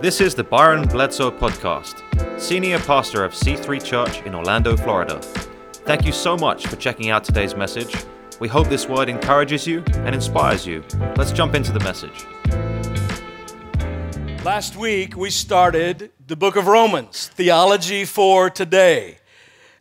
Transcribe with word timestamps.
This 0.00 0.20
is 0.20 0.36
the 0.36 0.44
Byron 0.44 0.86
Bledsoe 0.86 1.32
Podcast, 1.32 2.00
Senior 2.40 2.78
Pastor 2.78 3.24
of 3.24 3.32
C3 3.32 3.82
Church 3.82 4.22
in 4.22 4.32
Orlando, 4.32 4.76
Florida. 4.76 5.20
Thank 5.72 6.06
you 6.06 6.12
so 6.12 6.36
much 6.36 6.68
for 6.68 6.76
checking 6.76 7.10
out 7.10 7.24
today's 7.24 7.56
message. 7.56 7.96
We 8.38 8.46
hope 8.46 8.68
this 8.68 8.88
word 8.88 9.08
encourages 9.08 9.66
you 9.66 9.82
and 9.94 10.14
inspires 10.14 10.64
you. 10.64 10.84
Let's 11.16 11.32
jump 11.32 11.56
into 11.56 11.72
the 11.72 11.80
message. 11.80 12.24
Last 14.44 14.76
week, 14.76 15.16
we 15.16 15.30
started 15.30 16.12
the 16.28 16.36
book 16.36 16.54
of 16.54 16.68
Romans, 16.68 17.26
Theology 17.34 18.04
for 18.04 18.50
Today. 18.50 19.18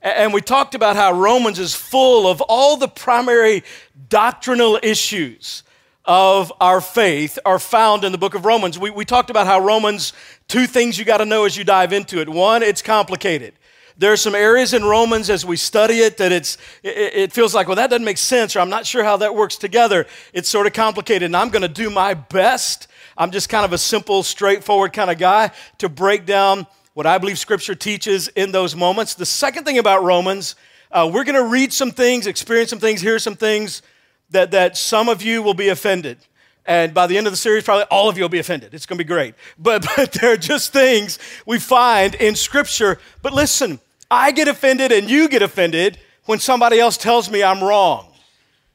And 0.01 0.33
we 0.33 0.41
talked 0.41 0.73
about 0.73 0.95
how 0.95 1.13
Romans 1.13 1.59
is 1.59 1.75
full 1.75 2.27
of 2.27 2.41
all 2.41 2.75
the 2.75 2.87
primary 2.87 3.63
doctrinal 4.09 4.79
issues 4.81 5.61
of 6.07 6.53
our 6.61 6.79
faith 6.79 7.37
are 7.45 7.59
found 7.59 8.05
in 8.05 8.13
the 8.13 8.17
book 8.17 8.33
of 8.33 8.45
Romans. 8.45 8.79
We, 8.79 8.89
we 8.89 9.03
talked 9.03 9.29
about 9.29 9.45
how 9.45 9.59
Romans, 9.59 10.13
two 10.47 10.65
things 10.65 10.97
you 10.97 11.03
got 11.03 11.17
to 11.17 11.25
know 11.25 11.43
as 11.43 11.57
you 11.57 11.65
dive 11.65 11.91
into 11.91 12.21
it. 12.21 12.29
One, 12.29 12.63
it's 12.63 12.81
complicated. 12.81 13.53
There 13.97 14.13
are 14.13 14.17
some 14.17 14.33
areas 14.33 14.73
in 14.73 14.85
Romans 14.85 15.29
as 15.29 15.45
we 15.45 15.57
study 15.57 15.99
it 15.99 16.17
that 16.17 16.31
it's, 16.31 16.57
it, 16.81 17.13
it 17.13 17.33
feels 17.33 17.53
like, 17.53 17.67
well, 17.67 17.75
that 17.75 17.89
doesn't 17.89 18.05
make 18.05 18.19
sense, 18.19 18.55
or 18.55 18.59
I'm 18.59 18.69
not 18.69 18.85
sure 18.85 19.03
how 19.03 19.17
that 19.17 19.35
works 19.35 19.57
together. 19.57 20.05
It's 20.33 20.47
sort 20.47 20.65
of 20.65 20.73
complicated, 20.73 21.23
and 21.23 21.35
I'm 21.35 21.49
going 21.49 21.63
to 21.63 21.67
do 21.67 21.89
my 21.89 22.13
best. 22.13 22.87
I'm 23.17 23.31
just 23.31 23.49
kind 23.49 23.65
of 23.65 23.73
a 23.73 23.77
simple, 23.77 24.23
straightforward 24.23 24.93
kind 24.93 25.11
of 25.11 25.17
guy 25.17 25.51
to 25.79 25.89
break 25.89 26.25
down 26.25 26.67
what 26.93 27.05
I 27.05 27.17
believe 27.17 27.37
Scripture 27.37 27.75
teaches 27.75 28.29
in 28.29 28.51
those 28.51 28.75
moments. 28.75 29.15
The 29.15 29.25
second 29.25 29.65
thing 29.65 29.77
about 29.77 30.03
Romans, 30.03 30.55
uh, 30.91 31.09
we're 31.11 31.25
going 31.25 31.35
to 31.35 31.49
read 31.49 31.73
some 31.73 31.91
things, 31.91 32.27
experience 32.27 32.69
some 32.69 32.79
things, 32.79 33.01
hear 33.01 33.19
some 33.19 33.35
things 33.35 33.81
that, 34.31 34.51
that 34.51 34.77
some 34.77 35.09
of 35.09 35.21
you 35.21 35.41
will 35.41 35.53
be 35.53 35.69
offended. 35.69 36.17
And 36.65 36.93
by 36.93 37.07
the 37.07 37.17
end 37.17 37.27
of 37.27 37.33
the 37.33 37.37
series, 37.37 37.63
probably 37.63 37.85
all 37.85 38.09
of 38.09 38.17
you 38.17 38.23
will 38.23 38.29
be 38.29 38.39
offended. 38.39 38.73
It's 38.73 38.85
going 38.85 38.97
to 38.97 39.03
be 39.03 39.07
great. 39.07 39.35
But, 39.57 39.87
but 39.95 40.11
they're 40.11 40.37
just 40.37 40.73
things 40.73 41.17
we 41.45 41.59
find 41.59 42.15
in 42.15 42.35
Scripture. 42.35 42.99
But 43.21 43.33
listen, 43.33 43.79
I 44.11 44.31
get 44.31 44.47
offended 44.47 44.91
and 44.91 45.09
you 45.09 45.29
get 45.29 45.41
offended 45.41 45.97
when 46.25 46.39
somebody 46.39 46.79
else 46.79 46.97
tells 46.97 47.31
me 47.31 47.41
I'm 47.41 47.63
wrong. 47.63 48.11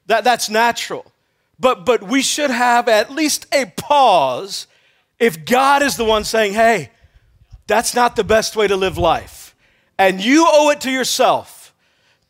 That, 0.06 0.24
that's 0.24 0.48
natural. 0.48 1.04
But, 1.60 1.84
but 1.84 2.02
we 2.02 2.22
should 2.22 2.50
have 2.50 2.88
at 2.88 3.10
least 3.12 3.46
a 3.54 3.66
pause 3.76 4.66
if 5.18 5.44
God 5.44 5.82
is 5.82 5.96
the 5.96 6.04
one 6.04 6.24
saying, 6.24 6.54
hey, 6.54 6.90
that's 7.66 7.94
not 7.94 8.16
the 8.16 8.24
best 8.24 8.56
way 8.56 8.66
to 8.66 8.74
live 8.74 8.98
life. 8.98 9.54
And 9.98 10.20
you 10.20 10.46
owe 10.48 10.70
it 10.70 10.80
to 10.80 10.90
yourself 10.90 11.72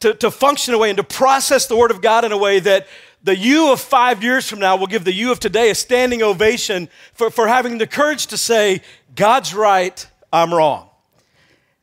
to, 0.01 0.13
to 0.15 0.31
function 0.31 0.75
in 0.75 0.77
a 0.77 0.79
way 0.79 0.91
and 0.91 0.97
to 0.97 1.05
process 1.05 1.67
the 1.67 1.77
Word 1.77 1.91
of 1.91 2.03
God 2.03 2.25
in 2.25 2.33
a 2.33 2.37
way 2.37 2.61
that 2.61 2.87
the 3.25 3.37
you 3.37 3.73
of 3.73 3.81
five 3.81 4.23
years 4.23 4.49
from 4.49 4.59
now 4.59 4.77
will 4.77 4.87
give 4.87 5.05
the 5.05 5.13
you 5.13 5.31
of 5.31 5.39
today 5.39 5.71
a 5.71 5.75
standing 5.75 6.23
ovation 6.23 6.89
for, 7.13 7.31
for 7.31 7.47
having 7.47 7.79
the 7.79 7.87
courage 7.87 8.27
to 8.29 8.37
say, 8.37 8.83
God's 9.15 9.55
right, 9.55 10.07
I'm 10.33 10.53
wrong. 10.53 10.89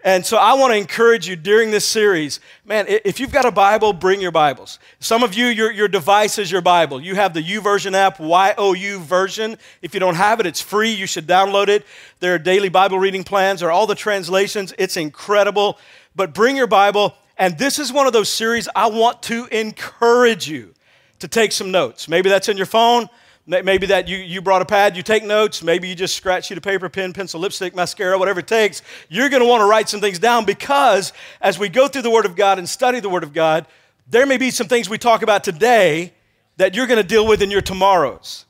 And 0.01 0.25
so 0.25 0.37
I 0.37 0.53
want 0.53 0.71
to 0.71 0.77
encourage 0.77 1.27
you 1.27 1.35
during 1.35 1.71
this 1.71 1.83
series, 1.83 2.39
man, 2.63 2.85
if 2.87 3.19
you've 3.19 3.33
got 3.33 3.43
a 3.43 3.51
Bible, 3.51 3.91
bring 3.91 4.21
your 4.21 4.31
Bibles. 4.31 4.79
Some 5.01 5.23
of 5.23 5.33
you, 5.33 5.47
your, 5.47 5.71
your 5.71 5.89
device 5.89 6.37
is 6.37 6.49
your 6.49 6.61
Bible. 6.61 7.01
You 7.01 7.15
have 7.15 7.33
the 7.33 7.43
YouVersion 7.43 7.93
app, 7.93 8.17
Y-O-U 8.17 8.99
version. 8.99 9.57
If 9.81 9.93
you 9.93 9.99
don't 9.99 10.15
have 10.15 10.39
it, 10.39 10.45
it's 10.45 10.61
free. 10.61 10.91
You 10.91 11.05
should 11.05 11.27
download 11.27 11.67
it. 11.67 11.85
There 12.21 12.33
are 12.33 12.39
daily 12.39 12.69
Bible 12.69 12.97
reading 12.97 13.25
plans, 13.25 13.59
there 13.59 13.69
are 13.69 13.73
all 13.73 13.87
the 13.87 13.95
translations. 13.95 14.73
It's 14.77 14.95
incredible. 14.95 15.77
But 16.15 16.33
bring 16.33 16.55
your 16.55 16.67
Bible, 16.67 17.13
and 17.37 17.57
this 17.57 17.77
is 17.77 17.91
one 17.91 18.07
of 18.07 18.13
those 18.13 18.29
series 18.29 18.69
I 18.73 18.87
want 18.87 19.21
to 19.23 19.47
encourage 19.47 20.47
you 20.47 20.73
to 21.19 21.27
take 21.27 21.51
some 21.51 21.71
notes. 21.71 22.07
Maybe 22.07 22.29
that's 22.29 22.49
in 22.49 22.57
your 22.57 22.65
phone. 22.65 23.09
Maybe 23.45 23.87
that 23.87 24.07
you, 24.07 24.17
you 24.17 24.43
brought 24.43 24.61
a 24.61 24.65
pad, 24.65 24.95
you 24.95 25.01
take 25.01 25.23
notes. 25.23 25.63
Maybe 25.63 25.87
you 25.87 25.95
just 25.95 26.15
scratch 26.15 26.45
sheet 26.45 26.57
of 26.57 26.63
paper, 26.63 26.87
pen, 26.87 27.13
pencil, 27.13 27.39
lipstick, 27.39 27.75
mascara, 27.75 28.15
whatever 28.19 28.41
it 28.41 28.47
takes. 28.47 28.83
You're 29.09 29.29
going 29.29 29.41
to 29.41 29.47
want 29.47 29.61
to 29.61 29.65
write 29.65 29.89
some 29.89 30.01
things 30.01 30.19
down 30.19 30.45
because 30.45 31.13
as 31.41 31.57
we 31.57 31.67
go 31.67 31.87
through 31.87 32.03
the 32.03 32.11
Word 32.11 32.27
of 32.27 32.35
God 32.35 32.59
and 32.59 32.69
study 32.69 32.99
the 32.99 33.09
Word 33.09 33.23
of 33.23 33.33
God, 33.33 33.65
there 34.07 34.27
may 34.27 34.37
be 34.37 34.51
some 34.51 34.67
things 34.67 34.87
we 34.87 34.99
talk 34.99 35.23
about 35.23 35.43
today 35.43 36.13
that 36.57 36.75
you're 36.75 36.85
going 36.85 37.01
to 37.01 37.07
deal 37.07 37.25
with 37.25 37.41
in 37.41 37.49
your 37.49 37.61
tomorrows. 37.61 38.45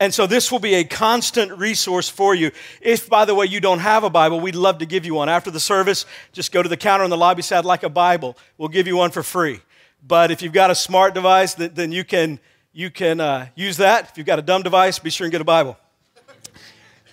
And 0.00 0.12
so 0.12 0.26
this 0.26 0.50
will 0.50 0.58
be 0.58 0.74
a 0.74 0.84
constant 0.84 1.52
resource 1.56 2.08
for 2.08 2.34
you. 2.34 2.50
If, 2.80 3.08
by 3.08 3.26
the 3.26 3.34
way, 3.34 3.46
you 3.46 3.60
don't 3.60 3.80
have 3.80 4.02
a 4.02 4.10
Bible, 4.10 4.40
we'd 4.40 4.54
love 4.54 4.78
to 4.78 4.86
give 4.86 5.04
you 5.04 5.14
one. 5.14 5.28
After 5.28 5.50
the 5.50 5.60
service, 5.60 6.06
just 6.32 6.50
go 6.52 6.62
to 6.62 6.68
the 6.68 6.76
counter 6.76 7.04
in 7.04 7.10
the 7.10 7.18
lobby, 7.18 7.42
say, 7.42 7.56
I'd 7.56 7.66
like 7.66 7.82
a 7.82 7.90
Bible. 7.90 8.36
We'll 8.56 8.70
give 8.70 8.86
you 8.86 8.96
one 8.96 9.10
for 9.10 9.22
free. 9.22 9.60
But 10.06 10.30
if 10.30 10.42
you've 10.42 10.52
got 10.52 10.70
a 10.70 10.74
smart 10.74 11.14
device, 11.14 11.54
then 11.54 11.92
you 11.92 12.04
can 12.04 12.40
you 12.72 12.90
can 12.90 13.20
uh, 13.20 13.48
use 13.54 13.76
that. 13.78 14.10
If 14.10 14.18
you've 14.18 14.26
got 14.26 14.38
a 14.38 14.42
dumb 14.42 14.62
device, 14.62 14.98
be 14.98 15.10
sure 15.10 15.24
and 15.24 15.32
get 15.32 15.40
a 15.40 15.44
Bible. 15.44 15.76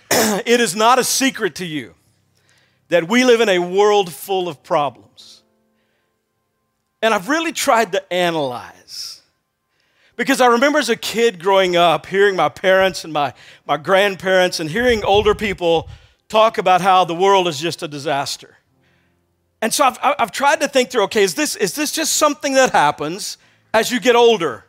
it 0.11 0.59
is 0.59 0.75
not 0.75 0.99
a 0.99 1.03
secret 1.03 1.55
to 1.55 1.65
you 1.65 1.95
that 2.89 3.07
we 3.07 3.23
live 3.23 3.41
in 3.41 3.49
a 3.49 3.59
world 3.59 4.13
full 4.13 4.47
of 4.47 4.63
problems. 4.63 5.41
And 7.01 7.13
I've 7.13 7.29
really 7.29 7.51
tried 7.51 7.91
to 7.91 8.13
analyze. 8.13 9.21
Because 10.15 10.41
I 10.41 10.47
remember 10.47 10.79
as 10.79 10.89
a 10.89 10.95
kid 10.95 11.39
growing 11.39 11.75
up, 11.75 12.07
hearing 12.07 12.35
my 12.35 12.49
parents 12.49 13.03
and 13.03 13.13
my, 13.13 13.33
my 13.67 13.77
grandparents 13.77 14.59
and 14.59 14.69
hearing 14.69 15.03
older 15.03 15.35
people 15.35 15.89
talk 16.27 16.57
about 16.57 16.81
how 16.81 17.05
the 17.05 17.13
world 17.13 17.47
is 17.47 17.59
just 17.59 17.83
a 17.83 17.87
disaster. 17.87 18.57
And 19.61 19.73
so 19.73 19.85
I've, 19.85 19.97
I've 20.01 20.31
tried 20.31 20.61
to 20.61 20.67
think 20.67 20.91
through 20.91 21.03
okay, 21.03 21.23
is 21.23 21.35
this, 21.35 21.55
is 21.55 21.73
this 21.73 21.91
just 21.91 22.15
something 22.15 22.53
that 22.53 22.71
happens 22.71 23.37
as 23.73 23.91
you 23.91 23.99
get 23.99 24.15
older? 24.15 24.67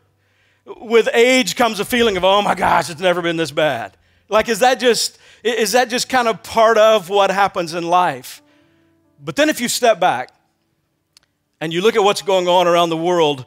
with 0.77 1.09
age 1.15 1.57
comes 1.57 1.81
a 1.81 1.85
feeling 1.85 2.17
of, 2.17 2.25
oh 2.25 2.43
my 2.43 2.55
gosh, 2.55 2.91
it's 2.91 3.01
never 3.01 3.23
been 3.23 3.37
this 3.37 3.51
bad. 3.51 3.97
Like, 4.29 4.49
is 4.49 4.59
that 4.59 4.79
just, 4.79 5.19
is 5.43 5.73
that 5.73 5.89
just 5.89 6.09
kind 6.09 6.29
of 6.29 6.43
part 6.43 6.77
of 6.77 7.09
what 7.09 7.31
happens 7.31 7.75
in 7.75 7.89
life? 7.89 8.43
But 9.23 9.37
then 9.37 9.49
if 9.49 9.61
you 9.61 9.69
step 9.69 9.99
back 9.99 10.31
and 11.61 11.73
you 11.73 11.81
look 11.81 11.97
at 11.97 12.03
what's 12.03 12.23
going 12.23 12.47
on 12.47 12.67
around 12.67 12.91
the 12.91 12.97
world, 12.97 13.47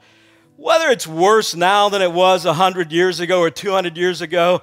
whether 0.58 0.90
it's 0.90 1.08
worse 1.08 1.56
now 1.56 1.90
than 1.90 2.02
it 2.02 2.12
was 2.12 2.46
100 2.46 2.92
years 2.92 3.20
ago 3.20 3.40
or 3.40 3.50
200 3.50 3.96
years 3.96 4.22
ago, 4.22 4.62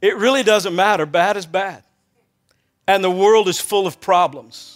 it 0.00 0.16
really 0.16 0.42
doesn't 0.42 0.74
matter. 0.74 1.06
Bad 1.06 1.36
is 1.36 1.46
bad. 1.46 1.82
And 2.86 3.02
the 3.02 3.10
world 3.10 3.48
is 3.48 3.60
full 3.60 3.86
of 3.86 4.00
problems. 4.00 4.75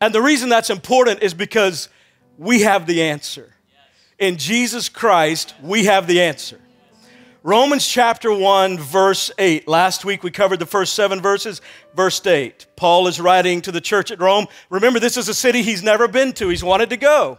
And 0.00 0.14
the 0.14 0.22
reason 0.22 0.48
that's 0.48 0.70
important 0.70 1.22
is 1.22 1.34
because 1.34 1.88
we 2.38 2.62
have 2.62 2.86
the 2.86 3.02
answer 3.02 3.54
in 4.20 4.36
Jesus 4.36 4.88
Christ, 4.88 5.54
we 5.62 5.86
have 5.86 6.06
the 6.06 6.20
answer. 6.20 6.60
Romans 7.42 7.86
chapter 7.86 8.32
1, 8.32 8.78
verse 8.78 9.30
8. 9.38 9.66
Last 9.66 10.04
week 10.04 10.22
we 10.22 10.30
covered 10.30 10.58
the 10.58 10.66
first 10.66 10.92
seven 10.92 11.22
verses. 11.22 11.62
Verse 11.96 12.24
8. 12.24 12.66
Paul 12.76 13.06
is 13.06 13.18
writing 13.18 13.62
to 13.62 13.72
the 13.72 13.80
church 13.80 14.10
at 14.10 14.20
Rome. 14.20 14.46
Remember, 14.68 15.00
this 15.00 15.16
is 15.16 15.30
a 15.30 15.34
city 15.34 15.62
he's 15.62 15.82
never 15.82 16.06
been 16.06 16.34
to, 16.34 16.50
he's 16.50 16.62
wanted 16.62 16.90
to 16.90 16.98
go 16.98 17.38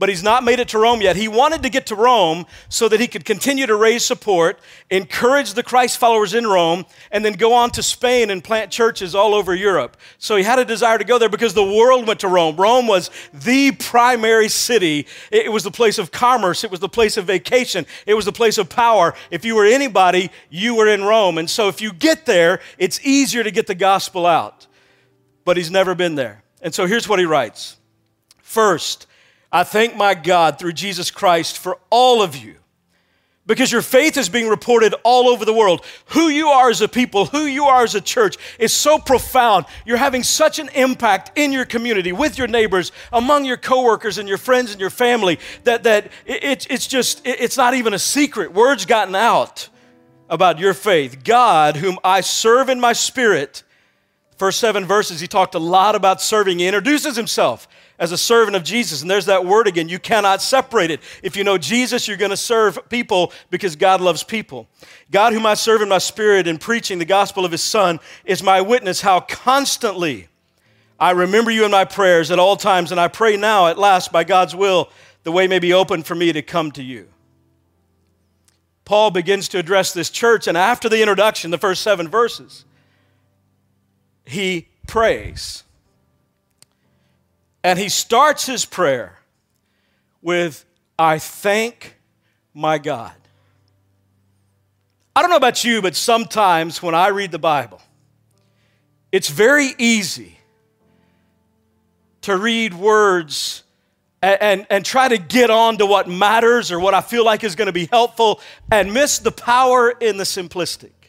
but 0.00 0.08
he's 0.08 0.22
not 0.22 0.42
made 0.42 0.58
it 0.58 0.68
to 0.68 0.78
Rome 0.78 1.02
yet. 1.02 1.14
He 1.14 1.28
wanted 1.28 1.62
to 1.62 1.68
get 1.68 1.84
to 1.88 1.94
Rome 1.94 2.46
so 2.70 2.88
that 2.88 3.00
he 3.00 3.06
could 3.06 3.26
continue 3.26 3.66
to 3.66 3.76
raise 3.76 4.02
support, 4.02 4.58
encourage 4.88 5.52
the 5.52 5.62
Christ 5.62 5.98
followers 5.98 6.32
in 6.32 6.46
Rome, 6.46 6.86
and 7.12 7.22
then 7.22 7.34
go 7.34 7.52
on 7.52 7.70
to 7.72 7.82
Spain 7.82 8.30
and 8.30 8.42
plant 8.42 8.70
churches 8.70 9.14
all 9.14 9.34
over 9.34 9.54
Europe. 9.54 9.98
So 10.16 10.36
he 10.36 10.42
had 10.42 10.58
a 10.58 10.64
desire 10.64 10.96
to 10.96 11.04
go 11.04 11.18
there 11.18 11.28
because 11.28 11.52
the 11.52 11.62
world 11.62 12.06
went 12.06 12.20
to 12.20 12.28
Rome. 12.28 12.56
Rome 12.56 12.86
was 12.86 13.10
the 13.34 13.72
primary 13.72 14.48
city. 14.48 15.06
It 15.30 15.52
was 15.52 15.64
the 15.64 15.70
place 15.70 15.98
of 15.98 16.10
commerce, 16.10 16.64
it 16.64 16.70
was 16.70 16.80
the 16.80 16.88
place 16.88 17.18
of 17.18 17.26
vacation, 17.26 17.84
it 18.06 18.14
was 18.14 18.24
the 18.24 18.32
place 18.32 18.56
of 18.56 18.70
power. 18.70 19.14
If 19.30 19.44
you 19.44 19.54
were 19.54 19.66
anybody, 19.66 20.30
you 20.48 20.76
were 20.76 20.88
in 20.88 21.04
Rome. 21.04 21.36
And 21.36 21.48
so 21.48 21.68
if 21.68 21.82
you 21.82 21.92
get 21.92 22.24
there, 22.24 22.60
it's 22.78 23.04
easier 23.04 23.44
to 23.44 23.50
get 23.50 23.66
the 23.66 23.74
gospel 23.74 24.24
out. 24.24 24.66
But 25.44 25.58
he's 25.58 25.70
never 25.70 25.94
been 25.94 26.14
there. 26.14 26.42
And 26.62 26.74
so 26.74 26.86
here's 26.86 27.06
what 27.06 27.18
he 27.18 27.26
writes 27.26 27.76
First, 28.38 29.06
I 29.52 29.64
thank 29.64 29.96
my 29.96 30.14
God 30.14 30.58
through 30.58 30.72
Jesus 30.72 31.10
Christ 31.10 31.58
for 31.58 31.78
all 31.90 32.22
of 32.22 32.36
you 32.36 32.56
because 33.50 33.72
your 33.72 33.82
faith 33.82 34.16
is 34.16 34.28
being 34.28 34.48
reported 34.48 34.94
all 35.02 35.28
over 35.28 35.44
the 35.44 35.52
world. 35.52 35.84
Who 36.10 36.28
you 36.28 36.48
are 36.48 36.70
as 36.70 36.80
a 36.82 36.86
people, 36.86 37.26
who 37.26 37.46
you 37.46 37.64
are 37.64 37.82
as 37.82 37.96
a 37.96 38.00
church 38.00 38.36
is 38.60 38.72
so 38.72 38.96
profound. 38.96 39.66
You're 39.84 39.96
having 39.96 40.22
such 40.22 40.60
an 40.60 40.68
impact 40.68 41.36
in 41.36 41.50
your 41.50 41.64
community, 41.64 42.12
with 42.12 42.38
your 42.38 42.46
neighbors, 42.46 42.92
among 43.12 43.44
your 43.44 43.56
coworkers 43.56 44.18
and 44.18 44.28
your 44.28 44.38
friends 44.38 44.70
and 44.70 44.80
your 44.80 44.88
family 44.88 45.40
that, 45.64 45.82
that 45.82 46.12
it, 46.26 46.68
it's 46.70 46.86
just, 46.86 47.22
it's 47.24 47.56
not 47.56 47.74
even 47.74 47.92
a 47.92 47.98
secret. 47.98 48.52
Word's 48.52 48.86
gotten 48.86 49.16
out 49.16 49.68
about 50.28 50.60
your 50.60 50.72
faith. 50.72 51.24
God, 51.24 51.76
whom 51.76 51.98
I 52.04 52.20
serve 52.20 52.68
in 52.68 52.78
my 52.78 52.92
spirit, 52.92 53.64
first 54.36 54.60
seven 54.60 54.84
verses, 54.84 55.18
he 55.18 55.26
talked 55.26 55.56
a 55.56 55.58
lot 55.58 55.96
about 55.96 56.22
serving. 56.22 56.60
He 56.60 56.68
introduces 56.68 57.16
himself 57.16 57.66
as 58.00 58.10
a 58.10 58.18
servant 58.18 58.56
of 58.56 58.64
Jesus. 58.64 59.02
And 59.02 59.10
there's 59.10 59.26
that 59.26 59.44
word 59.44 59.68
again. 59.68 59.88
You 59.88 59.98
cannot 59.98 60.40
separate 60.40 60.90
it. 60.90 61.00
If 61.22 61.36
you 61.36 61.44
know 61.44 61.58
Jesus, 61.58 62.08
you're 62.08 62.16
going 62.16 62.30
to 62.30 62.36
serve 62.36 62.88
people 62.88 63.32
because 63.50 63.76
God 63.76 64.00
loves 64.00 64.24
people. 64.24 64.66
God, 65.10 65.34
whom 65.34 65.46
I 65.46 65.54
serve 65.54 65.82
in 65.82 65.88
my 65.88 65.98
spirit 65.98 66.48
in 66.48 66.58
preaching 66.58 66.98
the 66.98 67.04
gospel 67.04 67.44
of 67.44 67.52
his 67.52 67.62
Son, 67.62 68.00
is 68.24 68.42
my 68.42 68.62
witness 68.62 69.02
how 69.02 69.20
constantly 69.20 70.28
I 70.98 71.10
remember 71.10 71.50
you 71.50 71.64
in 71.64 71.70
my 71.70 71.84
prayers 71.84 72.30
at 72.30 72.38
all 72.38 72.56
times. 72.56 72.90
And 72.90 72.98
I 72.98 73.08
pray 73.08 73.36
now, 73.36 73.68
at 73.68 73.78
last, 73.78 74.10
by 74.10 74.24
God's 74.24 74.56
will, 74.56 74.90
the 75.22 75.32
way 75.32 75.46
may 75.46 75.58
be 75.58 75.74
open 75.74 76.02
for 76.02 76.14
me 76.14 76.32
to 76.32 76.40
come 76.40 76.72
to 76.72 76.82
you. 76.82 77.06
Paul 78.86 79.10
begins 79.10 79.48
to 79.50 79.58
address 79.58 79.92
this 79.92 80.10
church, 80.10 80.48
and 80.48 80.56
after 80.56 80.88
the 80.88 81.00
introduction, 81.00 81.52
the 81.52 81.58
first 81.58 81.82
seven 81.82 82.08
verses, 82.08 82.64
he 84.24 84.68
prays. 84.88 85.62
And 87.62 87.78
he 87.78 87.88
starts 87.88 88.46
his 88.46 88.64
prayer 88.64 89.18
with, 90.22 90.64
I 90.98 91.18
thank 91.18 91.96
my 92.54 92.78
God. 92.78 93.12
I 95.14 95.22
don't 95.22 95.30
know 95.30 95.36
about 95.36 95.64
you, 95.64 95.82
but 95.82 95.96
sometimes 95.96 96.82
when 96.82 96.94
I 96.94 97.08
read 97.08 97.32
the 97.32 97.38
Bible, 97.38 97.80
it's 99.12 99.28
very 99.28 99.70
easy 99.76 100.38
to 102.22 102.36
read 102.36 102.74
words 102.74 103.64
and, 104.22 104.42
and, 104.42 104.66
and, 104.68 104.84
try 104.84 105.08
to 105.08 105.16
get 105.16 105.48
on 105.48 105.78
to 105.78 105.86
what 105.86 106.06
matters 106.06 106.70
or 106.70 106.78
what 106.78 106.92
I 106.92 107.00
feel 107.00 107.24
like 107.24 107.42
is 107.42 107.54
going 107.54 107.66
to 107.66 107.72
be 107.72 107.86
helpful 107.86 108.40
and 108.70 108.92
miss 108.92 109.18
the 109.18 109.32
power 109.32 109.90
in 109.90 110.18
the 110.18 110.24
simplistic. 110.24 110.99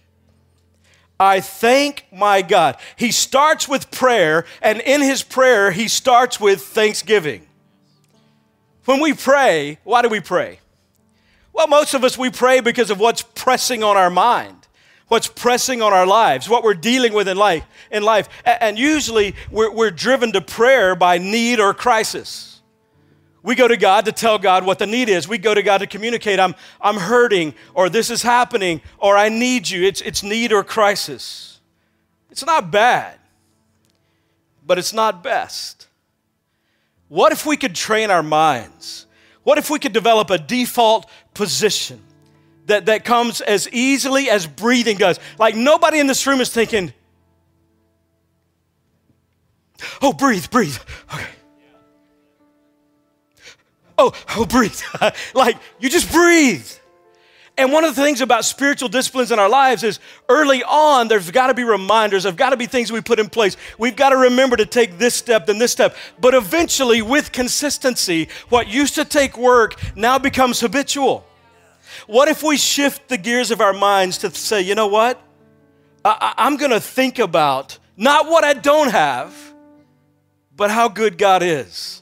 I 1.21 1.39
thank 1.39 2.07
my 2.11 2.41
God. 2.41 2.77
He 2.95 3.11
starts 3.11 3.69
with 3.69 3.91
prayer, 3.91 4.43
and 4.59 4.81
in 4.81 5.01
his 5.01 5.21
prayer, 5.21 5.69
he 5.69 5.87
starts 5.87 6.39
with 6.39 6.63
thanksgiving. 6.63 7.45
When 8.85 8.99
we 8.99 9.13
pray, 9.13 9.77
why 9.83 10.01
do 10.01 10.09
we 10.09 10.19
pray? 10.19 10.61
Well, 11.53 11.67
most 11.67 11.93
of 11.93 12.03
us, 12.03 12.17
we 12.17 12.31
pray 12.31 12.59
because 12.59 12.89
of 12.89 12.99
what's 12.99 13.21
pressing 13.21 13.83
on 13.83 13.97
our 13.97 14.09
mind, 14.09 14.67
what's 15.09 15.27
pressing 15.27 15.83
on 15.83 15.93
our 15.93 16.07
lives, 16.07 16.49
what 16.49 16.63
we're 16.63 16.73
dealing 16.73 17.13
with 17.13 17.27
in 17.27 17.37
life. 17.37 17.65
In 17.91 18.01
life. 18.01 18.27
And 18.43 18.79
usually, 18.79 19.35
we're, 19.51 19.71
we're 19.71 19.91
driven 19.91 20.31
to 20.31 20.41
prayer 20.41 20.95
by 20.95 21.19
need 21.19 21.59
or 21.59 21.75
crisis. 21.75 22.50
We 23.43 23.55
go 23.55 23.67
to 23.67 23.77
God 23.77 24.05
to 24.05 24.11
tell 24.11 24.37
God 24.37 24.65
what 24.65 24.77
the 24.77 24.85
need 24.85 25.09
is. 25.09 25.27
We 25.27 25.37
go 25.37 25.53
to 25.53 25.63
God 25.63 25.79
to 25.79 25.87
communicate, 25.87 26.39
I'm, 26.39 26.53
I'm 26.79 26.97
hurting, 26.97 27.55
or 27.73 27.89
this 27.89 28.09
is 28.09 28.21
happening, 28.21 28.81
or 28.99 29.17
I 29.17 29.29
need 29.29 29.67
you. 29.67 29.83
It's, 29.83 30.01
it's 30.01 30.21
need 30.21 30.53
or 30.53 30.63
crisis. 30.63 31.59
It's 32.29 32.45
not 32.45 32.69
bad, 32.71 33.17
but 34.65 34.77
it's 34.77 34.93
not 34.93 35.23
best. 35.23 35.87
What 37.07 37.31
if 37.31 37.45
we 37.45 37.57
could 37.57 37.75
train 37.75 38.11
our 38.11 38.23
minds? 38.23 39.07
What 39.43 39.57
if 39.57 39.69
we 39.69 39.79
could 39.79 39.91
develop 39.91 40.29
a 40.29 40.37
default 40.37 41.09
position 41.33 41.99
that, 42.67 42.85
that 42.85 43.03
comes 43.03 43.41
as 43.41 43.67
easily 43.69 44.29
as 44.29 44.45
breathing 44.45 44.97
does? 44.97 45.19
Like 45.39 45.55
nobody 45.55 45.99
in 45.99 46.05
this 46.05 46.25
room 46.27 46.41
is 46.41 46.49
thinking, 46.49 46.93
oh, 50.01 50.13
breathe, 50.13 50.49
breathe. 50.51 50.77
Okay. 51.11 51.27
Oh, 54.01 54.13
oh, 54.35 54.45
breathe. 54.45 54.79
like 55.35 55.57
you 55.79 55.89
just 55.89 56.11
breathe. 56.11 56.67
And 57.55 57.71
one 57.71 57.83
of 57.83 57.95
the 57.95 58.01
things 58.01 58.21
about 58.21 58.45
spiritual 58.45 58.89
disciplines 58.89 59.31
in 59.31 59.37
our 59.37 59.49
lives 59.49 59.83
is 59.83 59.99
early 60.27 60.63
on, 60.63 61.07
there's 61.07 61.29
got 61.29 61.47
to 61.47 61.53
be 61.53 61.63
reminders, 61.63 62.23
there's 62.23 62.33
got 62.33 62.49
to 62.49 62.57
be 62.57 62.65
things 62.65 62.91
we 62.91 63.01
put 63.01 63.19
in 63.19 63.29
place. 63.29 63.57
We've 63.77 63.95
got 63.95 64.09
to 64.09 64.17
remember 64.17 64.55
to 64.55 64.65
take 64.65 64.97
this 64.97 65.13
step, 65.13 65.45
then 65.45 65.59
this 65.59 65.71
step. 65.71 65.95
But 66.19 66.33
eventually, 66.33 67.03
with 67.03 67.31
consistency, 67.31 68.29
what 68.49 68.67
used 68.67 68.95
to 68.95 69.05
take 69.05 69.37
work 69.37 69.79
now 69.95 70.17
becomes 70.17 70.59
habitual. 70.61 71.27
What 72.07 72.27
if 72.27 72.41
we 72.41 72.57
shift 72.57 73.07
the 73.07 73.17
gears 73.17 73.51
of 73.51 73.61
our 73.61 73.73
minds 73.73 74.17
to 74.19 74.31
say, 74.31 74.61
you 74.61 74.73
know 74.73 74.87
what? 74.87 75.21
I- 76.03 76.33
I'm 76.37 76.57
going 76.57 76.71
to 76.71 76.79
think 76.81 77.19
about 77.19 77.77
not 77.95 78.27
what 78.27 78.43
I 78.43 78.53
don't 78.53 78.89
have, 78.89 79.35
but 80.55 80.71
how 80.71 80.87
good 80.87 81.19
God 81.19 81.43
is. 81.43 82.00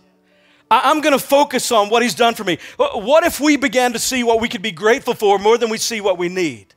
I'm 0.72 1.02
going 1.02 1.18
to 1.18 1.24
focus 1.24 1.72
on 1.72 1.90
what 1.90 2.04
he's 2.04 2.16
done 2.16 2.36
for 2.36 2.44
me. 2.44 2.60
Uh, 2.78 3.00
what 3.00 3.24
if 3.24 3.40
we 3.40 3.58
began 3.58 3.94
to 3.94 4.00
see 4.00 4.24
what 4.24 4.40
we 4.40 4.48
could 4.48 4.62
be 4.62 4.72
grateful 4.72 5.14
for 5.14 5.40
more 5.40 5.58
than 5.58 5.70
we 5.70 5.78
see 5.78 6.02
what 6.02 6.18
we 6.18 6.30
need? 6.30 6.68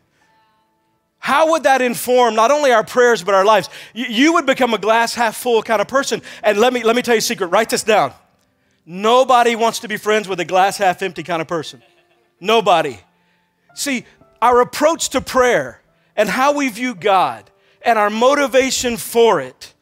How 1.19 1.53
would 1.53 1.63
that 1.65 1.81
inform 1.83 2.35
not 2.35 2.51
only 2.51 2.73
our 2.73 2.83
prayers 2.83 3.23
but 3.23 3.35
our 3.35 3.45
lives? 3.45 3.69
You 3.95 4.33
would 4.33 4.47
become 4.47 4.75
a 4.75 4.79
glass 4.79 5.15
half 5.15 5.37
full 5.37 5.63
kind 5.63 5.81
of 5.81 5.87
person. 5.87 6.21
And 6.43 6.59
let 6.59 6.73
me, 6.73 6.83
let 6.83 6.97
me 6.97 7.03
tell 7.03 7.15
you 7.15 7.21
a 7.21 7.23
secret 7.23 7.49
write 7.49 7.71
this 7.71 7.85
down. 7.85 8.13
Nobody 8.85 9.55
wants 9.55 9.79
to 9.81 9.89
be 9.89 9.97
friends 9.97 10.27
with 10.27 10.41
a 10.41 10.45
glass 10.45 10.79
half 10.79 11.03
empty 11.03 11.23
kind 11.23 11.41
of 11.41 11.47
person. 11.47 11.83
Nobody. 12.41 12.99
See, 13.75 14.05
our 14.41 14.61
approach 14.61 15.11
to 15.11 15.21
prayer 15.21 15.81
and 16.17 16.29
how 16.29 16.55
we 16.55 16.69
view 16.69 16.95
God 16.95 17.49
and 17.83 17.99
our 17.99 18.11
motivation 18.11 18.97
for 18.97 19.41
it 19.41 19.75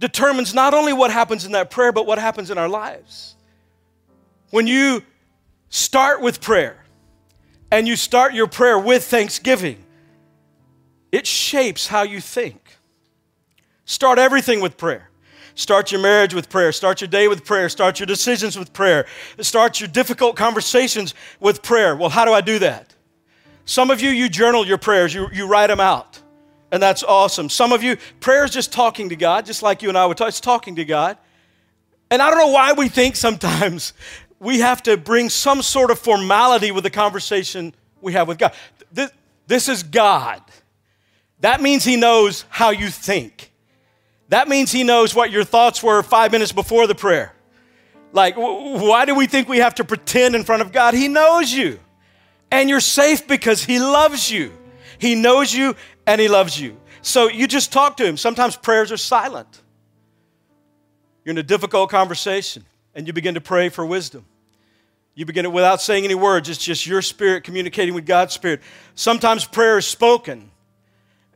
determines 0.00 0.52
not 0.52 0.74
only 0.74 0.92
what 0.92 1.12
happens 1.12 1.44
in 1.44 1.52
that 1.52 1.70
prayer, 1.70 1.92
but 1.92 2.06
what 2.06 2.18
happens 2.18 2.50
in 2.50 2.58
our 2.58 2.68
lives. 2.68 3.36
When 4.52 4.66
you 4.66 5.02
start 5.70 6.20
with 6.20 6.42
prayer 6.42 6.84
and 7.70 7.88
you 7.88 7.96
start 7.96 8.34
your 8.34 8.46
prayer 8.46 8.78
with 8.78 9.02
thanksgiving, 9.02 9.82
it 11.10 11.26
shapes 11.26 11.86
how 11.86 12.02
you 12.02 12.20
think. 12.20 12.76
Start 13.86 14.18
everything 14.18 14.60
with 14.60 14.76
prayer. 14.76 15.08
Start 15.54 15.90
your 15.90 16.02
marriage 16.02 16.34
with 16.34 16.50
prayer. 16.50 16.70
Start 16.70 17.00
your 17.00 17.08
day 17.08 17.28
with 17.28 17.46
prayer. 17.46 17.70
Start 17.70 17.98
your 17.98 18.06
decisions 18.06 18.58
with 18.58 18.74
prayer. 18.74 19.06
Start 19.40 19.80
your 19.80 19.88
difficult 19.88 20.36
conversations 20.36 21.14
with 21.40 21.62
prayer. 21.62 21.96
Well, 21.96 22.10
how 22.10 22.26
do 22.26 22.34
I 22.34 22.42
do 22.42 22.58
that? 22.58 22.94
Some 23.64 23.90
of 23.90 24.02
you, 24.02 24.10
you 24.10 24.28
journal 24.28 24.66
your 24.66 24.76
prayers, 24.76 25.14
you, 25.14 25.28
you 25.32 25.46
write 25.46 25.68
them 25.68 25.80
out. 25.80 26.20
And 26.70 26.82
that's 26.82 27.02
awesome. 27.02 27.48
Some 27.48 27.72
of 27.72 27.82
you, 27.82 27.96
prayer 28.20 28.44
is 28.44 28.50
just 28.50 28.70
talking 28.70 29.08
to 29.08 29.16
God, 29.16 29.46
just 29.46 29.62
like 29.62 29.80
you 29.80 29.88
and 29.88 29.96
I 29.96 30.04
would 30.04 30.18
talk. 30.18 30.28
It's 30.28 30.40
talking 30.40 30.76
to 30.76 30.84
God. 30.84 31.16
And 32.12 32.20
I 32.20 32.28
don't 32.28 32.38
know 32.38 32.48
why 32.48 32.74
we 32.74 32.90
think 32.90 33.16
sometimes 33.16 33.94
we 34.42 34.58
have 34.58 34.82
to 34.82 34.96
bring 34.96 35.28
some 35.28 35.62
sort 35.62 35.92
of 35.92 36.00
formality 36.00 36.72
with 36.72 36.82
the 36.82 36.90
conversation 36.90 37.72
we 38.00 38.14
have 38.14 38.26
with 38.26 38.38
God. 38.38 38.52
This, 38.90 39.12
this 39.46 39.68
is 39.68 39.84
God. 39.84 40.42
That 41.40 41.62
means 41.62 41.84
He 41.84 41.94
knows 41.94 42.44
how 42.48 42.70
you 42.70 42.88
think. 42.88 43.52
That 44.30 44.48
means 44.48 44.72
He 44.72 44.82
knows 44.82 45.14
what 45.14 45.30
your 45.30 45.44
thoughts 45.44 45.80
were 45.80 46.02
five 46.02 46.32
minutes 46.32 46.50
before 46.50 46.88
the 46.88 46.94
prayer. 46.94 47.32
Like, 48.12 48.34
why 48.36 49.04
do 49.04 49.14
we 49.14 49.26
think 49.26 49.48
we 49.48 49.58
have 49.58 49.76
to 49.76 49.84
pretend 49.84 50.34
in 50.34 50.42
front 50.42 50.60
of 50.60 50.72
God? 50.72 50.94
He 50.94 51.06
knows 51.06 51.52
you. 51.52 51.78
And 52.50 52.68
you're 52.68 52.80
safe 52.80 53.28
because 53.28 53.62
He 53.62 53.78
loves 53.78 54.28
you. 54.28 54.52
He 54.98 55.14
knows 55.14 55.54
you 55.54 55.76
and 56.04 56.20
He 56.20 56.26
loves 56.26 56.60
you. 56.60 56.76
So 57.00 57.28
you 57.28 57.46
just 57.46 57.72
talk 57.72 57.96
to 57.98 58.04
Him. 58.04 58.16
Sometimes 58.16 58.56
prayers 58.56 58.90
are 58.90 58.96
silent. 58.96 59.62
You're 61.24 61.30
in 61.30 61.38
a 61.38 61.44
difficult 61.44 61.90
conversation 61.90 62.64
and 62.92 63.06
you 63.06 63.12
begin 63.12 63.34
to 63.34 63.40
pray 63.40 63.68
for 63.68 63.86
wisdom. 63.86 64.26
You 65.14 65.26
begin 65.26 65.44
it 65.44 65.52
without 65.52 65.82
saying 65.82 66.04
any 66.04 66.14
words. 66.14 66.48
It's 66.48 66.62
just 66.62 66.86
your 66.86 67.02
spirit 67.02 67.44
communicating 67.44 67.94
with 67.94 68.06
God's 68.06 68.32
spirit. 68.32 68.60
Sometimes 68.94 69.44
prayer 69.44 69.78
is 69.78 69.86
spoken, 69.86 70.50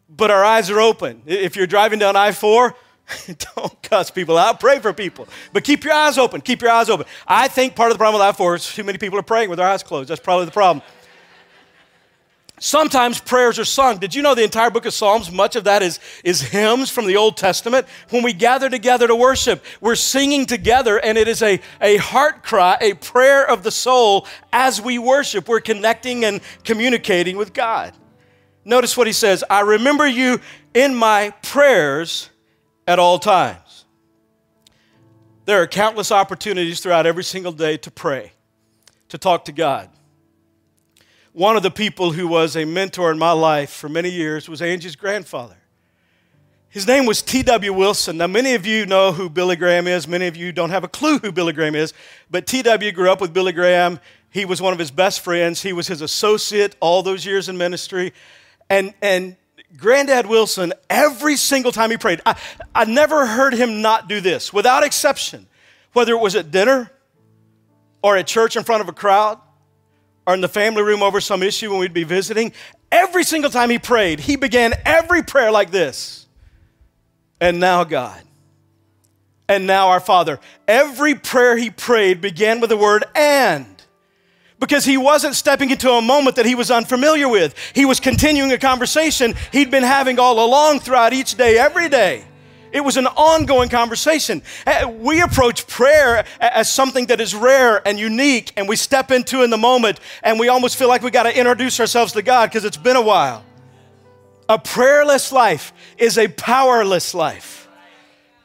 but 0.09 0.31
our 0.31 0.45
eyes 0.45 0.71
are 0.71 0.81
open. 0.81 1.23
If 1.27 1.57
you're 1.57 1.67
driving 1.67 1.99
down 1.99 2.17
I 2.17 2.33
4, 2.33 2.75
don't 3.55 3.83
cuss 3.83 4.11
people 4.11 4.39
out. 4.39 4.61
Pray 4.61 4.79
for 4.79 4.93
people. 4.93 5.29
But 5.53 5.65
keep 5.65 5.85
your 5.85 5.93
eyes 5.93 6.17
open. 6.17 6.41
Keep 6.41 6.63
your 6.63 6.71
eyes 6.71 6.89
open. 6.89 7.07
I 7.27 7.49
think 7.49 7.77
part 7.77 7.91
of 7.91 7.95
the 7.95 7.99
problem 7.99 8.21
with 8.21 8.27
I 8.27 8.33
4 8.33 8.55
is 8.55 8.67
too 8.67 8.85
many 8.85 8.99
people 8.99 9.19
are 9.19 9.23
praying 9.23 9.51
with 9.51 9.59
their 9.59 9.69
eyes 9.69 9.83
closed. 9.83 10.09
That's 10.09 10.21
probably 10.21 10.47
the 10.47 10.53
problem. 10.53 10.83
Sometimes 12.59 13.21
prayers 13.21 13.59
are 13.59 13.67
sung. 13.67 13.99
Did 13.99 14.15
you 14.15 14.23
know 14.23 14.35
the 14.35 14.43
entire 14.43 14.71
book 14.71 14.87
of 14.87 14.95
Psalms, 14.95 15.31
much 15.31 15.57
of 15.57 15.65
that 15.65 15.83
is, 15.83 16.01
is 16.25 16.41
hymns 16.41 16.91
from 16.91 17.07
the 17.07 17.17
Old 17.17 17.37
Testament? 17.37 17.87
When 18.09 18.23
we 18.23 18.33
gather 18.33 18.71
together 18.71 19.07
to 19.07 19.15
worship, 19.15 19.63
we're 19.83 19.95
singing 19.95 20.47
together, 20.47 20.99
and 20.99 21.19
it 21.19 21.29
is 21.29 21.43
a, 21.43 21.61
a 21.83 21.99
heart 21.99 22.43
cry, 22.43 22.79
a 22.81 22.95
prayer 22.95 23.47
of 23.47 23.63
the 23.63 23.71
soul 23.71 24.27
as 24.55 24.81
we 24.81 24.99
worship. 24.99 25.49
We're 25.49 25.61
connecting 25.61 26.25
and 26.25 26.41
communicating 26.65 27.37
with 27.37 27.53
God. 27.53 27.93
Notice 28.65 28.97
what 28.97 29.07
he 29.07 29.13
says 29.13 29.45
I 29.51 29.61
remember 29.61 30.07
you 30.07 30.41
in 30.73 30.95
my 30.95 31.35
prayers 31.43 32.31
at 32.87 32.99
all 32.99 33.19
times. 33.19 33.85
There 35.45 35.61
are 35.61 35.67
countless 35.67 36.11
opportunities 36.11 36.81
throughout 36.81 37.05
every 37.05 37.23
single 37.23 37.53
day 37.53 37.77
to 37.77 37.91
pray, 37.91 38.33
to 39.11 39.19
talk 39.19 39.45
to 39.45 39.53
God 39.53 39.91
one 41.37 41.55
of 41.55 41.63
the 41.63 41.71
people 41.71 42.13
who 42.13 42.27
was 42.27 42.57
a 42.57 42.65
mentor 42.65 43.11
in 43.11 43.19
my 43.19 43.31
life 43.31 43.69
for 43.69 43.91
many 43.91 44.09
years 44.09 44.49
was 44.49 44.63
Angie's 44.63 44.97
grandfather. 44.97 45.59
His 46.71 46.87
name 46.87 47.05
was 47.05 47.21
T.W. 47.21 47.75
Wilson. 47.75 48.17
Now, 48.17 48.27
many 48.27 48.55
of 48.55 48.65
you 48.65 48.87
know 48.87 49.13
who 49.13 49.29
Billy 49.29 49.55
Graham 49.55 49.87
is. 49.87 50.09
Many 50.09 50.29
of 50.29 50.35
you 50.35 50.51
don't 50.51 50.71
have 50.71 50.83
a 50.83 50.89
clue 50.89 51.19
who 51.19 51.31
Billy 51.31 51.53
Graham 51.53 51.75
is. 51.75 51.93
But 52.31 52.47
T.W. 52.47 52.91
grew 52.93 53.11
up 53.11 53.21
with 53.21 53.35
Billy 53.35 53.53
Graham. 53.53 54.01
He 54.31 54.47
was 54.47 54.63
one 54.63 54.73
of 54.73 54.79
his 54.79 54.91
best 54.91 55.21
friends. 55.21 55.61
He 55.61 55.75
was 55.75 55.87
his 55.87 56.01
associate 56.01 56.75
all 56.81 57.03
those 57.03 57.27
years 57.27 57.51
in 57.51 57.59
ministry. 57.59 58.15
And, 58.71 58.95
and 59.03 59.37
Granddad 59.77 60.25
Wilson, 60.25 60.73
every 60.89 61.37
single 61.37 61.71
time 61.71 61.91
he 61.91 61.99
prayed, 61.99 62.23
I, 62.25 62.37
I 62.75 62.87
never 62.87 63.27
heard 63.27 63.53
him 63.53 63.83
not 63.83 64.09
do 64.09 64.23
this, 64.23 64.55
without 64.55 64.85
exception. 64.85 65.49
Whether 65.93 66.13
it 66.13 66.21
was 66.21 66.35
at 66.35 66.51
dinner 66.51 66.91
or 68.01 68.17
at 68.17 68.27
church 68.27 68.57
in 68.57 68.65
front 68.65 68.81
of 68.81 68.89
a 68.89 68.93
crowd, 68.95 69.39
or 70.27 70.35
in 70.35 70.41
the 70.41 70.49
family 70.49 70.83
room 70.83 71.03
over 71.03 71.21
some 71.21 71.43
issue 71.43 71.71
when 71.71 71.79
we'd 71.79 71.93
be 71.93 72.05
visiting, 72.05 72.53
every 72.91 73.25
single 73.25 73.51
time 73.51 73.71
he 73.71 73.79
prayed, 73.79 74.21
he 74.21 74.37
began 74.37 74.75
every 74.85 75.23
prayer 75.23 75.51
like 75.51 75.71
this. 75.71 76.27
And 77.41 77.61
now, 77.61 77.85
God. 77.85 78.21
And 79.49 79.67
now, 79.67 79.89
our 79.89 80.01
Father. 80.01 80.41
Every 80.67 81.15
prayer 81.15 81.57
he 81.57 81.71
prayed 81.71 82.21
began 82.21 82.61
with 82.61 82.71
the 82.71 82.77
word 82.77 83.05
and. 83.15 83.67
Because 84.59 84.85
he 84.85 84.97
wasn't 84.97 85.35
stepping 85.35 85.71
into 85.71 85.91
a 85.91 86.03
moment 86.03 86.37
that 86.37 86.47
he 86.47 86.55
was 86.55 86.71
unfamiliar 86.71 87.29
with. 87.29 87.55
He 87.75 87.85
was 87.85 88.01
continuing 88.01 88.51
a 88.53 88.59
conversation 88.59 89.35
he'd 89.53 89.71
been 89.71 89.83
having 89.83 90.19
all 90.19 90.45
along 90.45 90.81
throughout 90.81 91.13
each 91.13 91.37
day, 91.37 91.59
every 91.59 91.89
day. 91.89 92.25
It 92.73 92.81
was 92.81 92.97
an 92.97 93.07
ongoing 93.07 93.69
conversation. 93.69 94.43
Uh, 94.67 94.93
we 94.99 95.23
approach 95.23 95.67
prayer 95.67 96.25
as 96.41 96.71
something 96.71 97.07
that 97.07 97.21
is 97.21 97.35
rare 97.35 97.87
and 97.87 97.99
unique, 97.99 98.53
and 98.57 98.69
we 98.69 98.77
step 98.77 99.11
into 99.11 99.43
in 99.43 99.51
the 99.51 99.57
moment, 99.57 100.01
and 100.23 100.39
we 100.39 100.49
almost 100.49 100.77
feel 100.77 100.89
like 100.89 101.03
we 101.03 101.11
got 101.11 101.25
to 101.25 101.37
introduce 101.37 101.81
ourselves 101.81 102.13
to 102.13 102.23
God 102.23 102.51
because 102.51 102.65
it's 102.65 102.77
been 102.77 102.97
a 102.97 103.03
while. 103.03 103.45
A 104.49 104.59
prayerless 104.59 105.33
life 105.33 105.73
is 105.99 106.19
a 106.19 106.29
powerless 106.29 107.15
life. 107.15 107.69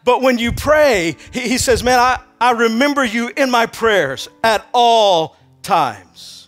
But 0.04 0.22
when 0.22 0.38
you 0.38 0.52
pray, 0.52 1.16
he, 1.32 1.42
he 1.42 1.58
says, 1.58 1.84
Man, 1.84 2.00
I, 2.00 2.20
I 2.40 2.52
remember 2.52 3.06
you 3.06 3.32
in 3.36 3.52
my 3.52 3.68
prayers 3.68 4.28
at 4.44 4.66
all 4.74 5.38
times. 5.62 6.48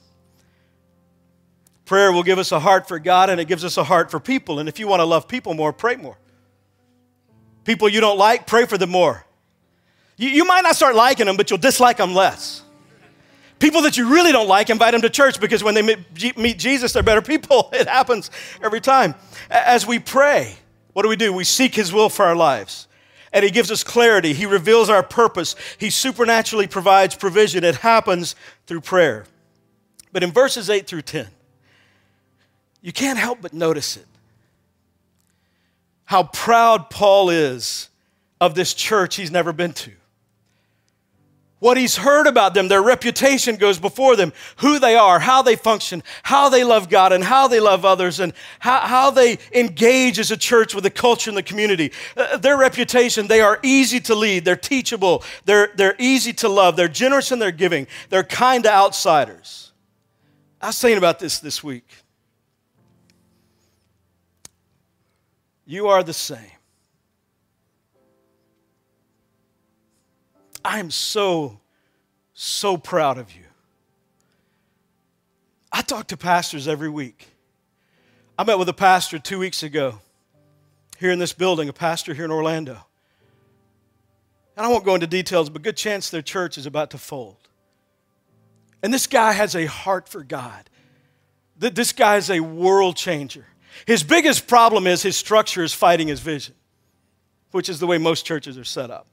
Prayer 1.86 2.12
will 2.12 2.24
give 2.24 2.40
us 2.40 2.52
a 2.52 2.60
heart 2.60 2.88
for 2.88 2.98
God 2.98 3.30
and 3.30 3.40
it 3.40 3.48
gives 3.48 3.64
us 3.64 3.78
a 3.78 3.84
heart 3.84 4.10
for 4.10 4.20
people. 4.20 4.60
And 4.60 4.68
if 4.68 4.80
you 4.80 4.88
want 4.88 5.02
to 5.02 5.06
love 5.06 5.28
people 5.28 5.54
more, 5.54 5.74
pray 5.74 5.96
more. 5.96 6.18
People 7.64 7.90
you 7.90 8.02
don't 8.02 8.18
like, 8.18 8.46
pray 8.48 8.66
for 8.66 8.78
them 8.78 8.90
more. 8.90 9.26
You, 10.18 10.30
you 10.30 10.46
might 10.46 10.62
not 10.62 10.76
start 10.76 10.96
liking 10.96 11.26
them, 11.26 11.38
but 11.38 11.50
you'll 11.50 11.60
dislike 11.60 11.98
them 11.98 12.14
less. 12.14 12.62
People 13.60 13.82
that 13.84 13.96
you 13.98 14.10
really 14.10 14.32
don't 14.32 14.48
like, 14.48 14.70
invite 14.70 14.92
them 14.92 15.02
to 15.02 15.10
church 15.10 15.40
because 15.40 15.64
when 15.64 15.74
they 15.74 15.82
meet 15.82 16.60
Jesus, 16.60 16.94
they're 16.94 17.04
better 17.04 17.22
people. 17.34 17.70
It 17.74 17.88
happens 17.88 18.30
every 18.62 18.82
time. 18.82 19.16
As 19.50 19.88
we 19.88 20.00
pray, 20.00 20.56
what 20.92 21.04
do 21.04 21.10
we 21.10 21.16
do? 21.16 21.32
We 21.32 21.44
seek 21.44 21.76
His 21.76 21.94
will 21.94 22.10
for 22.10 22.26
our 22.26 22.36
lives. 22.36 22.88
And 23.32 23.44
He 23.44 23.52
gives 23.52 23.72
us 23.72 23.84
clarity. 23.84 24.34
He 24.34 24.46
reveals 24.46 24.90
our 24.90 25.02
purpose. 25.02 25.56
He 25.78 25.90
supernaturally 25.90 26.68
provides 26.68 27.16
provision. 27.16 27.64
It 27.64 27.78
happens 27.78 28.36
through 28.68 28.82
prayer. 28.82 29.26
But 30.12 30.24
in 30.24 30.32
verses 30.32 30.70
8 30.70 30.86
through 30.86 31.02
10, 31.04 31.28
you 32.82 32.92
can't 32.92 33.18
help 33.18 33.40
but 33.42 33.54
notice 33.54 33.98
it 33.98 34.06
how 36.06 36.24
proud 36.24 36.90
Paul 36.90 37.30
is 37.30 37.90
of 38.40 38.56
this 38.56 38.74
church 38.74 39.16
he's 39.16 39.32
never 39.32 39.54
been 39.54 39.74
to. 39.74 39.92
What 41.64 41.78
he's 41.78 41.96
heard 41.96 42.28
about 42.28 42.54
them, 42.54 42.68
their 42.68 42.82
reputation 42.82 43.56
goes 43.56 43.80
before 43.80 44.18
them, 44.18 44.34
who 44.58 44.80
they 44.80 44.98
are, 44.98 45.18
how 45.18 45.42
they 45.42 45.56
function, 45.56 46.04
how 46.22 46.50
they 46.50 46.66
love 46.66 46.90
God, 46.90 47.14
and 47.14 47.24
how 47.24 47.48
they 47.48 47.62
love 47.62 47.86
others, 47.86 48.20
and 48.20 48.34
how, 48.60 48.82
how 48.82 49.12
they 49.12 49.40
engage 49.54 50.20
as 50.20 50.30
a 50.30 50.36
church 50.36 50.76
with 50.76 50.84
the 50.84 50.90
culture 50.90 51.30
and 51.30 51.38
the 51.38 51.44
community. 51.44 51.94
Uh, 52.18 52.36
their 52.36 52.58
reputation, 52.58 53.28
they 53.28 53.40
are 53.40 53.62
easy 53.64 54.02
to 54.02 54.14
lead, 54.14 54.44
they're 54.44 54.58
teachable, 54.58 55.24
they're, 55.46 55.70
they're 55.78 55.96
easy 56.00 56.34
to 56.34 56.50
love, 56.50 56.76
they're 56.76 56.90
generous 56.90 57.32
in 57.32 57.40
their 57.40 57.54
giving, 57.54 57.88
they're 58.10 58.26
kind 58.26 58.66
to 58.66 58.70
outsiders. 58.70 59.72
I 60.62 60.68
was 60.68 60.78
saying 60.78 60.98
about 60.98 61.20
this 61.20 61.40
this 61.40 61.64
week. 61.64 62.03
You 65.66 65.88
are 65.88 66.04
the 66.04 66.14
same. 66.14 66.40
I 70.66 70.80
am 70.80 70.92
so, 70.92 71.60
so 72.34 72.78
proud 72.78 73.18
of 73.18 73.34
you. 73.34 73.44
I 75.72 75.82
talk 75.82 76.08
to 76.08 76.18
pastors 76.18 76.68
every 76.68 76.90
week. 76.90 77.28
I 78.38 78.44
met 78.44 78.60
with 78.60 78.70
a 78.70 78.74
pastor 78.74 79.20
two 79.20 79.40
weeks 79.40 79.64
ago 79.64 80.00
here 80.98 81.12
in 81.12 81.20
this 81.20 81.34
building, 81.34 81.70
a 81.70 81.74
pastor 81.74 82.14
here 82.14 82.26
in 82.26 82.32
Orlando. 82.32 82.86
And 84.56 84.66
I 84.66 84.70
won't 84.70 84.86
go 84.86 84.96
into 84.96 85.08
details, 85.08 85.50
but 85.50 85.62
good 85.62 85.78
chance 85.78 86.10
their 86.10 86.22
church 86.22 86.58
is 86.58 86.66
about 86.66 86.92
to 86.92 86.98
fold. 86.98 87.38
And 88.82 88.94
this 88.94 89.08
guy 89.08 89.32
has 89.32 89.56
a 89.56 89.66
heart 89.66 90.08
for 90.08 90.24
God. 90.24 90.70
This 91.58 91.92
guy 91.92 92.18
is 92.18 92.30
a 92.30 92.40
world 92.42 92.96
changer. 92.96 93.46
His 93.86 94.04
biggest 94.04 94.48
problem 94.48 94.88
is 94.88 95.02
his 95.02 95.18
structure 95.18 95.64
is 95.64 95.74
fighting 95.74 96.08
his 96.08 96.20
vision, 96.20 96.56
which 97.52 97.70
is 97.70 97.80
the 97.80 97.88
way 97.88 97.98
most 97.98 98.26
churches 98.26 98.58
are 98.58 98.64
set 98.64 98.92
up. 98.92 99.08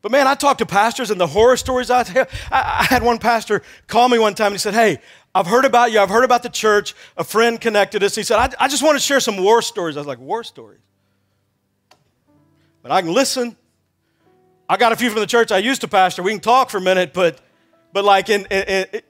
But 0.00 0.12
man, 0.12 0.26
I 0.26 0.34
talk 0.34 0.58
to 0.58 0.66
pastors 0.66 1.10
and 1.10 1.20
the 1.20 1.26
horror 1.26 1.56
stories 1.56 1.90
I. 1.90 2.00
I, 2.50 2.84
had 2.84 3.02
one 3.02 3.18
pastor 3.18 3.62
call 3.86 4.08
me 4.08 4.18
one 4.18 4.34
time 4.34 4.48
and 4.48 4.54
he 4.54 4.58
said, 4.58 4.74
Hey, 4.74 4.98
I've 5.34 5.46
heard 5.46 5.64
about 5.64 5.90
you. 5.90 5.98
I've 5.98 6.08
heard 6.08 6.24
about 6.24 6.42
the 6.42 6.48
church. 6.48 6.94
A 7.16 7.24
friend 7.24 7.60
connected 7.60 8.02
us. 8.02 8.14
He 8.14 8.22
said, 8.22 8.38
I, 8.38 8.64
I 8.64 8.68
just 8.68 8.82
want 8.82 8.96
to 8.96 9.00
share 9.00 9.20
some 9.20 9.36
war 9.42 9.60
stories. 9.60 9.96
I 9.96 10.00
was 10.00 10.06
like, 10.06 10.20
War 10.20 10.44
stories? 10.44 10.80
But 12.82 12.92
I 12.92 13.02
can 13.02 13.12
listen. 13.12 13.56
I 14.68 14.76
got 14.76 14.92
a 14.92 14.96
few 14.96 15.10
from 15.10 15.20
the 15.20 15.26
church 15.26 15.50
I 15.50 15.58
used 15.58 15.80
to 15.80 15.88
pastor. 15.88 16.22
We 16.22 16.30
can 16.30 16.40
talk 16.40 16.70
for 16.70 16.76
a 16.78 16.80
minute, 16.80 17.12
but, 17.12 17.40
but 17.92 18.04
like, 18.04 18.28
in, 18.28 18.46
in, 18.46 18.86
in, 18.92 19.00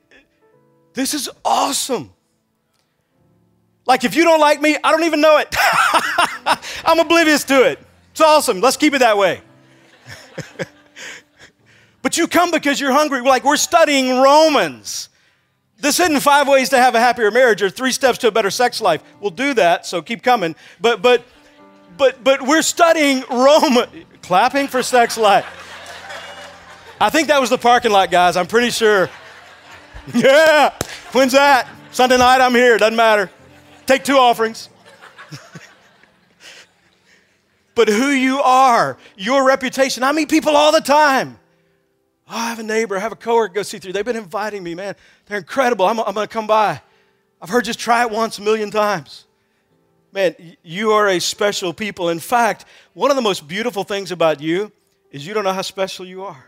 this 0.94 1.14
is 1.14 1.28
awesome. 1.44 2.12
Like, 3.88 4.04
if 4.04 4.14
you 4.14 4.22
don't 4.22 4.38
like 4.38 4.60
me, 4.60 4.76
I 4.84 4.92
don't 4.92 5.04
even 5.04 5.22
know 5.22 5.38
it. 5.38 5.48
I'm 6.84 6.98
oblivious 7.00 7.42
to 7.44 7.62
it. 7.62 7.78
It's 8.10 8.20
awesome. 8.20 8.60
Let's 8.60 8.76
keep 8.76 8.92
it 8.92 8.98
that 8.98 9.16
way. 9.16 9.40
but 12.02 12.18
you 12.18 12.28
come 12.28 12.50
because 12.50 12.78
you're 12.78 12.92
hungry. 12.92 13.22
Like, 13.22 13.44
we're 13.44 13.56
studying 13.56 14.20
Romans. 14.20 15.08
This 15.78 16.00
isn't 16.00 16.20
five 16.20 16.46
ways 16.46 16.68
to 16.68 16.76
have 16.76 16.94
a 16.96 17.00
happier 17.00 17.30
marriage 17.30 17.62
or 17.62 17.70
three 17.70 17.92
steps 17.92 18.18
to 18.18 18.28
a 18.28 18.30
better 18.30 18.50
sex 18.50 18.82
life. 18.82 19.02
We'll 19.20 19.30
do 19.30 19.54
that, 19.54 19.86
so 19.86 20.02
keep 20.02 20.22
coming. 20.22 20.54
But, 20.82 21.00
but, 21.00 21.22
but, 21.96 22.22
but 22.22 22.42
we're 22.42 22.62
studying 22.62 23.24
Roman. 23.30 23.88
Clapping 24.20 24.68
for 24.68 24.82
sex 24.82 25.16
life. 25.16 25.46
I 27.00 27.08
think 27.08 27.28
that 27.28 27.40
was 27.40 27.48
the 27.48 27.56
parking 27.56 27.92
lot, 27.92 28.10
guys. 28.10 28.36
I'm 28.36 28.46
pretty 28.46 28.70
sure. 28.70 29.08
Yeah. 30.14 30.74
When's 31.12 31.32
that? 31.32 31.68
Sunday 31.90 32.16
night, 32.16 32.40
I'm 32.40 32.54
here. 32.54 32.78
Doesn't 32.78 32.96
matter. 32.96 33.30
Take 33.88 34.04
two 34.04 34.18
offerings. 34.18 34.68
but 37.74 37.88
who 37.88 38.08
you 38.08 38.38
are, 38.40 38.98
your 39.16 39.46
reputation. 39.46 40.02
I 40.02 40.12
meet 40.12 40.28
people 40.28 40.54
all 40.54 40.72
the 40.72 40.82
time. 40.82 41.38
Oh, 42.28 42.36
I 42.36 42.50
have 42.50 42.58
a 42.58 42.62
neighbor, 42.62 42.98
I 42.98 43.00
have 43.00 43.12
a 43.12 43.16
coworker 43.16 43.54
go 43.54 43.60
C3. 43.62 43.94
They've 43.94 44.04
been 44.04 44.14
inviting 44.14 44.62
me, 44.62 44.74
man. 44.74 44.94
They're 45.24 45.38
incredible. 45.38 45.86
I'm, 45.86 45.98
I'm 46.00 46.12
going 46.12 46.28
to 46.28 46.32
come 46.32 46.46
by. 46.46 46.82
I've 47.40 47.48
heard 47.48 47.64
just 47.64 47.78
try 47.78 48.02
it 48.02 48.10
once 48.10 48.36
a 48.38 48.42
million 48.42 48.70
times. 48.70 49.24
Man, 50.12 50.34
you 50.62 50.90
are 50.90 51.08
a 51.08 51.18
special 51.18 51.72
people. 51.72 52.10
In 52.10 52.18
fact, 52.18 52.66
one 52.92 53.10
of 53.10 53.16
the 53.16 53.22
most 53.22 53.48
beautiful 53.48 53.84
things 53.84 54.12
about 54.12 54.42
you 54.42 54.70
is 55.10 55.26
you 55.26 55.32
don't 55.32 55.44
know 55.44 55.54
how 55.54 55.62
special 55.62 56.04
you 56.04 56.24
are. 56.24 56.44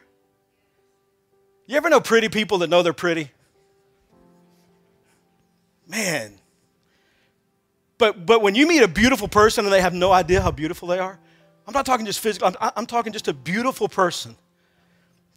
You 1.67 1.79
ever 1.79 1.89
know 1.89 2.03
pretty 2.03 2.29
people 2.29 2.59
that 2.59 2.69
know 2.69 2.83
they're 2.83 2.93
pretty? 2.93 3.31
Man, 5.89 6.40
but, 8.01 8.25
but 8.25 8.41
when 8.41 8.55
you 8.55 8.67
meet 8.67 8.83
a 8.83 8.89
beautiful 8.89 9.29
person 9.29 9.67
and 9.67 9.73
they 9.73 9.83
have 9.83 9.93
no 9.93 10.11
idea 10.11 10.41
how 10.41 10.51
beautiful 10.51 10.89
they 10.89 10.99
are, 10.99 11.19
I'm 11.67 11.75
not 11.75 11.85
talking 11.85 12.07
just 12.07 12.19
physical, 12.19 12.49
I'm, 12.49 12.73
I'm 12.75 12.87
talking 12.87 13.13
just 13.13 13.29
a 13.29 13.35
beautiful 13.35 13.89
person. 13.89 14.37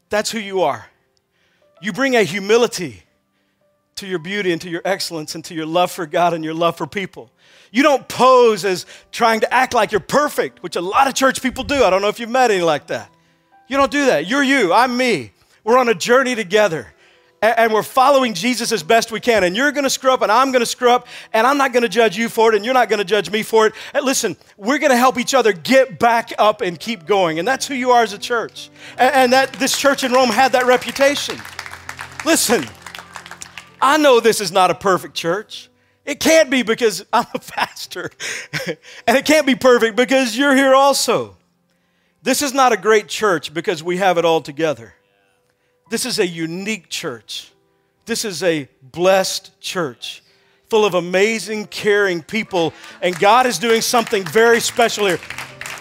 That's 0.10 0.32
who 0.32 0.40
you 0.40 0.62
are. 0.62 0.88
You 1.82 1.92
bring 1.92 2.16
a 2.16 2.24
humility 2.24 3.04
to 3.96 4.08
your 4.08 4.18
beauty 4.18 4.54
and 4.54 4.62
to 4.62 4.70
your 4.70 4.82
excellence 4.86 5.36
and 5.36 5.44
to 5.44 5.54
your 5.54 5.66
love 5.66 5.92
for 5.92 6.06
God 6.06 6.34
and 6.34 6.42
your 6.42 6.54
love 6.54 6.78
for 6.78 6.88
people. 6.88 7.30
You 7.70 7.84
don't 7.84 8.08
pose 8.08 8.64
as 8.64 8.86
trying 9.12 9.42
to 9.42 9.54
act 9.54 9.74
like 9.74 9.92
you're 9.92 10.00
perfect, 10.00 10.64
which 10.64 10.78
a 10.78 10.82
lot 10.82 11.10
of 11.10 11.16
church 11.16 11.42
people 11.42 11.66
do. 11.66 11.84
I 11.84 11.90
don't 11.90 12.02
know 12.02 12.08
if 12.08 12.18
you've 12.18 12.30
met 12.30 12.50
any 12.50 12.64
like 12.64 12.88
that. 12.88 13.10
You 13.68 13.76
don't 13.76 13.92
do 13.92 14.06
that. 14.06 14.26
You're 14.26 14.44
you, 14.44 14.72
I'm 14.72 14.96
me. 14.96 15.34
We're 15.66 15.78
on 15.78 15.90
a 15.90 15.96
journey 15.96 16.34
together 16.34 16.88
and 17.44 17.74
we're 17.74 17.84
following 17.84 18.34
Jesus 18.34 18.72
as 18.72 18.84
best 18.84 19.12
we 19.12 19.20
can. 19.20 19.44
And 19.44 19.56
you're 19.56 19.72
going 19.72 19.84
to 19.84 19.90
screw 19.90 20.14
up, 20.14 20.22
and 20.22 20.32
I'm 20.32 20.52
going 20.52 20.62
to 20.62 20.66
screw 20.66 20.90
up, 20.90 21.08
and 21.34 21.46
I'm 21.46 21.58
not 21.58 21.74
going 21.74 21.84
to 21.84 21.90
judge 21.90 22.18
you 22.18 22.30
for 22.30 22.52
it, 22.52 22.56
and 22.56 22.64
you're 22.64 22.74
not 22.74 22.90
going 22.90 23.00
to 23.00 23.06
judge 23.06 23.30
me 23.30 23.44
for 23.44 23.68
it. 23.68 23.74
And 23.94 24.06
listen, 24.06 24.38
we're 24.58 24.80
going 24.80 24.92
to 24.92 24.98
help 24.98 25.18
each 25.20 25.34
other 25.34 25.52
get 25.52 26.00
back 26.00 26.32
up 26.38 26.62
and 26.62 26.80
keep 26.80 27.06
going. 27.06 27.40
And 27.40 27.48
that's 27.48 27.68
who 27.68 27.76
you 27.76 27.92
are 27.92 28.02
as 28.02 28.14
a 28.14 28.18
church. 28.18 28.70
And 28.98 29.34
that 29.34 29.54
this 29.54 29.78
church 29.78 30.04
in 30.04 30.14
Rome 30.14 30.30
had 30.30 30.54
that 30.54 30.66
reputation. 30.66 31.38
Listen, 32.26 32.66
I 33.82 33.98
know 33.98 34.22
this 34.22 34.40
is 34.40 34.52
not 34.52 34.72
a 34.72 34.76
perfect 34.76 35.14
church. 35.14 35.70
It 36.06 36.20
can't 36.20 36.50
be 36.50 36.64
because 36.64 37.06
I'm 37.14 37.28
a 37.34 37.40
pastor. 37.40 38.10
and 39.06 39.18
it 39.18 39.26
can't 39.26 39.46
be 39.46 39.56
perfect 39.56 39.98
because 39.98 40.38
you're 40.38 40.56
here 40.56 40.74
also. 40.74 41.36
This 42.22 42.42
is 42.42 42.54
not 42.54 42.72
a 42.72 42.78
great 42.78 43.10
church 43.10 43.54
because 43.54 43.84
we 43.84 43.98
have 43.98 44.18
it 44.18 44.24
all 44.24 44.40
together. 44.40 44.94
This 45.94 46.08
is 46.08 46.18
a 46.18 46.26
unique 46.26 46.90
church. 46.90 47.52
This 48.08 48.26
is 48.26 48.42
a 48.42 48.68
blessed 48.82 49.62
church 49.62 50.24
full 50.66 50.86
of 50.86 50.96
amazing, 50.96 51.68
caring 51.68 52.24
people, 52.24 52.74
and 53.04 53.16
God 53.20 53.46
is 53.46 53.60
doing 53.60 53.80
something 53.82 54.26
very 54.26 54.60
special 54.60 55.06
here. 55.06 55.20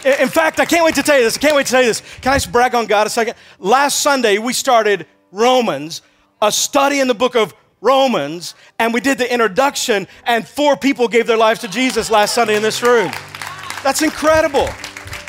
In 0.05 0.29
fact, 0.29 0.61
I 0.61 0.67
can't 0.67 0.85
wait 0.85 0.97
to 0.97 1.03
tell 1.03 1.17
you 1.17 1.25
this. 1.25 1.39
I 1.39 1.41
can't 1.41 1.57
wait 1.57 1.65
to 1.65 1.73
tell 1.73 1.81
you 1.81 1.89
this. 1.89 2.03
Can 2.21 2.35
I 2.35 2.37
just 2.37 2.53
brag 2.53 2.75
on 2.75 2.85
God 2.85 3.07
a 3.07 3.11
second? 3.11 3.37
Last 3.59 4.01
Sunday, 4.03 4.37
we 4.37 4.53
started 4.53 5.07
Romans, 5.31 6.03
a 6.43 6.53
study 6.53 7.01
in 7.01 7.09
the 7.09 7.15
book 7.15 7.35
of 7.35 7.55
Romans, 7.81 8.55
and 8.79 8.93
we 8.93 9.01
did 9.01 9.17
the 9.17 9.33
introduction, 9.33 10.07
and 10.25 10.47
four 10.47 10.77
people 10.77 11.09
gave 11.09 11.27
their 11.27 11.39
lives 11.39 11.61
to 11.61 11.69
Jesus 11.69 12.11
last 12.11 12.35
Sunday 12.35 12.55
in 12.55 12.63
this 12.63 12.83
room. 12.83 13.11
That's 13.83 14.03
incredible. 14.03 14.69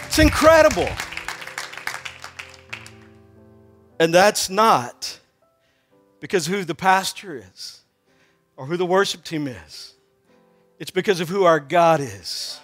It's 0.08 0.20
incredible. 0.20 0.90
And 4.00 4.14
that's 4.14 4.50
not 4.50 5.20
because 6.20 6.48
who 6.48 6.64
the 6.64 6.76
pastor 6.76 7.44
is 7.52 7.82
or 8.58 8.66
who 8.66 8.78
the 8.78 8.86
worship 8.86 9.24
team 9.24 9.48
is. 9.48 9.94
It's 10.80 10.92
because 10.92 11.20
of 11.20 11.30
who 11.30 11.44
our 11.44 11.60
God 11.60 12.00
is. 12.00 12.60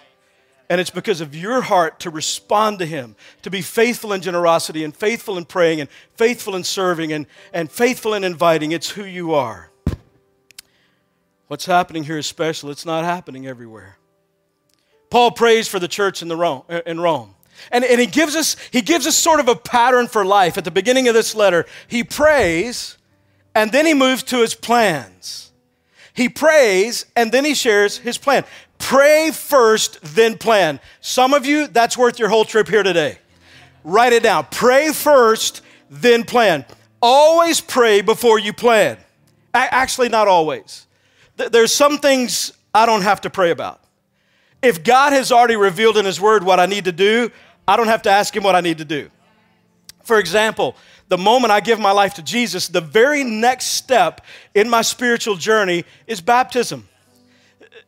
And 0.68 0.80
it's 0.80 0.90
because 0.90 1.20
of 1.20 1.34
your 1.34 1.62
heart 1.62 2.00
to 2.00 2.10
respond 2.10 2.78
to 2.78 2.86
Him, 2.86 3.16
to 3.42 3.50
be 3.50 3.60
faithful 3.60 4.12
in 4.12 4.22
generosity 4.22 4.84
and 4.84 4.94
faithful 4.94 5.36
in 5.36 5.44
praying 5.44 5.80
and 5.80 5.90
faithful 6.14 6.54
in 6.54 6.62
serving 6.62 7.12
and, 7.12 7.26
and 7.52 7.70
faithful 7.70 8.14
in 8.14 8.22
inviting. 8.22 8.70
It's 8.70 8.90
who 8.90 9.04
you 9.04 9.34
are. 9.34 9.70
What's 11.48 11.66
happening 11.66 12.04
here 12.04 12.18
is 12.18 12.26
special, 12.26 12.70
it's 12.70 12.86
not 12.86 13.04
happening 13.04 13.48
everywhere. 13.48 13.96
Paul 15.10 15.32
prays 15.32 15.66
for 15.66 15.80
the 15.80 15.88
church 15.88 16.22
in, 16.22 16.28
the 16.28 16.36
Rome, 16.36 16.62
in 16.86 17.00
Rome. 17.00 17.34
And, 17.70 17.84
and 17.84 18.00
he, 18.00 18.06
gives 18.06 18.34
us, 18.34 18.56
he 18.70 18.80
gives 18.80 19.06
us 19.06 19.16
sort 19.16 19.40
of 19.40 19.48
a 19.48 19.54
pattern 19.54 20.06
for 20.06 20.24
life. 20.24 20.58
At 20.58 20.64
the 20.64 20.70
beginning 20.70 21.08
of 21.08 21.14
this 21.14 21.34
letter, 21.34 21.66
he 21.86 22.02
prays 22.02 22.96
and 23.54 23.72
then 23.72 23.86
he 23.86 23.94
moves 23.94 24.22
to 24.24 24.38
his 24.38 24.54
plans. 24.54 25.52
He 26.14 26.28
prays 26.28 27.06
and 27.16 27.32
then 27.32 27.44
he 27.44 27.54
shares 27.54 27.98
his 27.98 28.18
plan. 28.18 28.44
Pray 28.78 29.30
first, 29.30 29.98
then 30.02 30.38
plan. 30.38 30.80
Some 31.00 31.34
of 31.34 31.46
you, 31.46 31.66
that's 31.66 31.96
worth 31.96 32.18
your 32.18 32.28
whole 32.28 32.44
trip 32.44 32.68
here 32.68 32.82
today. 32.82 33.18
Write 33.84 34.12
it 34.12 34.22
down. 34.22 34.46
Pray 34.50 34.92
first, 34.92 35.62
then 35.90 36.24
plan. 36.24 36.64
Always 37.02 37.60
pray 37.60 38.00
before 38.00 38.38
you 38.38 38.52
plan. 38.52 38.98
Actually, 39.54 40.08
not 40.08 40.28
always. 40.28 40.86
There's 41.36 41.72
some 41.72 41.98
things 41.98 42.52
I 42.74 42.86
don't 42.86 43.02
have 43.02 43.22
to 43.22 43.30
pray 43.30 43.50
about. 43.50 43.79
If 44.62 44.84
God 44.84 45.12
has 45.12 45.32
already 45.32 45.56
revealed 45.56 45.96
in 45.96 46.04
His 46.04 46.20
Word 46.20 46.44
what 46.44 46.60
I 46.60 46.66
need 46.66 46.84
to 46.84 46.92
do, 46.92 47.30
I 47.66 47.76
don't 47.76 47.86
have 47.86 48.02
to 48.02 48.10
ask 48.10 48.34
Him 48.34 48.42
what 48.42 48.54
I 48.54 48.60
need 48.60 48.78
to 48.78 48.84
do. 48.84 49.10
For 50.02 50.18
example, 50.18 50.76
the 51.08 51.18
moment 51.18 51.50
I 51.50 51.60
give 51.60 51.78
my 51.78 51.92
life 51.92 52.14
to 52.14 52.22
Jesus, 52.22 52.68
the 52.68 52.80
very 52.80 53.24
next 53.24 53.66
step 53.66 54.20
in 54.54 54.68
my 54.68 54.82
spiritual 54.82 55.36
journey 55.36 55.84
is 56.06 56.20
baptism. 56.20 56.88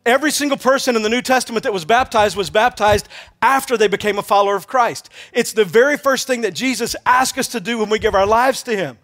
Every 0.05 0.31
single 0.31 0.57
person 0.57 0.95
in 0.97 1.01
the 1.01 1.09
New 1.09 1.21
Testament 1.21 1.63
that 1.63 1.71
was 1.71 1.85
baptized 1.85 2.35
was 2.35 2.49
baptized 2.49 3.07
after 3.41 3.77
they 3.77 3.87
became 3.87 4.17
a 4.17 4.23
follower 4.23 4.55
of 4.55 4.67
Christ. 4.67 5.09
It's 5.31 5.53
the 5.53 5.63
very 5.63 5.97
first 5.97 6.27
thing 6.27 6.41
that 6.41 6.53
Jesus 6.53 6.95
asked 7.05 7.37
us 7.37 7.47
to 7.49 7.61
do 7.61 7.77
when 7.77 7.89
we 7.89 7.99
give 7.99 8.13
our 8.13 8.25
lives 8.25 8.63
to 8.63 8.75
Him. 8.75 8.97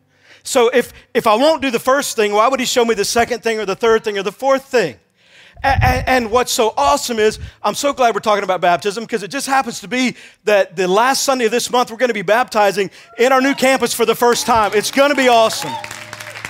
So 0.43 0.69
if, 0.69 0.91
if 1.13 1.25
I 1.27 1.35
won't 1.35 1.61
do 1.61 1.71
the 1.71 1.79
first 1.79 2.15
thing, 2.15 2.33
why 2.33 2.49
would 2.49 2.59
He 2.59 2.65
show 2.65 2.83
me 2.83 2.95
the 2.95 3.05
second 3.05 3.43
thing 3.43 3.59
or 3.59 3.65
the 3.65 3.75
third 3.75 4.03
thing 4.03 4.17
or 4.17 4.23
the 4.23 4.31
fourth 4.31 4.65
thing? 4.65 4.97
And, 5.61 6.07
and, 6.07 6.31
what's 6.31 6.53
so 6.53 6.73
awesome 6.77 7.19
is, 7.19 7.37
I'm 7.61 7.75
so 7.75 7.91
glad 7.91 8.15
we're 8.15 8.21
talking 8.21 8.45
about 8.45 8.61
baptism 8.61 9.03
because 9.03 9.23
it 9.23 9.27
just 9.29 9.45
happens 9.45 9.81
to 9.81 9.89
be 9.89 10.15
that 10.45 10.77
the 10.77 10.87
last 10.87 11.23
Sunday 11.23 11.45
of 11.45 11.51
this 11.51 11.69
month, 11.69 11.91
we're 11.91 11.97
going 11.97 12.09
to 12.09 12.13
be 12.13 12.21
baptizing 12.21 12.89
in 13.17 13.33
our 13.33 13.41
new 13.41 13.53
campus 13.53 13.93
for 13.93 14.05
the 14.05 14.15
first 14.15 14.45
time. 14.45 14.71
It's 14.73 14.89
going 14.89 15.09
to 15.09 15.17
be 15.17 15.27
awesome. 15.27 15.73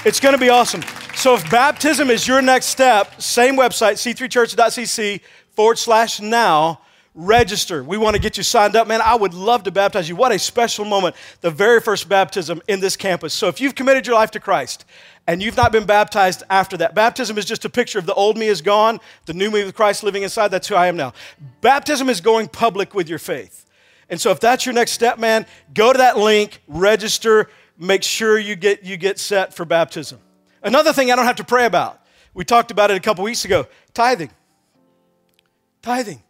It's 0.05 0.19
going 0.19 0.33
to 0.33 0.39
be 0.39 0.49
awesome. 0.49 0.83
So, 1.15 1.33
if 1.33 1.49
baptism 1.49 2.11
is 2.11 2.27
your 2.27 2.41
next 2.41 2.67
step, 2.67 3.19
same 3.19 3.55
website, 3.55 3.93
c3church.cc 3.93 5.21
forward 5.55 5.79
slash 5.79 6.21
now, 6.21 6.81
register. 7.15 7.83
We 7.83 7.97
want 7.97 8.15
to 8.15 8.21
get 8.21 8.37
you 8.37 8.43
signed 8.43 8.75
up. 8.75 8.87
Man, 8.87 9.01
I 9.01 9.15
would 9.15 9.33
love 9.33 9.63
to 9.63 9.71
baptize 9.71 10.07
you. 10.07 10.15
What 10.15 10.31
a 10.31 10.39
special 10.39 10.85
moment, 10.85 11.15
the 11.41 11.51
very 11.51 11.81
first 11.81 12.07
baptism 12.07 12.61
in 12.67 12.79
this 12.79 12.95
campus. 12.95 13.33
So, 13.33 13.47
if 13.47 13.59
you've 13.59 13.75
committed 13.75 14.07
your 14.07 14.15
life 14.15 14.31
to 14.31 14.39
Christ 14.39 14.85
and 15.29 15.43
you've 15.43 15.57
not 15.57 15.71
been 15.71 15.85
baptized 15.85 16.41
after 16.49 16.75
that. 16.77 16.95
Baptism 16.95 17.37
is 17.37 17.45
just 17.45 17.63
a 17.63 17.69
picture 17.69 17.99
of 17.99 18.07
the 18.07 18.15
old 18.15 18.35
me 18.35 18.47
is 18.47 18.63
gone, 18.63 18.99
the 19.25 19.33
new 19.33 19.51
me 19.51 19.63
with 19.63 19.75
Christ 19.75 20.03
living 20.03 20.23
inside. 20.23 20.47
That's 20.47 20.67
who 20.67 20.73
I 20.73 20.87
am 20.87 20.97
now. 20.97 21.13
Baptism 21.61 22.09
is 22.09 22.19
going 22.19 22.47
public 22.47 22.95
with 22.95 23.07
your 23.07 23.19
faith. 23.19 23.67
And 24.09 24.19
so 24.19 24.31
if 24.31 24.39
that's 24.39 24.65
your 24.65 24.73
next 24.73 24.93
step, 24.93 25.19
man, 25.19 25.45
go 25.73 25.93
to 25.93 25.97
that 25.99 26.17
link, 26.17 26.61
register, 26.67 27.47
make 27.77 28.01
sure 28.01 28.39
you 28.39 28.55
get, 28.55 28.83
you 28.83 28.97
get 28.97 29.19
set 29.19 29.53
for 29.53 29.65
baptism. 29.65 30.19
Another 30.63 30.93
thing 30.93 31.11
I 31.11 31.15
don't 31.15 31.25
have 31.25 31.35
to 31.35 31.43
pray 31.43 31.67
about. 31.67 32.01
We 32.33 32.43
talked 32.43 32.71
about 32.71 32.89
it 32.89 32.97
a 32.97 32.99
couple 32.99 33.23
weeks 33.23 33.45
ago 33.45 33.67
tithing. 33.93 34.31
Tithing. 35.83 36.23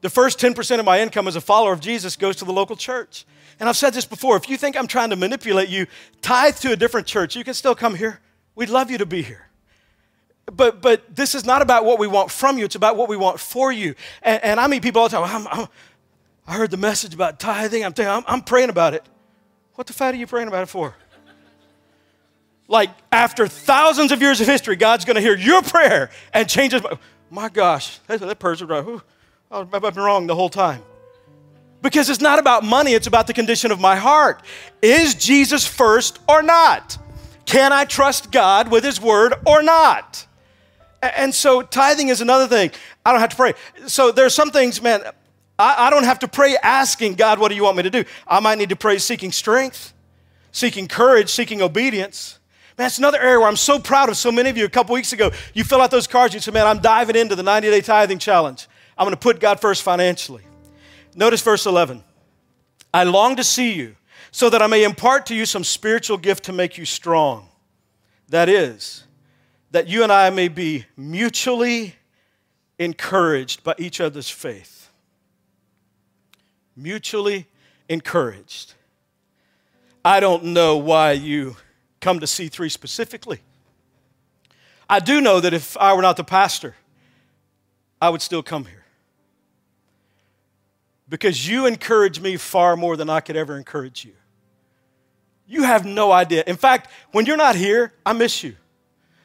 The 0.00 0.10
first 0.10 0.38
10% 0.38 0.78
of 0.78 0.84
my 0.84 1.00
income 1.00 1.28
as 1.28 1.36
a 1.36 1.40
follower 1.40 1.72
of 1.72 1.80
Jesus 1.80 2.16
goes 2.16 2.36
to 2.36 2.44
the 2.44 2.52
local 2.52 2.76
church. 2.76 3.26
And 3.58 3.68
I've 3.68 3.76
said 3.76 3.92
this 3.92 4.06
before 4.06 4.36
if 4.36 4.48
you 4.48 4.56
think 4.56 4.76
I'm 4.76 4.86
trying 4.86 5.10
to 5.10 5.16
manipulate 5.16 5.68
you, 5.68 5.86
tithe 6.22 6.56
to 6.56 6.72
a 6.72 6.76
different 6.76 7.06
church. 7.06 7.36
You 7.36 7.44
can 7.44 7.54
still 7.54 7.74
come 7.74 7.94
here. 7.94 8.20
We'd 8.54 8.70
love 8.70 8.90
you 8.90 8.98
to 8.98 9.06
be 9.06 9.22
here. 9.22 9.50
But, 10.46 10.80
but 10.80 11.14
this 11.14 11.34
is 11.34 11.44
not 11.44 11.62
about 11.62 11.84
what 11.84 11.98
we 11.98 12.06
want 12.06 12.30
from 12.30 12.58
you, 12.58 12.64
it's 12.64 12.74
about 12.74 12.96
what 12.96 13.08
we 13.08 13.16
want 13.16 13.38
for 13.38 13.70
you. 13.70 13.94
And, 14.22 14.42
and 14.42 14.60
I 14.60 14.66
meet 14.66 14.82
people 14.82 15.02
all 15.02 15.08
the 15.08 15.16
time. 15.16 15.24
I'm, 15.24 15.60
I'm, 15.60 15.68
i 16.46 16.54
heard 16.54 16.70
the 16.70 16.76
message 16.76 17.14
about 17.14 17.38
tithing. 17.38 17.84
I'm, 17.84 17.92
I'm, 17.98 18.24
I'm 18.26 18.42
praying 18.42 18.70
about 18.70 18.94
it. 18.94 19.04
What 19.74 19.86
the 19.86 19.92
fat 19.92 20.14
are 20.14 20.16
you 20.16 20.26
praying 20.26 20.48
about 20.48 20.62
it 20.62 20.66
for? 20.66 20.96
Like, 22.66 22.90
after 23.10 23.48
thousands 23.48 24.12
of 24.12 24.20
years 24.20 24.40
of 24.40 24.46
history, 24.46 24.76
God's 24.76 25.04
going 25.04 25.16
to 25.16 25.20
hear 25.20 25.36
your 25.36 25.62
prayer 25.62 26.10
and 26.32 26.48
change 26.48 26.72
his. 26.72 26.82
My 27.28 27.48
gosh, 27.48 27.98
that, 28.06 28.20
that 28.20 28.38
person, 28.38 28.66
right? 28.66 29.00
Oh, 29.50 29.68
I've 29.72 29.82
been 29.82 29.94
wrong 29.96 30.26
the 30.26 30.34
whole 30.34 30.48
time. 30.48 30.82
Because 31.82 32.08
it's 32.08 32.20
not 32.20 32.38
about 32.38 32.62
money, 32.62 32.92
it's 32.92 33.06
about 33.06 33.26
the 33.26 33.32
condition 33.32 33.72
of 33.72 33.80
my 33.80 33.96
heart. 33.96 34.42
Is 34.80 35.14
Jesus 35.14 35.66
first 35.66 36.20
or 36.28 36.42
not? 36.42 36.98
Can 37.46 37.72
I 37.72 37.84
trust 37.84 38.30
God 38.30 38.70
with 38.70 38.84
His 38.84 39.00
word 39.00 39.34
or 39.46 39.62
not? 39.62 40.26
And 41.02 41.34
so 41.34 41.62
tithing 41.62 42.08
is 42.08 42.20
another 42.20 42.46
thing. 42.46 42.70
I 43.04 43.10
don't 43.10 43.20
have 43.20 43.30
to 43.30 43.36
pray. 43.36 43.54
So 43.86 44.12
there's 44.12 44.34
some 44.34 44.50
things, 44.50 44.80
man, 44.80 45.02
I, 45.58 45.86
I 45.86 45.90
don't 45.90 46.04
have 46.04 46.20
to 46.20 46.28
pray 46.28 46.56
asking 46.62 47.14
God, 47.14 47.40
what 47.40 47.48
do 47.48 47.54
you 47.54 47.64
want 47.64 47.76
me 47.78 47.82
to 47.82 47.90
do? 47.90 48.04
I 48.28 48.38
might 48.38 48.58
need 48.58 48.68
to 48.68 48.76
pray 48.76 48.98
seeking 48.98 49.32
strength, 49.32 49.94
seeking 50.52 50.86
courage, 50.86 51.30
seeking 51.30 51.60
obedience. 51.60 52.38
Man, 52.78 52.84
that's 52.84 52.98
another 52.98 53.18
area 53.18 53.40
where 53.40 53.48
I'm 53.48 53.56
so 53.56 53.78
proud 53.78 54.10
of 54.10 54.16
so 54.16 54.30
many 54.30 54.50
of 54.50 54.56
you. 54.56 54.66
A 54.66 54.70
couple 54.70 54.92
weeks 54.94 55.12
ago, 55.12 55.32
you 55.54 55.64
fill 55.64 55.80
out 55.80 55.90
those 55.90 56.06
cards, 56.06 56.34
you 56.34 56.40
said, 56.40 56.54
man, 56.54 56.66
I'm 56.66 56.78
diving 56.78 57.16
into 57.16 57.34
the 57.34 57.42
90 57.42 57.70
day 57.70 57.80
tithing 57.80 58.18
challenge. 58.18 58.68
I'm 59.00 59.06
going 59.06 59.16
to 59.16 59.18
put 59.20 59.40
God 59.40 59.60
first 59.60 59.82
financially. 59.82 60.42
Notice 61.14 61.40
verse 61.40 61.64
11. 61.64 62.04
I 62.92 63.04
long 63.04 63.34
to 63.36 63.42
see 63.42 63.72
you 63.72 63.96
so 64.30 64.50
that 64.50 64.60
I 64.60 64.66
may 64.66 64.84
impart 64.84 65.24
to 65.26 65.34
you 65.34 65.46
some 65.46 65.64
spiritual 65.64 66.18
gift 66.18 66.44
to 66.44 66.52
make 66.52 66.76
you 66.76 66.84
strong. 66.84 67.48
That 68.28 68.50
is, 68.50 69.04
that 69.70 69.88
you 69.88 70.02
and 70.02 70.12
I 70.12 70.28
may 70.28 70.48
be 70.48 70.84
mutually 70.98 71.94
encouraged 72.78 73.64
by 73.64 73.74
each 73.78 74.02
other's 74.02 74.28
faith. 74.28 74.90
Mutually 76.76 77.46
encouraged. 77.88 78.74
I 80.04 80.20
don't 80.20 80.44
know 80.44 80.76
why 80.76 81.12
you 81.12 81.56
come 82.02 82.20
to 82.20 82.26
C3 82.26 82.70
specifically. 82.70 83.40
I 84.90 85.00
do 85.00 85.22
know 85.22 85.40
that 85.40 85.54
if 85.54 85.74
I 85.78 85.94
were 85.94 86.02
not 86.02 86.18
the 86.18 86.24
pastor, 86.24 86.76
I 87.98 88.10
would 88.10 88.20
still 88.20 88.42
come 88.42 88.66
here 88.66 88.79
because 91.10 91.46
you 91.46 91.66
encourage 91.66 92.20
me 92.20 92.36
far 92.36 92.76
more 92.76 92.96
than 92.96 93.10
I 93.10 93.20
could 93.20 93.36
ever 93.36 93.56
encourage 93.58 94.04
you. 94.04 94.12
You 95.46 95.64
have 95.64 95.84
no 95.84 96.12
idea. 96.12 96.44
In 96.46 96.56
fact, 96.56 96.88
when 97.10 97.26
you're 97.26 97.36
not 97.36 97.56
here, 97.56 97.92
I 98.06 98.12
miss 98.12 98.42
you. 98.44 98.54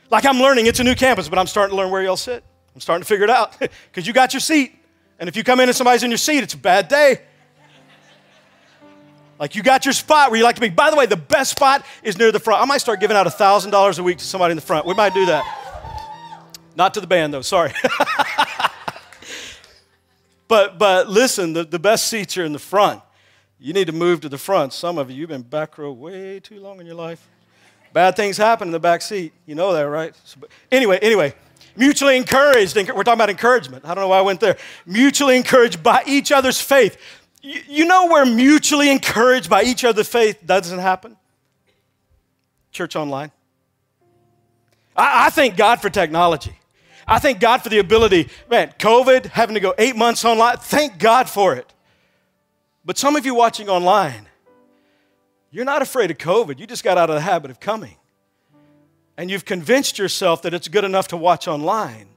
Like 0.10 0.26
I'm 0.26 0.40
learning, 0.40 0.66
it's 0.66 0.80
a 0.80 0.84
new 0.84 0.96
campus, 0.96 1.30
but 1.30 1.38
I'm 1.38 1.48
starting 1.48 1.76
to 1.76 1.78
learn 1.78 1.92
where 1.92 2.02
y'all 2.02 2.18
sit. 2.18 2.44
I'm 2.74 2.82
starting 2.82 3.04
to 3.04 3.08
figure 3.08 3.24
it 3.24 3.30
out 3.30 3.58
because 3.60 4.08
you 4.08 4.12
got 4.12 4.34
your 4.34 4.40
seat. 4.40 4.76
And 5.20 5.30
if 5.30 5.36
you 5.38 5.44
come 5.44 5.60
in 5.60 5.70
and 5.70 5.76
somebody's 5.76 6.04
in 6.04 6.10
your 6.10 6.18
seat, 6.18 6.44
it's 6.44 6.56
a 6.56 6.58
bad 6.58 6.88
day. 6.88 7.22
Like 9.38 9.56
you 9.56 9.62
got 9.64 9.86
your 9.86 9.94
spot 9.94 10.32
where 10.32 10.38
you 10.38 10.44
like 10.44 10.56
to 10.56 10.62
be. 10.62 10.70
By 10.70 10.90
the 10.90 10.96
way, 10.96 11.06
the 11.06 11.18
best 11.18 11.52
spot 11.52 11.86
is 12.04 12.18
near 12.18 12.32
the 12.32 12.40
front. 12.40 12.62
I 12.62 12.66
might 12.66 12.80
start 12.80 13.00
giving 13.00 13.16
out 13.16 13.28
$1,000 13.28 14.00
a 14.00 14.04
week 14.04 14.18
to 14.18 14.26
somebody 14.26 14.52
in 14.52 14.56
the 14.56 14.62
front. 14.62 14.86
We 14.86 14.94
might 14.94 15.14
do 15.14 15.26
that. 15.28 15.44
Not 16.76 16.94
to 16.96 17.02
the 17.02 17.08
band, 17.08 17.34
though, 17.34 17.42
sorry. 17.42 17.74
But, 20.48 20.78
but 20.78 21.10
listen, 21.10 21.54
the, 21.54 21.64
the 21.64 21.80
best 21.80 22.08
seats 22.08 22.38
are 22.38 22.46
in 22.46 22.54
the 22.54 22.60
front. 22.60 23.02
You 23.60 23.74
need 23.74 23.88
to 23.88 23.94
move 23.94 24.22
to 24.22 24.30
the 24.30 24.38
front. 24.38 24.74
Some 24.74 24.98
of 24.98 25.10
you, 25.10 25.18
you've 25.18 25.30
been 25.30 25.42
back 25.42 25.78
row 25.78 25.92
way 25.92 26.40
too 26.40 26.60
long 26.60 26.80
in 26.80 26.86
your 26.86 26.96
life. 26.96 27.28
Bad 27.94 28.16
things 28.16 28.38
happen 28.38 28.68
in 28.68 28.72
the 28.72 28.80
back 28.80 29.02
seat. 29.02 29.34
You 29.46 29.56
know 29.56 29.74
that, 29.74 29.84
right? 29.84 30.14
So, 30.26 30.40
anyway, 30.72 31.00
anyway, 31.02 31.34
mutually 31.76 32.18
encouraged. 32.18 32.76
We're 32.76 32.84
talking 32.84 33.14
about 33.14 33.30
encouragement. 33.30 33.86
I 33.86 33.96
don't 33.96 34.04
know 34.04 34.10
why 34.10 34.20
I 34.20 34.22
went 34.22 34.42
there. 34.42 34.58
Mutually 34.86 35.38
encouraged 35.38 35.82
by 35.82 36.04
each 36.06 36.32
other's 36.32 36.60
faith. 36.60 36.98
You, 37.42 37.62
you 37.68 37.86
know 37.86 38.08
where 38.08 38.26
mutually 38.26 38.92
encouraged 38.92 39.50
by 39.50 39.64
each 39.64 39.86
other's 39.86 40.10
faith 40.10 40.46
doesn't 40.46 40.80
happen? 40.80 41.16
Church 42.72 42.98
online. 42.98 43.32
I, 44.96 45.28
I 45.28 45.30
thank 45.30 45.56
God 45.56 45.82
for 45.82 45.90
technology. 45.90 46.58
I 47.08 47.20
thank 47.20 47.40
God 47.40 47.62
for 47.62 47.70
the 47.70 47.80
ability, 47.80 48.30
man, 48.50 48.74
COVID, 48.80 49.28
having 49.28 49.54
to 49.54 49.60
go 49.60 49.74
eight 49.78 49.96
months 49.96 50.26
online, 50.26 50.58
thank 50.58 50.98
God 50.98 51.30
for 51.30 51.56
it. 51.56 51.72
But 52.84 52.98
some 52.98 53.16
of 53.16 53.26
you 53.26 53.36
watching 53.36 53.70
online, 53.70 54.28
you're 55.52 55.66
not 55.66 55.82
afraid 55.82 56.12
of 56.12 56.18
COVID. 56.18 56.60
You 56.60 56.68
just 56.68 56.84
got 56.84 56.98
out 56.98 57.10
of 57.10 57.16
the 57.16 57.22
habit 57.22 57.52
of 57.52 57.60
coming. 57.60 57.96
And 59.18 59.32
you've 59.32 59.46
convinced 59.46 59.98
yourself 59.98 60.42
that 60.42 60.54
it's 60.54 60.68
good 60.68 60.84
enough 60.84 61.08
to 61.10 61.18
watch 61.18 61.48
online. 61.48 62.08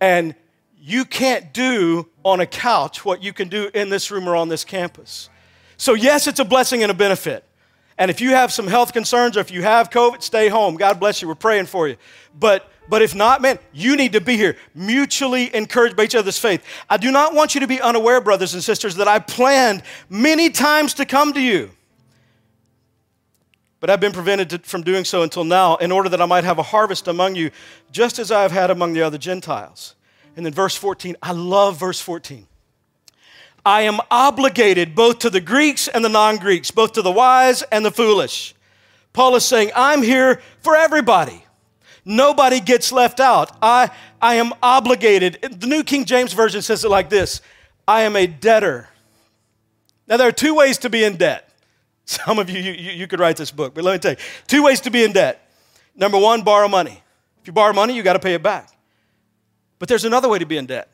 And 0.00 0.34
you 0.76 1.04
can't 1.04 1.52
do 1.52 2.08
on 2.24 2.40
a 2.40 2.46
couch 2.46 3.04
what 3.04 3.22
you 3.22 3.32
can 3.32 3.48
do 3.48 3.70
in 3.74 3.88
this 3.88 4.10
room 4.10 4.28
or 4.28 4.36
on 4.36 4.48
this 4.48 4.64
campus. 4.64 5.28
So, 5.76 5.94
yes, 5.94 6.26
it's 6.26 6.40
a 6.40 6.44
blessing 6.44 6.82
and 6.82 6.90
a 6.90 6.94
benefit. 6.94 7.44
And 7.96 8.10
if 8.10 8.20
you 8.20 8.30
have 8.30 8.52
some 8.52 8.66
health 8.66 8.92
concerns 8.92 9.36
or 9.36 9.40
if 9.40 9.50
you 9.50 9.62
have 9.62 9.90
COVID, 9.90 10.22
stay 10.22 10.48
home. 10.48 10.76
God 10.76 11.00
bless 11.00 11.20
you. 11.20 11.28
We're 11.28 11.34
praying 11.34 11.66
for 11.66 11.88
you. 11.88 11.96
But 12.38 12.70
But 12.88 13.02
if 13.02 13.14
not, 13.14 13.42
man, 13.42 13.58
you 13.72 13.96
need 13.96 14.12
to 14.12 14.20
be 14.20 14.36
here, 14.36 14.56
mutually 14.74 15.54
encouraged 15.54 15.96
by 15.96 16.04
each 16.04 16.14
other's 16.14 16.38
faith. 16.38 16.64
I 16.88 16.96
do 16.96 17.10
not 17.10 17.34
want 17.34 17.54
you 17.54 17.60
to 17.60 17.66
be 17.66 17.80
unaware, 17.80 18.20
brothers 18.20 18.54
and 18.54 18.64
sisters, 18.64 18.94
that 18.96 19.08
I 19.08 19.18
planned 19.18 19.82
many 20.08 20.48
times 20.48 20.94
to 20.94 21.04
come 21.04 21.32
to 21.34 21.40
you. 21.40 21.70
But 23.80 23.90
I've 23.90 24.00
been 24.00 24.12
prevented 24.12 24.64
from 24.64 24.82
doing 24.82 25.04
so 25.04 25.22
until 25.22 25.44
now, 25.44 25.76
in 25.76 25.92
order 25.92 26.08
that 26.08 26.20
I 26.20 26.26
might 26.26 26.44
have 26.44 26.58
a 26.58 26.62
harvest 26.62 27.06
among 27.06 27.36
you, 27.36 27.50
just 27.92 28.18
as 28.18 28.32
I 28.32 28.42
have 28.42 28.52
had 28.52 28.70
among 28.70 28.94
the 28.94 29.02
other 29.02 29.18
Gentiles. 29.18 29.94
And 30.36 30.44
then 30.44 30.52
verse 30.52 30.74
14, 30.74 31.16
I 31.22 31.32
love 31.32 31.78
verse 31.78 32.00
14. 32.00 32.46
I 33.64 33.82
am 33.82 34.00
obligated 34.10 34.94
both 34.94 35.18
to 35.20 35.30
the 35.30 35.40
Greeks 35.40 35.88
and 35.88 36.04
the 36.04 36.08
non 36.08 36.38
Greeks, 36.38 36.70
both 36.70 36.92
to 36.92 37.02
the 37.02 37.10
wise 37.12 37.62
and 37.62 37.84
the 37.84 37.90
foolish. 37.90 38.54
Paul 39.12 39.36
is 39.36 39.44
saying, 39.44 39.72
I'm 39.76 40.02
here 40.02 40.40
for 40.60 40.74
everybody. 40.74 41.44
Nobody 42.08 42.60
gets 42.60 42.90
left 42.90 43.20
out. 43.20 43.54
I, 43.60 43.90
I 44.22 44.36
am 44.36 44.54
obligated. 44.62 45.42
The 45.42 45.66
New 45.66 45.84
King 45.84 46.06
James 46.06 46.32
Version 46.32 46.62
says 46.62 46.82
it 46.82 46.88
like 46.88 47.10
this 47.10 47.42
I 47.86 48.00
am 48.02 48.16
a 48.16 48.26
debtor. 48.26 48.88
Now, 50.06 50.16
there 50.16 50.26
are 50.26 50.32
two 50.32 50.54
ways 50.54 50.78
to 50.78 50.90
be 50.90 51.04
in 51.04 51.16
debt. 51.16 51.52
Some 52.06 52.38
of 52.38 52.48
you, 52.48 52.60
you, 52.60 52.92
you 52.92 53.06
could 53.06 53.20
write 53.20 53.36
this 53.36 53.50
book, 53.50 53.74
but 53.74 53.84
let 53.84 53.92
me 53.92 53.98
tell 53.98 54.12
you 54.12 54.18
two 54.46 54.62
ways 54.62 54.80
to 54.80 54.90
be 54.90 55.04
in 55.04 55.12
debt. 55.12 55.50
Number 55.94 56.18
one, 56.18 56.42
borrow 56.42 56.66
money. 56.66 57.02
If 57.42 57.46
you 57.46 57.52
borrow 57.52 57.74
money, 57.74 57.94
you 57.94 58.02
got 58.02 58.14
to 58.14 58.20
pay 58.20 58.32
it 58.32 58.42
back. 58.42 58.70
But 59.78 59.90
there's 59.90 60.06
another 60.06 60.30
way 60.30 60.38
to 60.38 60.46
be 60.46 60.56
in 60.56 60.64
debt. 60.64 60.88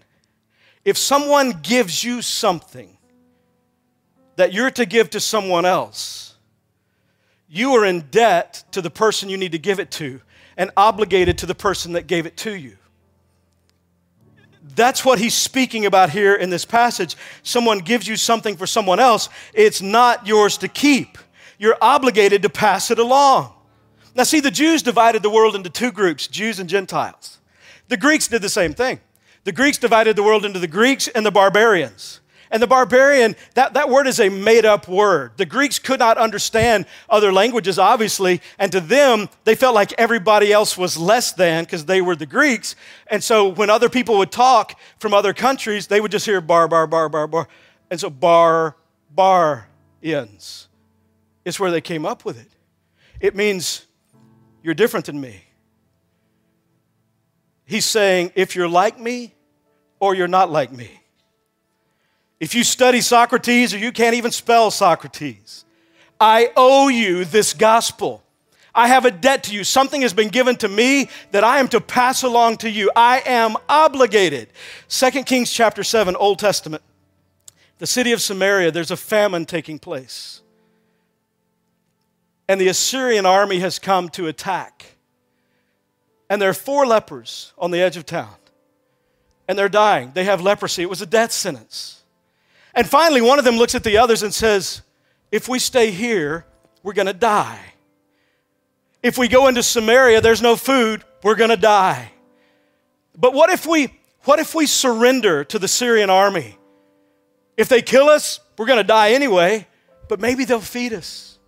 If 0.85 0.99
someone 0.99 1.61
gives 1.63 2.03
you 2.03 2.23
something 2.23 2.99
that 4.35 4.53
you're 4.53 4.73
to 4.73 4.85
give 4.85 5.11
to 5.11 5.21
someone 5.21 5.65
else, 5.65 6.35
you 7.49 7.73
are 7.77 7.85
in 7.85 8.01
debt 8.11 8.65
to 8.73 8.83
the 8.83 8.91
person 8.91 9.29
you 9.29 9.37
need 9.37 9.53
to 9.53 9.59
give 9.59 9.79
it 9.79 9.93
to 9.93 10.21
and 10.57 10.71
obligated 10.77 11.39
to 11.39 11.47
the 11.47 11.55
person 11.55 11.93
that 11.93 12.07
gave 12.07 12.27
it 12.27 12.37
to 12.39 12.55
you. 12.55 12.77
That's 14.75 15.05
what 15.05 15.19
he's 15.19 15.35
speaking 15.35 15.87
about 15.87 16.11
here 16.11 16.35
in 16.35 16.51
this 16.51 16.65
passage. 16.65 17.17
Someone 17.43 17.79
gives 17.79 18.09
you 18.09 18.17
something 18.17 18.57
for 18.57 18.67
someone 18.67 18.99
else, 18.99 19.29
it's 19.53 19.83
not 19.83 20.27
yours 20.27 20.57
to 20.59 20.69
keep. 20.69 21.19
You're 21.59 21.77
obligated 21.81 22.43
to 22.43 22.49
pass 22.49 22.91
it 22.91 22.99
along. 22.99 23.53
Now, 24.15 24.25
see, 24.25 24.41
the 24.41 24.51
Jews 24.51 24.83
divided 24.83 25.23
the 25.23 25.31
world 25.31 25.55
into 25.55 25.71
two 25.71 25.93
groups 25.93 26.27
Jews 26.27 26.59
and 26.59 26.69
Gentiles. 26.69 27.39
The 27.89 27.97
Greeks 27.97 28.29
did 28.29 28.43
the 28.43 28.49
same 28.49 28.75
thing. 28.75 29.01
The 29.45 29.53
Greeks 29.53 29.79
divided 29.79 30.17
the 30.17 30.23
world 30.23 30.45
into 30.45 30.59
the 30.59 30.67
Greeks 30.67 31.09
and 31.09 31.25
the 31.25 31.31
barbarians. 31.31 32.21
And 32.55 32.63
the 32.63 32.69
barbarian, 32.69 33.35
that, 33.55 33.75
that 33.75 33.91
word 33.91 34.07
is 34.07 34.21
a 34.21 34.29
made 34.29 34.65
up 34.65 34.87
word. 34.87 35.33
The 35.39 35.45
Greeks 35.45 35.81
could 35.81 35.99
not 35.99 36.19
understand 36.19 36.87
other 37.11 37.33
languages, 37.33 37.81
obviously, 37.81 38.41
and 38.61 38.71
to 38.71 38.81
them, 38.81 39.29
they 39.43 39.57
felt 39.57 39.75
like 39.75 39.93
everybody 39.99 40.53
else 40.53 40.79
was 40.79 40.97
less 40.97 41.33
than 41.33 41.65
because 41.65 41.87
they 41.87 42.01
were 42.01 42.15
the 42.15 42.27
Greeks. 42.27 42.77
And 43.09 43.25
so 43.25 43.49
when 43.49 43.71
other 43.71 43.89
people 43.89 44.19
would 44.19 44.31
talk 44.31 44.79
from 45.01 45.13
other 45.13 45.33
countries, 45.33 45.89
they 45.89 46.01
would 46.01 46.13
just 46.13 46.27
hear 46.27 46.41
bar, 46.41 46.69
bar, 46.69 46.87
bar, 46.87 47.09
bar, 47.09 47.27
bar. 47.27 47.49
And 47.91 47.99
so 47.99 48.09
bar, 48.09 48.77
bar 49.11 49.67
ends. 50.01 50.69
It's 51.45 51.59
where 51.59 51.73
they 51.73 51.81
came 51.81 52.07
up 52.07 52.25
with 52.25 52.41
it. 52.41 52.53
It 53.19 53.35
means 53.35 53.85
you're 54.63 54.75
different 54.75 55.07
than 55.07 55.21
me. 55.21 55.43
He's 57.65 57.85
saying, 57.85 58.31
if 58.37 58.55
you're 58.55 58.69
like 58.69 58.97
me 58.97 59.35
or 59.99 60.15
you're 60.15 60.29
not 60.29 60.53
like 60.53 60.71
me. 60.71 61.01
If 62.41 62.55
you 62.55 62.65
study 62.65 63.01
Socrates 63.01 63.73
or 63.73 63.79
you 63.79 63.93
can't 63.93 64.15
even 64.15 64.31
spell 64.31 64.71
Socrates, 64.71 65.65
I 66.21 66.51
owe 66.57 66.89
you 66.89 67.25
this 67.25 67.53
gospel. 67.53 68.23
I 68.75 68.89
have 68.89 69.05
a 69.05 69.11
debt 69.11 69.45
to 69.45 69.55
you. 69.55 69.63
Something 69.63 70.03
has 70.03 70.13
been 70.13 70.29
given 70.29 70.57
to 70.57 70.69
me 70.69 71.09
that 71.31 71.45
I 71.45 71.61
am 71.61 71.69
to 71.69 71.81
pass 71.81 72.23
along 72.25 72.57
to 72.59 72.71
you. 72.71 72.91
I 72.97 73.23
am 73.25 73.57
obligated. 73.69 74.49
2 74.89 75.11
Kings 75.23 75.53
chapter 75.53 75.85
7, 75.85 76.17
Old 76.17 76.41
Testament. 76.41 76.83
The 77.79 77.87
city 77.87 78.13
of 78.13 78.21
Samaria, 78.21 78.73
there's 78.73 78.91
a 78.91 78.97
famine 78.97 79.47
taking 79.47 79.79
place. 79.79 80.41
And 82.49 82.61
the 82.61 82.69
Assyrian 82.69 83.27
army 83.27 83.61
has 83.61 83.79
come 83.79 84.09
to 84.11 84.27
attack. 84.27 84.97
And 86.29 86.43
there 86.43 86.51
are 86.51 86.55
four 86.55 86.87
lepers 86.87 87.53
on 87.57 87.71
the 87.71 87.81
edge 87.81 87.97
of 87.97 88.07
town. 88.07 88.35
And 89.47 89.59
they're 89.59 89.69
dying. 89.69 90.13
They 90.15 90.25
have 90.25 90.41
leprosy. 90.41 90.83
It 90.83 90.91
was 90.91 91.03
a 91.03 91.07
death 91.07 91.33
sentence. 91.33 92.04
And 92.75 92.89
finally, 92.89 93.21
one 93.21 93.39
of 93.39 93.45
them 93.45 93.57
looks 93.57 93.75
at 93.75 93.85
the 93.85 93.99
others 93.99 94.23
and 94.23 94.35
says, 94.35 94.83
If 95.31 95.49
we 95.49 95.59
stay 95.59 95.91
here, 95.91 96.47
we're 96.83 96.93
going 96.93 97.07
to 97.07 97.13
die. 97.13 97.61
If 99.03 99.19
we 99.19 99.29
go 99.29 99.49
into 99.49 99.63
Samaria, 99.63 100.21
there's 100.21 100.43
no 100.43 100.57
food, 100.57 101.05
we're 101.23 101.35
going 101.35 101.51
to 101.51 101.57
die. 101.57 102.11
But 103.17 103.35
what 103.35 103.51
if 103.51 103.67
we 103.67 103.93
what 104.25 104.39
if 104.39 104.55
we 104.55 104.67
surrender 104.67 105.45
to 105.45 105.59
the 105.59 105.69
Syrian 105.69 106.09
army? 106.09 106.57
If 107.57 107.69
they 107.69 107.83
kill 107.83 108.09
us, 108.09 108.41
we're 108.57 108.67
going 108.67 108.79
to 108.79 108.85
die 108.85 109.13
anyway, 109.13 109.67
but 110.09 110.19
maybe 110.19 110.45
they'll 110.45 110.61
feed 110.61 110.93
us. 110.95 111.39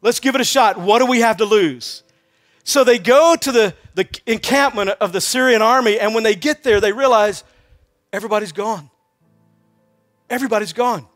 Let's 0.00 0.18
give 0.18 0.34
it 0.34 0.40
a 0.40 0.44
shot. 0.44 0.78
What 0.78 0.98
do 0.98 1.06
we 1.06 1.20
have 1.20 1.36
to 1.36 1.44
lose? 1.44 2.02
So 2.64 2.82
they 2.82 2.98
go 2.98 3.36
to 3.36 3.52
the, 3.52 3.74
the 3.94 4.08
encampment 4.26 4.90
of 5.00 5.12
the 5.12 5.20
Syrian 5.20 5.62
army, 5.62 5.98
and 5.98 6.14
when 6.14 6.24
they 6.24 6.34
get 6.34 6.64
there, 6.64 6.80
they 6.80 6.92
realize 6.92 7.44
everybody's 8.12 8.52
gone. 8.52 8.90
Everybody's 10.32 10.72
gone. 10.72 11.06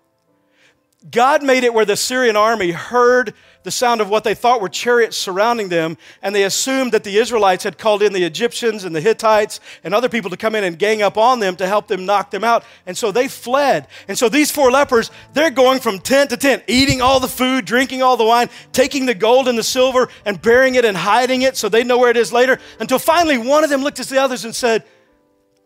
God 1.11 1.43
made 1.43 1.65
it 1.65 1.73
where 1.73 1.87
the 1.87 1.97
Syrian 1.97 2.37
army 2.37 2.71
heard 2.71 3.33
the 3.63 3.71
sound 3.71 4.03
of 4.03 4.11
what 4.11 4.25
they 4.25 4.35
thought 4.35 4.61
were 4.61 4.69
chariots 4.69 5.17
surrounding 5.17 5.71
them, 5.71 5.97
and 6.21 6.35
they 6.35 6.43
assumed 6.43 6.93
that 6.93 7.03
the 7.03 7.17
Israelites 7.17 7.65
had 7.65 7.79
called 7.79 8.03
in 8.03 8.13
the 8.13 8.25
Egyptians 8.25 8.85
and 8.85 8.95
the 8.95 9.01
Hittites 9.01 9.61
and 9.83 9.95
other 9.95 10.11
people 10.11 10.31
to 10.31 10.37
come 10.37 10.55
in 10.55 10.65
and 10.65 10.79
gang 10.79 11.01
up 11.01 11.17
on 11.17 11.41
them 11.41 11.57
to 11.57 11.67
help 11.67 11.89
them 11.89 12.05
knock 12.05 12.31
them 12.31 12.45
out. 12.45 12.63
And 12.85 12.97
so 12.97 13.11
they 13.11 13.27
fled. 13.27 13.89
And 14.07 14.19
so 14.19 14.29
these 14.29 14.51
four 14.51 14.71
lepers, 14.71 15.11
they're 15.33 15.51
going 15.51 15.81
from 15.81 15.99
tent 15.99 16.29
to 16.31 16.37
tent, 16.37 16.65
eating 16.67 17.01
all 17.01 17.19
the 17.19 17.27
food, 17.27 17.65
drinking 17.65 18.03
all 18.03 18.19
the 18.19 18.25
wine, 18.25 18.51
taking 18.73 19.07
the 19.07 19.15
gold 19.15 19.49
and 19.49 19.59
the 19.59 19.63
silver 19.65 20.09
and 20.27 20.43
burying 20.43 20.75
it 20.75 20.85
and 20.85 20.97
hiding 20.97 21.41
it 21.41 21.57
so 21.57 21.71
they 21.71 21.85
know 21.85 21.97
where 21.97 22.11
it 22.11 22.19
is 22.19 22.35
later, 22.35 22.59
until 22.81 22.99
finally 22.99 23.39
one 23.39 23.65
of 23.65 23.71
them 23.71 23.83
looked 23.83 23.99
at 23.99 24.07
the 24.09 24.21
others 24.21 24.45
and 24.45 24.55
said, 24.55 24.85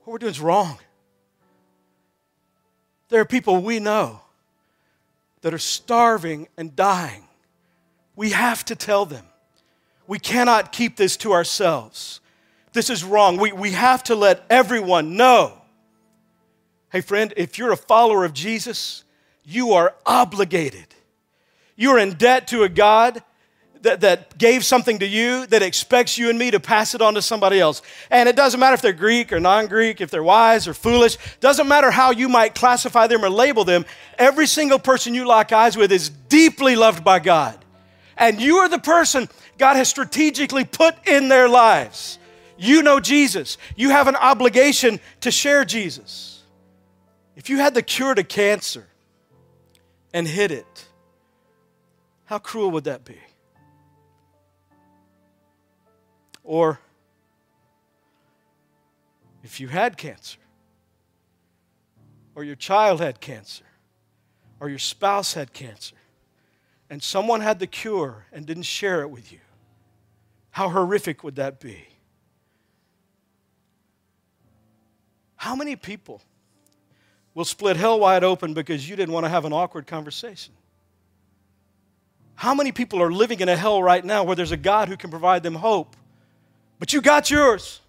What 0.04 0.12
we're 0.12 0.18
doing 0.18 0.30
is 0.30 0.40
wrong. 0.40 0.78
There 3.10 3.20
are 3.20 3.26
people 3.26 3.60
we 3.60 3.80
know 3.80 4.20
that 5.42 5.52
are 5.52 5.58
starving 5.58 6.48
and 6.56 6.74
dying. 6.74 7.24
We 8.16 8.30
have 8.30 8.64
to 8.66 8.76
tell 8.76 9.04
them. 9.04 9.24
We 10.06 10.18
cannot 10.18 10.72
keep 10.72 10.96
this 10.96 11.16
to 11.18 11.32
ourselves. 11.32 12.20
This 12.72 12.88
is 12.88 13.04
wrong. 13.04 13.36
We, 13.36 13.52
we 13.52 13.72
have 13.72 14.02
to 14.04 14.14
let 14.14 14.44
everyone 14.48 15.16
know. 15.16 15.60
Hey, 16.90 17.00
friend, 17.00 17.32
if 17.36 17.58
you're 17.58 17.72
a 17.72 17.76
follower 17.76 18.24
of 18.24 18.32
Jesus, 18.32 19.04
you 19.44 19.72
are 19.72 19.94
obligated. 20.06 20.86
You're 21.76 21.98
in 21.98 22.14
debt 22.14 22.48
to 22.48 22.62
a 22.62 22.68
God 22.68 23.22
that, 23.82 24.00
that 24.02 24.36
gave 24.36 24.64
something 24.64 24.98
to 24.98 25.06
you 25.06 25.46
that 25.46 25.62
expects 25.62 26.18
you 26.18 26.30
and 26.30 26.38
me 26.38 26.50
to 26.50 26.60
pass 26.60 26.94
it 26.94 27.00
on 27.00 27.14
to 27.14 27.22
somebody 27.22 27.58
else. 27.58 27.82
And 28.10 28.28
it 28.28 28.36
doesn't 28.36 28.60
matter 28.60 28.74
if 28.74 28.82
they're 28.82 28.92
Greek 28.92 29.32
or 29.32 29.40
non 29.40 29.66
Greek, 29.66 30.00
if 30.00 30.10
they're 30.10 30.22
wise 30.22 30.68
or 30.68 30.74
foolish, 30.74 31.16
doesn't 31.40 31.68
matter 31.68 31.90
how 31.90 32.10
you 32.10 32.28
might 32.28 32.54
classify 32.54 33.06
them 33.06 33.24
or 33.24 33.30
label 33.30 33.64
them. 33.64 33.84
Every 34.18 34.46
single 34.46 34.78
person 34.78 35.14
you 35.14 35.26
lock 35.26 35.52
eyes 35.52 35.76
with 35.76 35.92
is 35.92 36.10
deeply 36.10 36.76
loved 36.76 37.04
by 37.04 37.18
God. 37.18 37.58
And 38.16 38.40
you 38.40 38.58
are 38.58 38.68
the 38.68 38.78
person 38.78 39.28
God 39.56 39.76
has 39.76 39.88
strategically 39.88 40.64
put 40.64 40.94
in 41.08 41.28
their 41.28 41.48
lives. 41.48 42.18
You 42.58 42.82
know 42.82 43.00
Jesus. 43.00 43.56
You 43.76 43.90
have 43.90 44.06
an 44.06 44.16
obligation 44.16 45.00
to 45.22 45.30
share 45.30 45.64
Jesus. 45.64 46.42
If 47.34 47.48
you 47.48 47.56
had 47.56 47.72
the 47.72 47.82
cure 47.82 48.14
to 48.14 48.22
cancer 48.22 48.86
and 50.12 50.28
hid 50.28 50.50
it, 50.50 50.86
how 52.26 52.38
cruel 52.38 52.70
would 52.72 52.84
that 52.84 53.04
be? 53.04 53.16
Or 56.50 56.80
if 59.44 59.60
you 59.60 59.68
had 59.68 59.96
cancer, 59.96 60.40
or 62.34 62.42
your 62.42 62.56
child 62.56 62.98
had 63.00 63.20
cancer, 63.20 63.62
or 64.58 64.68
your 64.68 64.80
spouse 64.80 65.34
had 65.34 65.52
cancer, 65.52 65.94
and 66.90 67.00
someone 67.00 67.40
had 67.40 67.60
the 67.60 67.68
cure 67.68 68.26
and 68.32 68.46
didn't 68.46 68.64
share 68.64 69.02
it 69.02 69.10
with 69.10 69.30
you, 69.30 69.38
how 70.50 70.68
horrific 70.70 71.22
would 71.22 71.36
that 71.36 71.60
be? 71.60 71.86
How 75.36 75.54
many 75.54 75.76
people 75.76 76.20
will 77.32 77.44
split 77.44 77.76
hell 77.76 78.00
wide 78.00 78.24
open 78.24 78.54
because 78.54 78.88
you 78.88 78.96
didn't 78.96 79.14
want 79.14 79.24
to 79.24 79.30
have 79.30 79.44
an 79.44 79.52
awkward 79.52 79.86
conversation? 79.86 80.52
How 82.34 82.56
many 82.56 82.72
people 82.72 83.00
are 83.00 83.12
living 83.12 83.38
in 83.38 83.48
a 83.48 83.54
hell 83.54 83.80
right 83.80 84.04
now 84.04 84.24
where 84.24 84.34
there's 84.34 84.50
a 84.50 84.56
God 84.56 84.88
who 84.88 84.96
can 84.96 85.10
provide 85.10 85.44
them 85.44 85.54
hope 85.54 85.94
but 86.80 86.92
you 86.92 87.00
got 87.00 87.30
yours. 87.30 87.80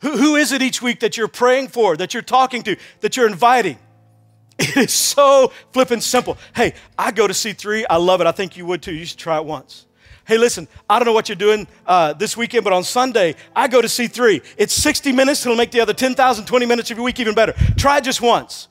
Who, 0.00 0.16
who 0.16 0.36
is 0.36 0.50
it 0.50 0.60
each 0.60 0.82
week 0.82 1.00
that 1.00 1.16
you're 1.16 1.28
praying 1.28 1.68
for, 1.68 1.96
that 1.96 2.12
you're 2.12 2.22
talking 2.22 2.62
to, 2.64 2.76
that 3.00 3.16
you're 3.16 3.28
inviting? 3.28 3.78
It 4.58 4.76
is 4.76 4.92
so 4.92 5.52
flippin' 5.72 6.00
simple. 6.00 6.38
Hey, 6.54 6.74
I 6.96 7.10
go 7.10 7.26
to 7.26 7.32
C3. 7.32 7.84
I 7.90 7.96
love 7.96 8.20
it. 8.20 8.26
I 8.26 8.32
think 8.32 8.56
you 8.56 8.66
would 8.66 8.82
too. 8.82 8.94
You 8.94 9.04
should 9.04 9.18
try 9.18 9.36
it 9.36 9.44
once. 9.44 9.86
Hey, 10.26 10.38
listen, 10.38 10.68
I 10.88 10.98
don't 10.98 11.06
know 11.06 11.12
what 11.12 11.28
you're 11.28 11.36
doing 11.36 11.66
uh, 11.86 12.12
this 12.14 12.36
weekend, 12.36 12.64
but 12.64 12.72
on 12.72 12.82
Sunday, 12.82 13.34
I 13.54 13.68
go 13.68 13.82
to 13.82 13.88
C3. 13.88 14.42
It's 14.56 14.72
60 14.72 15.12
minutes, 15.12 15.44
it'll 15.44 15.56
make 15.56 15.70
the 15.70 15.80
other 15.80 15.92
10,000, 15.92 16.46
20 16.46 16.66
minutes 16.66 16.90
of 16.90 16.96
your 16.96 17.04
week 17.04 17.20
even 17.20 17.34
better. 17.34 17.52
Try 17.76 17.98
it 17.98 18.04
just 18.04 18.22
once. 18.22 18.68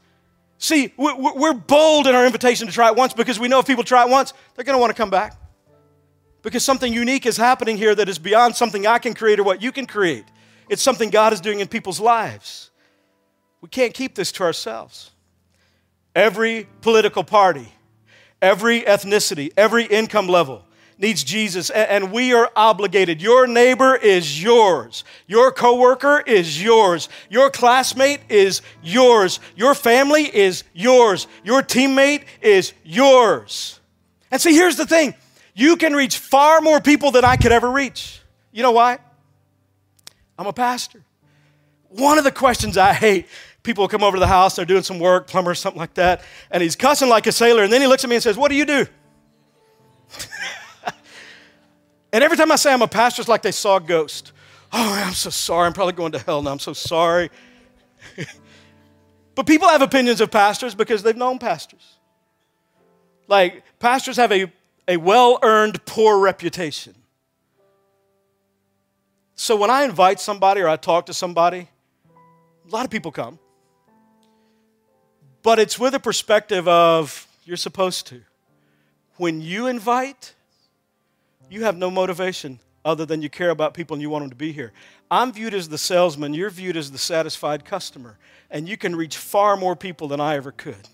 See, 0.58 0.94
we're 0.98 1.54
bold 1.54 2.08
in 2.08 2.16
our 2.16 2.26
invitation 2.26 2.68
to 2.68 2.74
try 2.74 2.88
it 2.88 2.96
once 2.96 3.14
because 3.14 3.40
we 3.40 3.50
know 3.50 3.60
if 3.60 3.68
people 3.68 3.84
try 3.84 4.04
it 4.04 4.10
once, 4.10 4.34
they're 4.56 4.66
going 4.66 4.76
to 4.76 4.80
want 4.80 4.90
to 4.90 4.98
come 4.98 5.10
back. 5.10 5.38
Because 6.44 6.64
something 6.64 6.94
unique 6.94 7.26
is 7.26 7.38
happening 7.38 7.78
here 7.78 7.96
that 7.96 8.08
is 8.08 8.20
beyond 8.20 8.56
something 8.56 8.86
I 8.86 9.00
can 9.00 9.14
create 9.14 9.40
or 9.40 9.44
what 9.44 9.62
you 9.62 9.72
can 9.72 9.88
create. 9.88 10.26
It's 10.70 10.82
something 10.82 11.10
God 11.10 11.34
is 11.34 11.42
doing 11.42 11.60
in 11.60 11.68
people's 11.68 12.00
lives. 12.00 12.70
We 13.62 13.70
can't 13.70 13.94
keep 13.94 14.14
this 14.14 14.32
to 14.34 14.44
ourselves. 14.44 15.12
Every 16.16 16.68
political 16.82 17.24
party, 17.24 17.72
every 18.42 18.82
ethnicity, 18.82 19.52
every 19.58 19.86
income 19.86 20.28
level 20.28 20.66
needs 20.98 21.24
Jesus, 21.24 21.70
and 21.70 22.12
we 22.12 22.34
are 22.34 22.52
obligated. 22.56 23.22
Your 23.22 23.48
neighbor 23.48 23.96
is 23.96 24.42
yours. 24.42 25.04
Your 25.28 25.52
coworker 25.52 26.22
is 26.22 26.62
yours. 26.62 27.10
Your 27.30 27.50
classmate 27.50 28.22
is 28.30 28.62
yours. 28.84 29.40
Your 29.56 29.74
family 29.74 30.24
is 30.24 30.64
yours. 30.74 31.28
Your 31.44 31.62
teammate 31.64 32.24
is 32.42 32.74
yours. 32.84 33.80
And 34.30 34.42
see, 34.42 34.54
here's 34.54 34.76
the 34.76 34.86
thing 34.86 35.16
you 35.54 35.76
can 35.78 35.94
reach 35.94 36.18
far 36.18 36.62
more 36.62 36.80
people 36.82 37.12
than 37.12 37.26
I 37.26 37.36
could 37.36 37.52
ever 37.52 37.70
reach. 37.70 38.22
You 38.52 38.64
know 38.64 38.72
why? 38.72 39.00
I'm 40.38 40.48
a 40.48 40.54
pastor. 40.54 41.04
One 41.90 42.18
of 42.18 42.24
the 42.24 42.32
questions 42.32 42.78
I 42.78 42.94
hate 42.94 43.28
people 43.64 43.88
come 43.88 44.04
over 44.04 44.18
to 44.18 44.20
the 44.20 44.28
house, 44.28 44.56
they're 44.56 44.66
doing 44.66 44.84
some 44.84 45.00
work, 45.00 45.28
plumber, 45.28 45.56
something 45.56 45.80
like 45.80 45.94
that, 45.96 46.22
and 46.52 46.62
he's 46.62 46.76
cussing 46.76 47.10
like 47.10 47.26
a 47.28 47.32
sailor, 47.32 47.64
and 47.64 47.72
then 47.72 47.82
he 47.82 47.88
looks 47.88 48.04
at 48.04 48.10
me 48.10 48.18
and 48.18 48.24
says, 48.24 48.38
What 48.38 48.50
do 48.50 48.56
you 48.56 48.66
do? 48.66 48.86
and 52.14 52.24
every 52.24 52.38
time 52.38 52.52
I 52.52 52.58
say 52.58 52.72
I'm 52.72 52.82
a 52.82 52.88
pastor, 52.88 53.22
it's 53.22 53.30
like 53.30 53.42
they 53.42 53.52
saw 53.52 53.78
a 53.78 53.82
ghost. 53.82 54.34
Oh, 54.72 54.94
I'm 55.06 55.14
so 55.14 55.30
sorry. 55.30 55.68
I'm 55.68 55.74
probably 55.74 55.94
going 55.94 56.12
to 56.14 56.20
hell 56.20 56.42
now. 56.42 56.52
I'm 56.52 56.60
so 56.60 56.74
sorry. 56.74 57.30
but 59.36 59.46
people 59.46 59.70
have 59.70 59.82
opinions 59.82 60.20
of 60.20 60.32
pastors 60.32 60.74
because 60.76 61.04
they've 61.04 61.16
known 61.16 61.38
pastors. 61.38 61.98
Like, 63.28 63.64
pastors 63.80 64.18
have 64.18 64.32
a, 64.32 64.52
a 64.88 64.98
well 64.98 65.40
earned 65.42 65.86
poor 65.86 66.20
reputation. 66.20 66.96
So 69.36 69.56
when 69.56 69.70
I 69.70 69.84
invite 69.84 70.20
somebody 70.20 70.62
or 70.62 70.68
I 70.68 70.76
talk 70.76 71.08
to 71.08 71.14
somebody, 71.14 71.68
a 72.68 72.70
lot 72.70 72.86
of 72.86 72.92
people 72.92 73.12
come. 73.12 73.40
But 75.42 75.60
it's 75.60 75.78
with 75.78 75.94
a 75.94 76.00
perspective 76.00 76.68
of 76.68 77.28
you're 77.44 77.58
supposed 77.58 78.08
to. 78.08 78.22
When 79.18 79.42
you 79.42 79.68
invite, 79.68 80.34
you 81.50 81.64
have 81.64 81.76
no 81.76 81.92
motivation 81.92 82.60
other 82.86 83.06
than 83.06 83.22
you 83.22 83.30
care 83.30 83.50
about 83.50 83.74
people 83.74 83.96
and 83.96 84.02
you 84.02 84.10
want 84.10 84.24
them 84.24 84.30
to 84.30 84.36
be 84.36 84.52
here. 84.52 84.72
I'm 85.12 85.32
viewed 85.32 85.54
as 85.54 85.70
the 85.70 85.78
salesman, 85.78 86.34
you're 86.34 86.50
viewed 86.50 86.78
as 86.78 86.92
the 86.92 86.98
satisfied 86.98 87.66
customer, 87.66 88.18
and 88.50 88.68
you 88.68 88.78
can 88.78 88.96
reach 88.96 89.18
far 89.18 89.56
more 89.56 89.76
people 89.76 90.08
than 90.08 90.20
I 90.20 90.36
ever 90.36 90.52
could. 90.52 90.90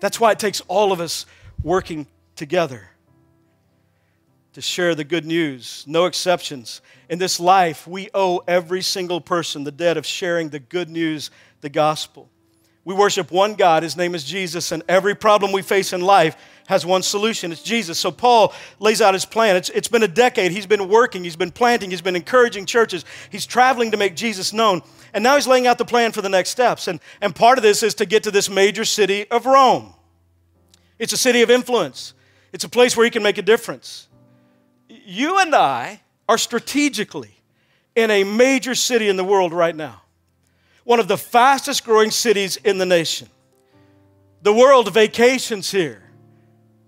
That's 0.00 0.18
why 0.18 0.32
it 0.32 0.38
takes 0.38 0.60
all 0.62 0.92
of 0.92 1.00
us 1.00 1.26
working 1.62 2.06
together 2.36 2.90
to 4.52 4.60
share 4.60 4.94
the 4.94 5.04
good 5.04 5.26
news, 5.26 5.84
no 5.86 6.06
exceptions. 6.06 6.80
In 7.08 7.18
this 7.18 7.40
life, 7.40 7.86
we 7.86 8.08
owe 8.14 8.42
every 8.46 8.82
single 8.82 9.20
person 9.20 9.64
the 9.64 9.72
debt 9.72 9.96
of 9.96 10.06
sharing 10.06 10.48
the 10.48 10.60
good 10.60 10.88
news, 10.88 11.30
the 11.60 11.68
gospel. 11.68 12.30
We 12.84 12.94
worship 12.94 13.32
one 13.32 13.54
God, 13.54 13.82
His 13.82 13.96
name 13.96 14.14
is 14.14 14.24
Jesus, 14.24 14.70
and 14.70 14.82
every 14.88 15.14
problem 15.14 15.52
we 15.52 15.62
face 15.62 15.92
in 15.92 16.02
life 16.02 16.36
has 16.66 16.86
one 16.86 17.02
solution 17.02 17.52
it's 17.52 17.62
Jesus. 17.62 17.98
So 17.98 18.10
Paul 18.10 18.54
lays 18.78 19.02
out 19.02 19.14
his 19.14 19.24
plan. 19.24 19.56
It's, 19.56 19.68
it's 19.70 19.88
been 19.88 20.02
a 20.02 20.08
decade. 20.08 20.52
He's 20.52 20.66
been 20.66 20.88
working, 20.88 21.24
he's 21.24 21.36
been 21.36 21.50
planting, 21.50 21.90
he's 21.90 22.00
been 22.00 22.16
encouraging 22.16 22.66
churches, 22.66 23.04
he's 23.30 23.46
traveling 23.46 23.90
to 23.90 23.96
make 23.96 24.16
Jesus 24.16 24.52
known. 24.52 24.82
And 25.12 25.22
now 25.22 25.34
he's 25.34 25.46
laying 25.46 25.66
out 25.66 25.78
the 25.78 25.84
plan 25.84 26.12
for 26.12 26.22
the 26.22 26.28
next 26.28 26.50
steps. 26.50 26.88
And, 26.88 27.00
and 27.20 27.34
part 27.34 27.58
of 27.58 27.62
this 27.62 27.82
is 27.82 27.94
to 27.94 28.06
get 28.06 28.22
to 28.24 28.30
this 28.30 28.48
major 28.48 28.84
city 28.84 29.28
of 29.30 29.46
Rome. 29.46 29.94
It's 30.98 31.12
a 31.12 31.16
city 31.16 31.42
of 31.42 31.50
influence, 31.50 32.14
it's 32.54 32.64
a 32.64 32.68
place 32.70 32.96
where 32.96 33.04
he 33.04 33.10
can 33.10 33.22
make 33.22 33.36
a 33.36 33.42
difference. 33.42 34.08
You 34.88 35.40
and 35.40 35.54
I 35.54 36.00
are 36.26 36.38
strategically 36.38 37.34
in 37.94 38.10
a 38.10 38.24
major 38.24 38.74
city 38.74 39.10
in 39.10 39.16
the 39.16 39.24
world 39.24 39.52
right 39.52 39.76
now 39.76 40.00
one 40.84 41.00
of 41.00 41.08
the 41.08 41.18
fastest 41.18 41.84
growing 41.84 42.10
cities 42.10 42.56
in 42.58 42.78
the 42.78 42.86
nation. 42.86 43.28
The 44.42 44.52
world 44.52 44.92
vacations 44.92 45.70
here. 45.70 46.02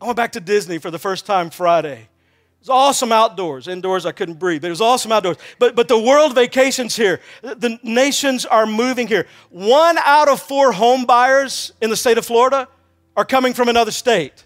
I 0.00 0.04
went 0.04 0.16
back 0.16 0.32
to 0.32 0.40
Disney 0.40 0.78
for 0.78 0.90
the 0.90 0.98
first 0.98 1.24
time 1.24 1.48
Friday. 1.48 2.00
It 2.00 2.60
was 2.60 2.68
awesome 2.68 3.10
outdoors. 3.10 3.68
Indoors, 3.68 4.04
I 4.04 4.12
couldn't 4.12 4.38
breathe, 4.38 4.60
but 4.60 4.68
it 4.68 4.70
was 4.70 4.82
awesome 4.82 5.12
outdoors. 5.12 5.38
But, 5.58 5.74
but 5.74 5.88
the 5.88 5.98
world 5.98 6.34
vacations 6.34 6.94
here. 6.94 7.20
The 7.40 7.78
nations 7.82 8.44
are 8.44 8.66
moving 8.66 9.06
here. 9.06 9.26
One 9.48 9.96
out 9.98 10.28
of 10.28 10.40
four 10.40 10.72
home 10.72 11.06
buyers 11.06 11.72
in 11.80 11.88
the 11.88 11.96
state 11.96 12.18
of 12.18 12.26
Florida 12.26 12.68
are 13.16 13.24
coming 13.24 13.54
from 13.54 13.70
another 13.70 13.90
state. 13.90 14.44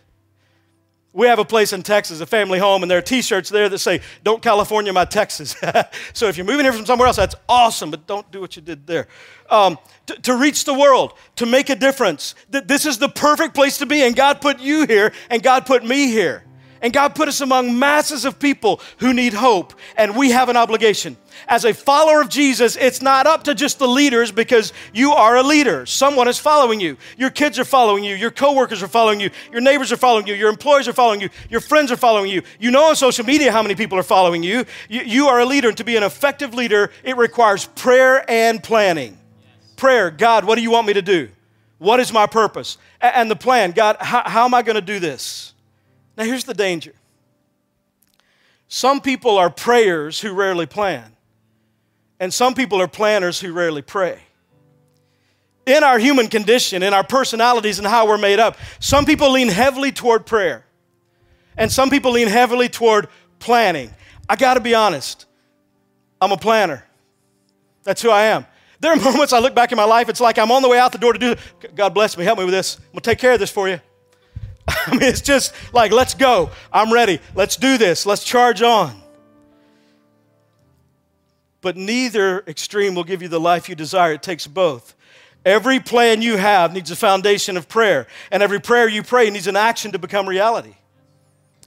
We 1.12 1.26
have 1.26 1.40
a 1.40 1.44
place 1.44 1.72
in 1.72 1.82
Texas, 1.82 2.20
a 2.20 2.26
family 2.26 2.60
home, 2.60 2.82
and 2.82 2.90
there 2.90 2.98
are 2.98 3.02
t 3.02 3.20
shirts 3.20 3.48
there 3.48 3.68
that 3.68 3.78
say, 3.80 4.00
Don't 4.22 4.40
California 4.40 4.92
my 4.92 5.04
Texas. 5.04 5.56
so 6.12 6.28
if 6.28 6.36
you're 6.36 6.46
moving 6.46 6.64
here 6.64 6.72
from 6.72 6.86
somewhere 6.86 7.08
else, 7.08 7.16
that's 7.16 7.34
awesome, 7.48 7.90
but 7.90 8.06
don't 8.06 8.30
do 8.30 8.40
what 8.40 8.54
you 8.54 8.62
did 8.62 8.86
there. 8.86 9.08
Um, 9.48 9.76
to, 10.06 10.14
to, 10.22 10.36
reach 10.36 10.64
the 10.64 10.74
world, 10.74 11.14
to 11.36 11.46
make 11.46 11.68
a 11.68 11.74
difference. 11.74 12.36
This 12.48 12.86
is 12.86 12.98
the 12.98 13.08
perfect 13.08 13.54
place 13.54 13.78
to 13.78 13.86
be, 13.86 14.02
and 14.02 14.14
God 14.14 14.40
put 14.40 14.60
you 14.60 14.86
here, 14.86 15.12
and 15.28 15.42
God 15.42 15.66
put 15.66 15.84
me 15.84 16.06
here. 16.06 16.44
And 16.82 16.92
God 16.92 17.14
put 17.14 17.28
us 17.28 17.40
among 17.40 17.78
masses 17.78 18.24
of 18.24 18.38
people 18.38 18.80
who 18.98 19.12
need 19.12 19.34
hope, 19.34 19.74
and 19.96 20.16
we 20.16 20.30
have 20.30 20.48
an 20.48 20.56
obligation. 20.56 21.16
As 21.46 21.64
a 21.64 21.74
follower 21.74 22.22
of 22.22 22.28
Jesus, 22.28 22.76
it's 22.76 23.02
not 23.02 23.26
up 23.26 23.44
to 23.44 23.54
just 23.54 23.78
the 23.78 23.86
leaders 23.86 24.32
because 24.32 24.72
you 24.94 25.12
are 25.12 25.36
a 25.36 25.42
leader. 25.42 25.84
Someone 25.84 26.26
is 26.26 26.38
following 26.38 26.80
you. 26.80 26.96
Your 27.18 27.30
kids 27.30 27.58
are 27.58 27.64
following 27.64 28.02
you. 28.02 28.14
Your 28.14 28.30
coworkers 28.30 28.82
are 28.82 28.88
following 28.88 29.20
you. 29.20 29.30
Your 29.52 29.60
neighbors 29.60 29.92
are 29.92 29.96
following 29.96 30.26
you. 30.26 30.34
Your 30.34 30.48
employees 30.48 30.88
are 30.88 30.92
following 30.92 31.20
you. 31.20 31.28
Your 31.50 31.60
friends 31.60 31.92
are 31.92 31.96
following 31.96 32.30
you. 32.30 32.42
You 32.58 32.70
know 32.70 32.84
on 32.84 32.96
social 32.96 33.24
media 33.24 33.52
how 33.52 33.62
many 33.62 33.74
people 33.74 33.98
are 33.98 34.02
following 34.02 34.42
you. 34.42 34.64
You, 34.88 35.02
you 35.02 35.28
are 35.28 35.40
a 35.40 35.46
leader, 35.46 35.68
and 35.68 35.76
to 35.76 35.84
be 35.84 35.96
an 35.96 36.02
effective 36.02 36.54
leader, 36.54 36.90
it 37.04 37.16
requires 37.16 37.66
prayer 37.66 38.24
and 38.30 38.62
planning. 38.62 39.18
Prayer, 39.76 40.10
God, 40.10 40.44
what 40.44 40.56
do 40.56 40.62
you 40.62 40.70
want 40.70 40.86
me 40.86 40.94
to 40.94 41.02
do? 41.02 41.28
What 41.78 42.00
is 42.00 42.12
my 42.12 42.26
purpose? 42.26 42.78
And 43.00 43.30
the 43.30 43.36
plan, 43.36 43.72
God, 43.72 43.96
how 44.00 44.44
am 44.44 44.54
I 44.54 44.62
going 44.62 44.74
to 44.76 44.82
do 44.82 44.98
this? 44.98 45.54
Now, 46.20 46.26
here's 46.26 46.44
the 46.44 46.52
danger 46.52 46.92
some 48.68 49.00
people 49.00 49.38
are 49.38 49.48
prayers 49.48 50.20
who 50.20 50.34
rarely 50.34 50.66
plan, 50.66 51.16
and 52.20 52.32
some 52.32 52.52
people 52.52 52.78
are 52.82 52.88
planners 52.88 53.40
who 53.40 53.54
rarely 53.54 53.80
pray. 53.80 54.20
In 55.64 55.82
our 55.82 55.98
human 55.98 56.28
condition, 56.28 56.82
in 56.82 56.92
our 56.92 57.04
personalities, 57.04 57.78
and 57.78 57.86
how 57.88 58.06
we're 58.06 58.18
made 58.18 58.38
up, 58.38 58.58
some 58.80 59.06
people 59.06 59.32
lean 59.32 59.48
heavily 59.48 59.92
toward 59.92 60.26
prayer, 60.26 60.66
and 61.56 61.72
some 61.72 61.88
people 61.88 62.10
lean 62.10 62.28
heavily 62.28 62.68
toward 62.68 63.08
planning. 63.38 63.90
I 64.28 64.36
got 64.36 64.54
to 64.54 64.60
be 64.60 64.74
honest, 64.74 65.24
I'm 66.20 66.32
a 66.32 66.36
planner. 66.36 66.84
That's 67.82 68.02
who 68.02 68.10
I 68.10 68.24
am. 68.24 68.44
There 68.80 68.92
are 68.92 68.96
moments 69.10 69.32
I 69.32 69.38
look 69.38 69.54
back 69.54 69.72
in 69.72 69.76
my 69.76 69.84
life, 69.84 70.10
it's 70.10 70.20
like 70.20 70.38
I'm 70.38 70.50
on 70.50 70.60
the 70.60 70.68
way 70.68 70.78
out 70.78 70.92
the 70.92 70.98
door 70.98 71.14
to 71.14 71.18
do, 71.18 71.34
God 71.74 71.94
bless 71.94 72.18
me, 72.18 72.24
help 72.24 72.38
me 72.38 72.44
with 72.44 72.52
this. 72.52 72.76
I'm 72.76 72.92
gonna 72.92 73.00
take 73.00 73.18
care 73.18 73.32
of 73.32 73.40
this 73.40 73.50
for 73.50 73.70
you. 73.70 73.80
I 74.68 74.90
mean, 74.92 75.02
it's 75.02 75.20
just 75.20 75.54
like, 75.72 75.92
let's 75.92 76.14
go. 76.14 76.50
I'm 76.72 76.92
ready. 76.92 77.20
Let's 77.34 77.56
do 77.56 77.78
this. 77.78 78.06
Let's 78.06 78.24
charge 78.24 78.62
on. 78.62 79.00
But 81.60 81.76
neither 81.76 82.40
extreme 82.46 82.94
will 82.94 83.04
give 83.04 83.22
you 83.22 83.28
the 83.28 83.40
life 83.40 83.68
you 83.68 83.74
desire. 83.74 84.12
It 84.12 84.22
takes 84.22 84.46
both. 84.46 84.94
Every 85.44 85.80
plan 85.80 86.22
you 86.22 86.36
have 86.36 86.72
needs 86.72 86.90
a 86.90 86.96
foundation 86.96 87.56
of 87.56 87.68
prayer, 87.68 88.06
and 88.30 88.42
every 88.42 88.60
prayer 88.60 88.88
you 88.88 89.02
pray 89.02 89.30
needs 89.30 89.46
an 89.46 89.56
action 89.56 89.92
to 89.92 89.98
become 89.98 90.28
reality. 90.28 90.74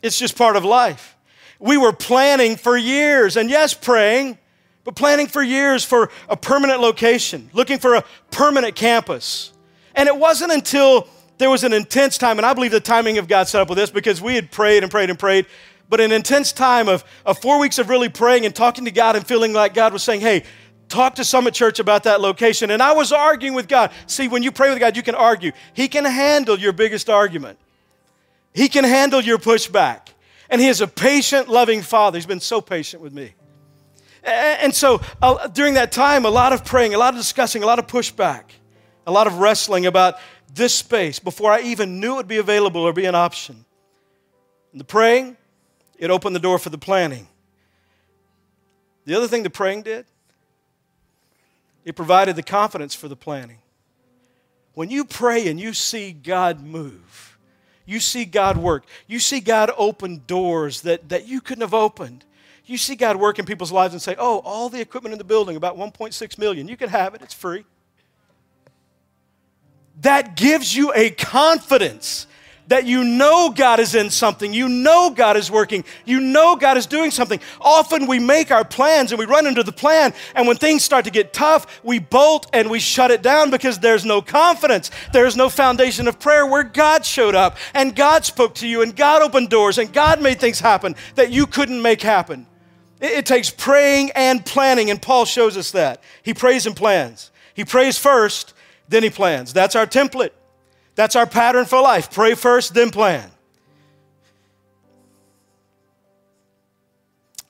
It's 0.03 0.19
just 0.19 0.37
part 0.37 0.55
of 0.55 0.63
life. 0.63 1.15
We 1.59 1.77
were 1.77 1.93
planning 1.93 2.55
for 2.55 2.77
years, 2.77 3.35
and 3.35 3.49
yes, 3.49 3.73
praying, 3.73 4.37
but 4.83 4.95
planning 4.95 5.27
for 5.27 5.41
years 5.41 5.83
for 5.83 6.11
a 6.29 6.37
permanent 6.37 6.81
location, 6.81 7.49
looking 7.53 7.79
for 7.79 7.95
a 7.95 8.03
permanent 8.31 8.75
campus. 8.75 9.53
And 9.95 10.07
it 10.07 10.17
wasn't 10.17 10.51
until 10.51 11.07
there 11.43 11.49
was 11.49 11.65
an 11.65 11.73
intense 11.73 12.17
time, 12.17 12.39
and 12.39 12.45
I 12.45 12.53
believe 12.53 12.71
the 12.71 12.79
timing 12.79 13.17
of 13.17 13.27
God 13.27 13.49
set 13.49 13.61
up 13.61 13.67
with 13.67 13.77
this 13.77 13.91
because 13.91 14.21
we 14.21 14.35
had 14.35 14.49
prayed 14.49 14.81
and 14.81 14.89
prayed 14.89 15.09
and 15.09 15.19
prayed, 15.19 15.45
but 15.89 15.99
an 15.99 16.13
intense 16.13 16.53
time 16.53 16.87
of, 16.87 17.03
of 17.25 17.37
four 17.37 17.59
weeks 17.59 17.79
of 17.79 17.89
really 17.89 18.07
praying 18.07 18.45
and 18.45 18.55
talking 18.55 18.85
to 18.85 18.91
God 18.91 19.17
and 19.17 19.27
feeling 19.27 19.51
like 19.51 19.73
God 19.73 19.91
was 19.91 20.03
saying, 20.03 20.21
hey, 20.21 20.45
talk 20.87 21.15
to 21.15 21.25
Summit 21.25 21.53
Church 21.53 21.79
about 21.79 22.03
that 22.03 22.21
location. 22.21 22.71
And 22.71 22.81
I 22.81 22.93
was 22.93 23.11
arguing 23.11 23.55
with 23.55 23.67
God. 23.67 23.91
See, 24.07 24.29
when 24.29 24.41
you 24.41 24.53
pray 24.53 24.69
with 24.69 24.79
God, 24.79 24.95
you 24.95 25.03
can 25.03 25.15
argue. 25.15 25.51
He 25.73 25.89
can 25.89 26.05
handle 26.05 26.57
your 26.57 26.71
biggest 26.71 27.09
argument, 27.09 27.59
He 28.53 28.69
can 28.69 28.85
handle 28.85 29.19
your 29.19 29.37
pushback. 29.37 30.13
And 30.49 30.61
He 30.61 30.69
is 30.69 30.79
a 30.79 30.87
patient, 30.87 31.49
loving 31.49 31.81
Father. 31.81 32.17
He's 32.17 32.25
been 32.25 32.39
so 32.39 32.61
patient 32.61 33.03
with 33.03 33.11
me. 33.11 33.33
And 34.23 34.73
so 34.73 35.01
uh, 35.21 35.47
during 35.47 35.73
that 35.73 35.91
time, 35.91 36.23
a 36.23 36.29
lot 36.29 36.53
of 36.53 36.63
praying, 36.63 36.93
a 36.93 36.97
lot 36.97 37.13
of 37.13 37.19
discussing, 37.19 37.63
a 37.63 37.65
lot 37.65 37.79
of 37.79 37.87
pushback, 37.87 38.43
a 39.05 39.11
lot 39.11 39.27
of 39.27 39.39
wrestling 39.39 39.85
about 39.85 40.15
this 40.53 40.73
space 40.75 41.19
before 41.19 41.51
I 41.51 41.61
even 41.61 41.99
knew 41.99 42.13
it 42.13 42.17
would 42.17 42.27
be 42.27 42.37
available 42.37 42.81
or 42.81 42.93
be 42.93 43.05
an 43.05 43.15
option. 43.15 43.65
And 44.71 44.79
the 44.79 44.85
praying, 44.85 45.37
it 45.97 46.09
opened 46.09 46.35
the 46.35 46.39
door 46.39 46.59
for 46.59 46.69
the 46.69 46.77
planning. 46.77 47.27
The 49.05 49.15
other 49.15 49.27
thing 49.27 49.43
the 49.43 49.49
praying 49.49 49.83
did, 49.83 50.05
it 51.83 51.95
provided 51.95 52.35
the 52.35 52.43
confidence 52.43 52.95
for 52.95 53.07
the 53.07 53.15
planning. 53.15 53.57
When 54.73 54.89
you 54.89 55.05
pray 55.05 55.47
and 55.47 55.59
you 55.59 55.73
see 55.73 56.11
God 56.11 56.63
move, 56.63 57.37
you 57.85 57.99
see 57.99 58.25
God 58.25 58.57
work, 58.57 58.85
you 59.07 59.19
see 59.19 59.39
God 59.39 59.71
open 59.77 60.23
doors 60.25 60.81
that, 60.81 61.09
that 61.09 61.27
you 61.27 61.41
couldn't 61.41 61.61
have 61.61 61.73
opened. 61.73 62.25
You 62.65 62.77
see 62.77 62.95
God 62.95 63.17
work 63.17 63.39
in 63.39 63.45
people's 63.45 63.73
lives 63.73 63.93
and 63.93 64.01
say, 64.01 64.15
oh, 64.17 64.39
all 64.39 64.69
the 64.69 64.79
equipment 64.79 65.11
in 65.11 65.17
the 65.17 65.25
building, 65.25 65.57
about 65.57 65.77
1.6 65.77 66.37
million, 66.37 66.67
you 66.67 66.77
can 66.77 66.89
have 66.89 67.13
it, 67.13 67.21
it's 67.21 67.33
free. 67.33 67.65
That 70.03 70.35
gives 70.35 70.75
you 70.75 70.93
a 70.93 71.09
confidence 71.09 72.27
that 72.67 72.85
you 72.85 73.03
know 73.03 73.49
God 73.49 73.79
is 73.79 73.93
in 73.93 74.09
something, 74.09 74.53
you 74.53 74.69
know 74.69 75.09
God 75.09 75.35
is 75.35 75.51
working, 75.51 75.83
you 76.05 76.19
know 76.19 76.55
God 76.55 76.77
is 76.77 76.85
doing 76.85 77.11
something. 77.11 77.39
Often 77.59 78.07
we 78.07 78.19
make 78.19 78.51
our 78.51 78.63
plans 78.63 79.11
and 79.11 79.19
we 79.19 79.25
run 79.25 79.45
into 79.45 79.63
the 79.63 79.71
plan, 79.71 80.13
and 80.33 80.47
when 80.47 80.57
things 80.57 80.83
start 80.83 81.05
to 81.05 81.11
get 81.11 81.33
tough, 81.33 81.81
we 81.83 81.99
bolt 81.99 82.47
and 82.53 82.69
we 82.69 82.79
shut 82.79 83.11
it 83.11 83.21
down 83.21 83.51
because 83.51 83.79
there's 83.79 84.05
no 84.05 84.21
confidence. 84.21 84.91
There's 85.11 85.35
no 85.35 85.49
foundation 85.49 86.07
of 86.07 86.19
prayer 86.19 86.45
where 86.45 86.63
God 86.63 87.05
showed 87.05 87.35
up 87.35 87.57
and 87.73 87.95
God 87.95 88.25
spoke 88.25 88.55
to 88.55 88.67
you 88.67 88.81
and 88.81 88.95
God 88.95 89.21
opened 89.21 89.49
doors 89.49 89.77
and 89.77 89.91
God 89.91 90.21
made 90.21 90.39
things 90.39 90.59
happen 90.59 90.95
that 91.15 91.31
you 91.31 91.45
couldn't 91.45 91.81
make 91.81 92.01
happen. 92.01 92.47
It, 93.01 93.11
it 93.11 93.25
takes 93.25 93.49
praying 93.49 94.11
and 94.15 94.45
planning, 94.45 94.89
and 94.89 95.01
Paul 95.01 95.25
shows 95.25 95.57
us 95.57 95.71
that. 95.71 96.01
He 96.23 96.33
prays 96.33 96.65
and 96.65 96.75
plans. 96.75 97.31
He 97.53 97.65
prays 97.65 97.99
first, 97.99 98.53
then 98.93 99.01
he 99.01 99.09
plans. 99.09 99.53
That's 99.53 99.75
our 99.75 99.87
template. 99.87 100.29
That's 100.93 101.15
our 101.15 101.25
pattern 101.25 101.65
for 101.65 101.81
life. 101.81 102.11
Pray 102.11 102.35
first, 102.35 102.75
then 102.75 102.91
plan. 102.91 103.31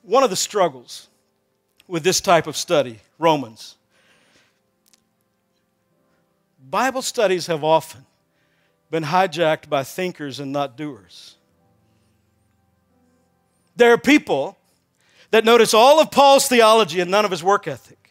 One 0.00 0.22
of 0.22 0.30
the 0.30 0.36
struggles 0.36 1.08
with 1.86 2.02
this 2.02 2.22
type 2.22 2.46
of 2.46 2.56
study, 2.56 3.00
Romans, 3.18 3.76
Bible 6.70 7.02
studies 7.02 7.46
have 7.46 7.62
often 7.62 8.06
been 8.90 9.04
hijacked 9.04 9.68
by 9.68 9.84
thinkers 9.84 10.40
and 10.40 10.50
not 10.50 10.78
doers. 10.78 11.36
There 13.76 13.92
are 13.92 13.98
people 13.98 14.56
that 15.30 15.44
notice 15.44 15.74
all 15.74 16.00
of 16.00 16.10
Paul's 16.10 16.48
theology 16.48 17.00
and 17.00 17.10
none 17.10 17.26
of 17.26 17.30
his 17.30 17.42
work 17.44 17.68
ethic. 17.68 18.03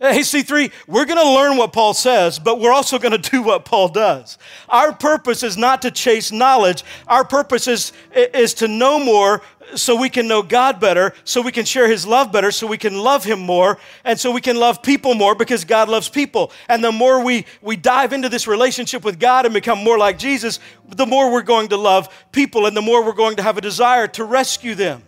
Hey, 0.00 0.20
C3, 0.20 0.72
we're 0.88 1.04
going 1.04 1.22
to 1.22 1.34
learn 1.34 1.56
what 1.56 1.72
Paul 1.72 1.94
says, 1.94 2.40
but 2.40 2.58
we're 2.58 2.72
also 2.72 2.98
going 2.98 3.18
to 3.18 3.30
do 3.30 3.42
what 3.42 3.64
Paul 3.64 3.88
does. 3.88 4.38
Our 4.68 4.92
purpose 4.92 5.42
is 5.42 5.56
not 5.56 5.82
to 5.82 5.90
chase 5.90 6.32
knowledge. 6.32 6.84
Our 7.06 7.24
purpose 7.24 7.68
is, 7.68 7.92
is 8.12 8.54
to 8.54 8.68
know 8.68 8.98
more 8.98 9.40
so 9.76 9.96
we 9.98 10.10
can 10.10 10.26
know 10.26 10.42
God 10.42 10.80
better, 10.80 11.14
so 11.22 11.40
we 11.40 11.52
can 11.52 11.64
share 11.64 11.88
His 11.88 12.06
love 12.06 12.32
better, 12.32 12.50
so 12.50 12.66
we 12.66 12.76
can 12.76 12.98
love 12.98 13.24
Him 13.24 13.38
more, 13.38 13.78
and 14.04 14.18
so 14.18 14.32
we 14.32 14.40
can 14.40 14.56
love 14.56 14.82
people 14.82 15.14
more 15.14 15.34
because 15.34 15.64
God 15.64 15.88
loves 15.88 16.08
people. 16.08 16.50
And 16.68 16.82
the 16.82 16.92
more 16.92 17.24
we, 17.24 17.46
we 17.62 17.76
dive 17.76 18.12
into 18.12 18.28
this 18.28 18.46
relationship 18.46 19.04
with 19.04 19.20
God 19.20 19.46
and 19.46 19.54
become 19.54 19.82
more 19.82 19.96
like 19.96 20.18
Jesus, 20.18 20.58
the 20.88 21.06
more 21.06 21.32
we're 21.32 21.42
going 21.42 21.68
to 21.68 21.76
love 21.76 22.08
people 22.32 22.66
and 22.66 22.76
the 22.76 22.82
more 22.82 23.04
we're 23.04 23.12
going 23.12 23.36
to 23.36 23.42
have 23.42 23.58
a 23.58 23.62
desire 23.62 24.08
to 24.08 24.24
rescue 24.24 24.74
them. 24.74 25.02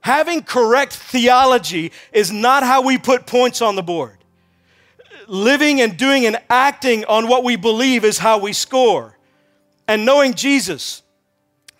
Having 0.00 0.44
correct 0.44 0.94
theology 0.94 1.92
is 2.12 2.32
not 2.32 2.62
how 2.62 2.82
we 2.82 2.98
put 2.98 3.26
points 3.26 3.60
on 3.60 3.76
the 3.76 3.82
board. 3.82 4.16
Living 5.26 5.80
and 5.80 5.96
doing 5.96 6.24
and 6.24 6.40
acting 6.48 7.04
on 7.04 7.28
what 7.28 7.44
we 7.44 7.56
believe 7.56 8.04
is 8.04 8.18
how 8.18 8.38
we 8.38 8.52
score. 8.52 9.16
And 9.86 10.04
knowing 10.06 10.34
Jesus 10.34 11.02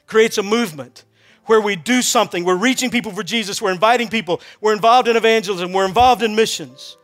creates 0.06 0.38
a 0.38 0.42
movement 0.42 1.04
where 1.48 1.60
we 1.60 1.76
do 1.76 2.02
something. 2.02 2.44
We're 2.44 2.56
reaching 2.56 2.90
people 2.90 3.12
for 3.12 3.22
Jesus, 3.22 3.60
we're 3.60 3.72
inviting 3.72 4.08
people, 4.08 4.40
we're 4.60 4.74
involved 4.74 5.08
in 5.08 5.16
evangelism, 5.16 5.72
we're 5.72 5.86
involved 5.86 6.22
in 6.22 6.34
missions. 6.36 6.96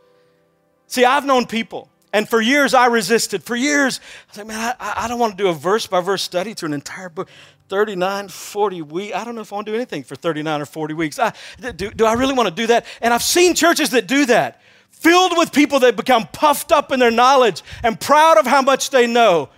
See, 0.87 1.03
I've 1.03 1.25
known 1.25 1.47
people, 1.47 1.89
and 2.13 2.29
for 2.29 2.39
years 2.39 2.73
I 2.73 2.85
resisted. 2.85 3.43
For 3.43 3.55
years, 3.55 3.99
I 3.99 4.31
was 4.31 4.37
like, 4.37 4.47
man, 4.47 4.75
I, 4.79 4.93
I 4.97 5.07
don't 5.07 5.19
want 5.19 5.35
to 5.35 5.43
do 5.43 5.49
a 5.49 5.53
verse 5.53 5.87
by 5.87 5.99
verse 5.99 6.21
study 6.21 6.53
through 6.53 6.67
an 6.67 6.73
entire 6.73 7.09
book. 7.09 7.27
39, 7.67 8.27
40 8.27 8.81
weeks. 8.83 9.15
I 9.15 9.23
don't 9.23 9.35
know 9.35 9.41
if 9.41 9.51
I 9.51 9.55
want 9.55 9.65
to 9.67 9.71
do 9.71 9.75
anything 9.75 10.03
for 10.03 10.15
39 10.15 10.61
or 10.61 10.65
40 10.65 10.93
weeks. 10.93 11.19
I, 11.19 11.33
do, 11.75 11.89
do 11.89 12.05
I 12.05 12.13
really 12.13 12.33
want 12.33 12.47
to 12.49 12.53
do 12.55 12.67
that? 12.67 12.85
And 13.01 13.13
I've 13.13 13.23
seen 13.23 13.55
churches 13.55 13.89
that 13.91 14.07
do 14.07 14.25
that, 14.27 14.61
filled 14.91 15.37
with 15.37 15.51
people 15.51 15.79
that 15.79 15.95
become 15.95 16.27
puffed 16.27 16.71
up 16.71 16.91
in 16.91 16.99
their 16.99 17.11
knowledge 17.11 17.63
and 17.83 17.99
proud 17.99 18.37
of 18.37 18.45
how 18.45 18.61
much 18.61 18.91
they 18.91 19.07
know, 19.07 19.49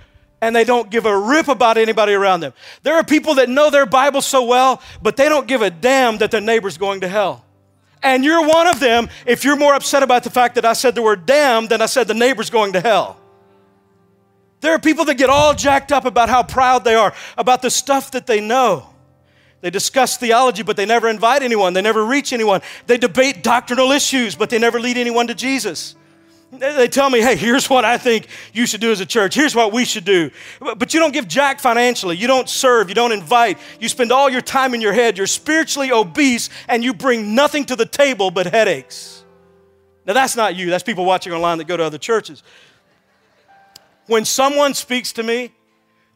and 0.42 0.56
they 0.56 0.64
don't 0.64 0.90
give 0.90 1.06
a 1.06 1.18
rip 1.18 1.48
about 1.48 1.78
anybody 1.78 2.14
around 2.14 2.40
them. 2.40 2.54
There 2.84 2.96
are 2.96 3.04
people 3.04 3.36
that 3.36 3.50
know 3.50 3.70
their 3.70 3.86
Bible 3.86 4.22
so 4.22 4.44
well, 4.44 4.82
but 5.02 5.18
they 5.18 5.28
don't 5.28 5.48
give 5.48 5.62
a 5.62 5.70
damn 5.70 6.18
that 6.20 6.32
their 6.32 6.42
neighbor's 6.42 6.78
going 6.78 7.02
to 7.02 7.10
hell. 7.10 7.44
And 8.04 8.24
you're 8.24 8.48
one 8.48 8.68
of 8.68 8.80
them 8.80 9.10
if 9.26 9.44
you're 9.44 9.56
more 9.56 9.74
upset 9.74 10.04
about 10.04 10.24
the 10.24 10.30
fact 10.30 10.56
that 10.56 10.66
I 10.66 10.74
said 10.74 10.96
the 10.96 11.02
word 11.02 11.26
damn 11.26 11.68
than 11.68 11.82
I 11.82 11.88
said 11.88 12.08
the 12.08 12.14
neighbor's 12.14 12.50
going 12.50 12.74
to 12.74 12.80
hell. 12.80 13.20
There 14.60 14.74
are 14.74 14.80
people 14.80 15.06
that 15.06 15.16
get 15.16 15.30
all 15.30 15.54
jacked 15.54 15.92
up 15.92 16.06
about 16.06 16.30
how 16.30 16.44
proud 16.44 16.84
they 16.84 16.96
are, 16.96 17.14
about 17.38 17.62
the 17.62 17.70
stuff 17.70 18.12
that 18.12 18.26
they 18.26 18.42
know. 18.42 18.88
They 19.62 19.70
discuss 19.70 20.18
theology, 20.18 20.64
but 20.64 20.78
they 20.78 20.86
never 20.86 21.08
invite 21.08 21.42
anyone. 21.42 21.74
They 21.74 21.82
never 21.82 22.06
reach 22.06 22.32
anyone. 22.34 22.62
They 22.86 22.98
debate 22.98 23.44
doctrinal 23.44 23.92
issues, 23.92 24.36
but 24.36 24.50
they 24.50 24.60
never 24.60 24.80
lead 24.80 24.98
anyone 24.98 25.28
to 25.28 25.36
Jesus. 25.36 25.96
They 26.52 26.88
tell 26.88 27.10
me, 27.10 27.20
hey, 27.20 27.36
here's 27.36 27.70
what 27.70 27.84
I 27.84 27.98
think 27.98 28.28
you 28.54 28.66
should 28.66 28.80
do 28.80 28.92
as 28.92 29.02
a 29.02 29.06
church. 29.06 29.36
Here's 29.36 29.54
what 29.54 29.74
we 29.74 29.84
should 29.84 30.06
do. 30.06 30.32
But 30.60 30.94
you 30.94 31.00
don't 31.00 31.12
give 31.12 31.28
jack 31.28 31.60
financially. 31.60 32.16
You 32.16 32.28
don't 32.28 32.48
serve. 32.48 32.88
You 32.88 32.96
don't 32.96 33.12
invite. 33.12 33.58
You 33.82 33.90
spend 33.90 34.14
all 34.14 34.30
your 34.30 34.42
time 34.42 34.74
in 34.74 34.80
your 34.80 34.94
head. 34.94 35.18
You're 35.18 35.28
spiritually 35.28 35.92
obese 35.92 36.50
and 36.70 36.86
you 36.86 36.94
bring 36.94 37.36
nothing 37.36 37.66
to 37.66 37.76
the 37.76 37.86
table 37.86 38.32
but 38.32 38.46
headaches. 38.46 39.26
Now, 40.06 40.14
that's 40.14 40.38
not 40.38 40.56
you. 40.56 40.70
That's 40.70 40.84
people 40.84 41.04
watching 41.04 41.34
online 41.34 41.58
that 41.58 41.68
go 41.68 41.76
to 41.76 41.84
other 41.84 41.98
churches. 41.98 42.44
When 44.08 44.26
someone 44.26 44.74
speaks 44.74 45.12
to 45.14 45.24
me, 45.24 45.52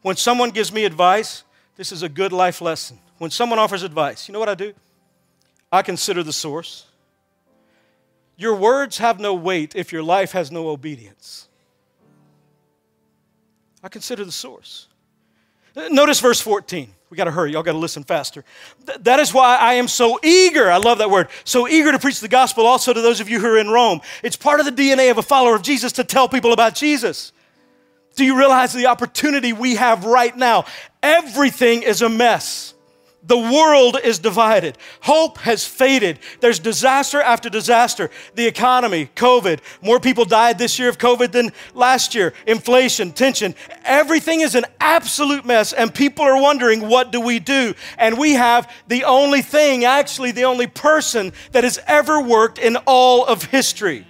when 0.02 0.16
someone 0.16 0.50
gives 0.50 0.72
me 0.72 0.84
advice, 0.84 1.44
this 1.76 1.92
is 1.92 2.02
a 2.02 2.08
good 2.08 2.32
life 2.32 2.60
lesson. 2.60 2.98
When 3.18 3.30
someone 3.30 3.58
offers 3.58 3.82
advice, 3.82 4.28
you 4.28 4.32
know 4.32 4.40
what 4.40 4.48
I 4.48 4.54
do? 4.54 4.74
I 5.70 5.82
consider 5.82 6.22
the 6.22 6.32
source. 6.32 6.86
Your 8.36 8.56
words 8.56 8.98
have 8.98 9.20
no 9.20 9.34
weight 9.34 9.76
if 9.76 9.92
your 9.92 10.02
life 10.02 10.32
has 10.32 10.50
no 10.50 10.68
obedience. 10.68 11.48
I 13.82 13.88
consider 13.88 14.24
the 14.24 14.32
source. 14.32 14.88
Notice 15.74 16.20
verse 16.20 16.40
14. 16.40 16.92
We 17.10 17.16
got 17.16 17.24
to 17.24 17.30
hurry. 17.30 17.52
Y'all 17.52 17.62
got 17.62 17.72
to 17.72 17.78
listen 17.78 18.04
faster. 18.04 18.44
Th- 18.86 18.98
that 19.00 19.20
is 19.20 19.34
why 19.34 19.56
I 19.56 19.74
am 19.74 19.86
so 19.86 20.18
eager. 20.22 20.70
I 20.70 20.78
love 20.78 20.98
that 20.98 21.10
word. 21.10 21.28
So 21.44 21.68
eager 21.68 21.92
to 21.92 21.98
preach 21.98 22.20
the 22.20 22.28
gospel 22.28 22.66
also 22.66 22.92
to 22.92 23.00
those 23.00 23.20
of 23.20 23.28
you 23.28 23.38
who 23.38 23.46
are 23.46 23.58
in 23.58 23.68
Rome. 23.68 24.00
It's 24.22 24.36
part 24.36 24.60
of 24.60 24.66
the 24.66 24.72
DNA 24.72 25.10
of 25.10 25.18
a 25.18 25.22
follower 25.22 25.54
of 25.54 25.62
Jesus 25.62 25.92
to 25.92 26.04
tell 26.04 26.28
people 26.28 26.52
about 26.52 26.74
Jesus. 26.74 27.32
Do 28.14 28.24
you 28.24 28.38
realize 28.38 28.72
the 28.72 28.86
opportunity 28.86 29.52
we 29.52 29.76
have 29.76 30.04
right 30.04 30.36
now? 30.36 30.66
Everything 31.02 31.82
is 31.82 32.02
a 32.02 32.08
mess. 32.08 32.74
The 33.24 33.38
world 33.38 33.98
is 34.02 34.18
divided. 34.18 34.76
Hope 35.00 35.38
has 35.38 35.64
faded. 35.64 36.18
There's 36.40 36.58
disaster 36.58 37.20
after 37.20 37.48
disaster. 37.48 38.10
The 38.34 38.46
economy, 38.46 39.10
COVID. 39.14 39.60
More 39.80 40.00
people 40.00 40.24
died 40.24 40.58
this 40.58 40.76
year 40.76 40.88
of 40.88 40.98
COVID 40.98 41.30
than 41.30 41.52
last 41.72 42.16
year. 42.16 42.34
Inflation, 42.48 43.12
tension. 43.12 43.54
Everything 43.84 44.40
is 44.40 44.56
an 44.56 44.64
absolute 44.80 45.44
mess, 45.44 45.72
and 45.72 45.94
people 45.94 46.24
are 46.24 46.40
wondering, 46.40 46.88
what 46.88 47.12
do 47.12 47.20
we 47.20 47.38
do? 47.38 47.74
And 47.96 48.18
we 48.18 48.32
have 48.32 48.68
the 48.88 49.04
only 49.04 49.42
thing, 49.42 49.84
actually, 49.84 50.32
the 50.32 50.44
only 50.44 50.66
person 50.66 51.32
that 51.52 51.62
has 51.62 51.78
ever 51.86 52.20
worked 52.20 52.58
in 52.58 52.74
all 52.86 53.24
of 53.24 53.44
history. 53.44 54.04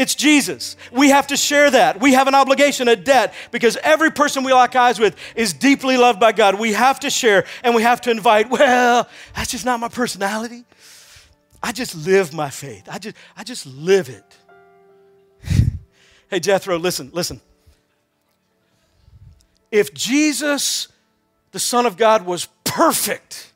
It's 0.00 0.14
Jesus. 0.14 0.78
We 0.90 1.10
have 1.10 1.26
to 1.26 1.36
share 1.36 1.70
that. 1.72 2.00
We 2.00 2.14
have 2.14 2.26
an 2.26 2.34
obligation, 2.34 2.88
a 2.88 2.96
debt, 2.96 3.34
because 3.50 3.76
every 3.82 4.10
person 4.10 4.44
we 4.44 4.52
lock 4.54 4.74
eyes 4.74 4.98
with 4.98 5.14
is 5.36 5.52
deeply 5.52 5.98
loved 5.98 6.18
by 6.18 6.32
God. 6.32 6.58
We 6.58 6.72
have 6.72 7.00
to 7.00 7.10
share 7.10 7.44
and 7.62 7.74
we 7.74 7.82
have 7.82 8.00
to 8.02 8.10
invite, 8.10 8.48
well, 8.50 9.06
that's 9.36 9.50
just 9.50 9.66
not 9.66 9.78
my 9.78 9.88
personality. 9.88 10.64
I 11.62 11.72
just 11.72 11.94
live 11.94 12.32
my 12.32 12.48
faith. 12.48 12.88
I 12.90 12.96
just, 12.96 13.14
I 13.36 13.44
just 13.44 13.66
live 13.66 14.08
it. 14.08 14.24
hey, 16.30 16.40
Jethro, 16.40 16.78
listen, 16.78 17.10
listen. 17.12 17.38
If 19.70 19.92
Jesus, 19.92 20.88
the 21.52 21.58
Son 21.58 21.84
of 21.84 21.98
God, 21.98 22.24
was 22.24 22.48
perfect 22.64 23.52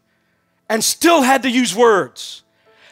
and 0.68 0.84
still 0.84 1.22
had 1.22 1.44
to 1.44 1.50
use 1.50 1.74
words, 1.74 2.42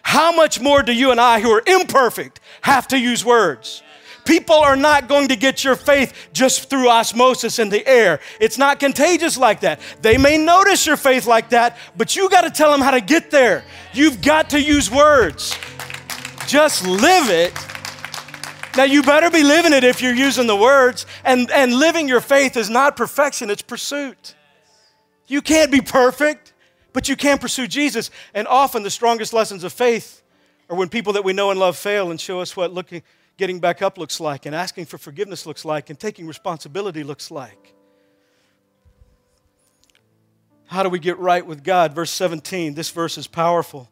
how 0.00 0.32
much 0.34 0.58
more 0.58 0.82
do 0.82 0.94
you 0.94 1.10
and 1.10 1.20
I, 1.20 1.40
who 1.40 1.50
are 1.50 1.62
imperfect, 1.66 2.40
have 2.62 2.88
to 2.88 2.98
use 2.98 3.24
words? 3.24 3.82
People 4.24 4.56
are 4.56 4.76
not 4.76 5.08
going 5.08 5.28
to 5.28 5.36
get 5.36 5.64
your 5.64 5.74
faith 5.74 6.28
just 6.32 6.70
through 6.70 6.88
osmosis 6.88 7.58
in 7.58 7.68
the 7.68 7.84
air. 7.86 8.20
It's 8.40 8.56
not 8.56 8.78
contagious 8.78 9.36
like 9.36 9.60
that. 9.60 9.80
They 10.00 10.16
may 10.16 10.38
notice 10.38 10.86
your 10.86 10.96
faith 10.96 11.26
like 11.26 11.50
that, 11.50 11.76
but 11.96 12.14
you 12.14 12.30
got 12.30 12.42
to 12.42 12.50
tell 12.50 12.70
them 12.70 12.80
how 12.80 12.92
to 12.92 13.00
get 13.00 13.30
there. 13.30 13.64
You've 13.92 14.22
got 14.22 14.50
to 14.50 14.62
use 14.62 14.90
words. 14.90 15.58
Just 16.46 16.86
live 16.86 17.30
it. 17.30 17.52
Now, 18.76 18.84
you 18.84 19.02
better 19.02 19.28
be 19.28 19.42
living 19.42 19.72
it 19.72 19.84
if 19.84 20.00
you're 20.00 20.14
using 20.14 20.46
the 20.46 20.56
words. 20.56 21.04
And, 21.24 21.50
and 21.50 21.74
living 21.74 22.08
your 22.08 22.20
faith 22.20 22.56
is 22.56 22.70
not 22.70 22.96
perfection, 22.96 23.50
it's 23.50 23.62
pursuit. 23.62 24.34
You 25.26 25.42
can't 25.42 25.70
be 25.70 25.80
perfect. 25.80 26.52
But 26.92 27.08
you 27.08 27.16
can 27.16 27.38
pursue 27.38 27.66
Jesus. 27.66 28.10
And 28.34 28.46
often 28.46 28.82
the 28.82 28.90
strongest 28.90 29.32
lessons 29.32 29.64
of 29.64 29.72
faith 29.72 30.21
are 30.72 30.74
when 30.74 30.88
people 30.88 31.12
that 31.12 31.22
we 31.22 31.34
know 31.34 31.50
and 31.50 31.60
love 31.60 31.76
fail 31.76 32.10
and 32.10 32.18
show 32.18 32.40
us 32.40 32.56
what 32.56 32.72
looking, 32.72 33.02
getting 33.36 33.60
back 33.60 33.82
up 33.82 33.98
looks 33.98 34.18
like, 34.18 34.46
and 34.46 34.54
asking 34.54 34.86
for 34.86 34.96
forgiveness 34.96 35.44
looks 35.44 35.66
like, 35.66 35.90
and 35.90 36.00
taking 36.00 36.26
responsibility 36.26 37.04
looks 37.04 37.30
like. 37.30 37.74
How 40.64 40.82
do 40.82 40.88
we 40.88 40.98
get 40.98 41.18
right 41.18 41.46
with 41.46 41.62
God? 41.62 41.92
Verse 41.92 42.10
17, 42.10 42.72
this 42.72 42.88
verse 42.88 43.18
is 43.18 43.26
powerful. 43.26 43.90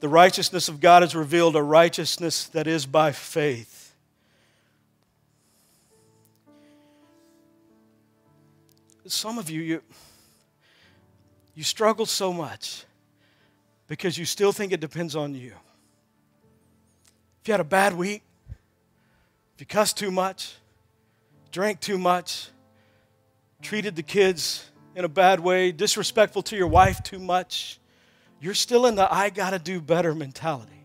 The 0.00 0.08
righteousness 0.08 0.70
of 0.70 0.80
God 0.80 1.02
is 1.02 1.14
revealed, 1.14 1.54
a 1.54 1.62
righteousness 1.62 2.46
that 2.46 2.66
is 2.66 2.86
by 2.86 3.12
faith. 3.12 3.94
Some 9.04 9.36
of 9.36 9.50
you, 9.50 9.60
you, 9.60 9.82
you 11.54 11.62
struggle 11.62 12.06
so 12.06 12.32
much 12.32 12.86
because 13.86 14.16
you 14.16 14.24
still 14.24 14.52
think 14.52 14.72
it 14.72 14.80
depends 14.80 15.14
on 15.14 15.34
you. 15.34 15.52
If 17.42 17.48
you 17.48 17.52
had 17.54 17.60
a 17.60 17.64
bad 17.64 17.96
week, 17.96 18.22
if 19.56 19.60
you 19.60 19.66
cussed 19.66 19.98
too 19.98 20.12
much, 20.12 20.54
drank 21.50 21.80
too 21.80 21.98
much, 21.98 22.50
treated 23.60 23.96
the 23.96 24.04
kids 24.04 24.70
in 24.94 25.04
a 25.04 25.08
bad 25.08 25.40
way, 25.40 25.72
disrespectful 25.72 26.42
to 26.42 26.56
your 26.56 26.68
wife 26.68 27.02
too 27.02 27.18
much, 27.18 27.80
you're 28.40 28.54
still 28.54 28.86
in 28.86 28.94
the 28.94 29.12
I 29.12 29.30
gotta 29.30 29.58
do 29.58 29.80
better 29.80 30.14
mentality. 30.14 30.84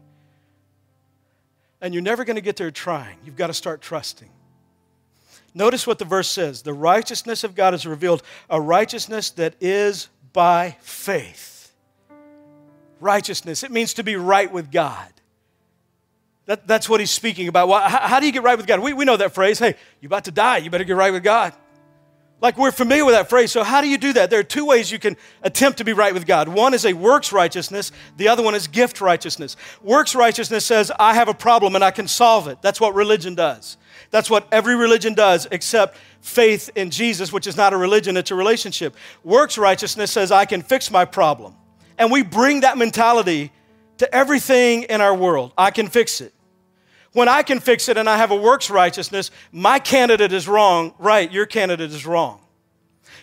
And 1.79 1.93
you're 1.93 2.01
never 2.01 2.25
gonna 2.25 2.41
get 2.41 2.55
there 2.55 2.71
trying. 2.71 3.19
You've 3.23 3.35
got 3.35 3.47
to 3.47 3.53
start 3.53 3.79
trusting. 3.79 4.31
Notice 5.53 5.85
what 5.85 5.99
the 5.99 6.05
verse 6.05 6.27
says 6.27 6.63
the 6.63 6.73
righteousness 6.73 7.43
of 7.43 7.53
God 7.53 7.75
is 7.75 7.85
revealed, 7.85 8.23
a 8.49 8.59
righteousness 8.59 9.29
that 9.31 9.53
is 9.61 10.09
by 10.33 10.75
faith. 10.81 11.71
Righteousness, 12.99 13.63
it 13.63 13.69
means 13.69 13.93
to 13.93 14.03
be 14.03 14.15
right 14.15 14.51
with 14.51 14.71
God. 14.71 15.13
That, 16.47 16.65
that's 16.65 16.89
what 16.89 17.01
he's 17.01 17.11
speaking 17.11 17.49
about. 17.49 17.67
Well, 17.67 17.81
how, 17.81 18.07
how, 18.07 18.19
do 18.19 18.25
you 18.25 18.31
get 18.31 18.41
right 18.41 18.57
with 18.57 18.67
God? 18.67 18.79
We, 18.79 18.93
we 18.93 19.05
know 19.05 19.17
that 19.17 19.33
phrase 19.33 19.59
hey, 19.59 19.75
you're 20.01 20.07
about 20.07 20.25
to 20.25 20.31
die, 20.31 20.57
you 20.57 20.69
better 20.69 20.85
get 20.85 20.95
right 20.95 21.11
with 21.11 21.23
God. 21.23 21.53
Like 22.39 22.57
we're 22.57 22.71
familiar 22.71 23.03
with 23.03 23.15
that 23.15 23.29
phrase. 23.29 23.51
So, 23.51 23.63
how 23.63 23.81
do 23.81 23.89
you 23.89 23.97
do 23.97 24.13
that? 24.13 24.29
There 24.29 24.39
are 24.39 24.43
two 24.43 24.65
ways 24.65 24.91
you 24.91 24.99
can 24.99 25.17
attempt 25.41 25.79
to 25.79 25.83
be 25.83 25.93
right 25.93 26.13
with 26.13 26.27
God. 26.27 26.47
One 26.47 26.73
is 26.73 26.85
a 26.85 26.93
works 26.93 27.31
righteousness, 27.31 27.91
the 28.15 28.27
other 28.27 28.43
one 28.43 28.55
is 28.55 28.67
gift 28.67 29.01
righteousness. 29.01 29.57
Works 29.81 30.15
righteousness 30.15 30.63
says, 30.63 30.91
I 30.99 31.15
have 31.15 31.27
a 31.27 31.33
problem 31.33 31.75
and 31.75 31.83
I 31.83 31.91
can 31.91 32.07
solve 32.07 32.47
it. 32.47 32.61
That's 32.61 32.79
what 32.79 32.93
religion 32.93 33.35
does. 33.35 33.77
That's 34.11 34.29
what 34.29 34.47
every 34.51 34.75
religion 34.75 35.15
does, 35.15 35.47
except 35.51 35.97
faith 36.21 36.69
in 36.75 36.91
Jesus, 36.91 37.33
which 37.33 37.47
is 37.47 37.57
not 37.57 37.73
a 37.73 37.77
religion, 37.77 38.15
it's 38.15 38.31
a 38.31 38.35
relationship. 38.35 38.95
Works 39.23 39.57
righteousness 39.57 40.11
says, 40.11 40.31
I 40.31 40.45
can 40.45 40.61
fix 40.61 40.91
my 40.91 41.03
problem. 41.03 41.55
And 41.97 42.11
we 42.11 42.21
bring 42.21 42.61
that 42.61 42.77
mentality 42.77 43.51
to 43.97 44.15
everything 44.15 44.83
in 44.83 45.01
our 45.01 45.15
world. 45.15 45.53
I 45.57 45.71
can 45.71 45.87
fix 45.87 46.21
it. 46.21 46.33
When 47.17 47.27
I 47.27 47.41
can 47.41 47.59
fix 47.59 47.89
it 47.89 47.97
and 47.97 48.07
I 48.07 48.15
have 48.15 48.29
a 48.29 48.35
works 48.35 48.69
righteousness, 48.69 49.31
my 49.51 49.79
candidate 49.79 50.31
is 50.31 50.47
wrong, 50.47 50.93
right, 50.99 51.31
your 51.31 51.47
candidate 51.47 51.89
is 51.89 52.05
wrong. 52.05 52.39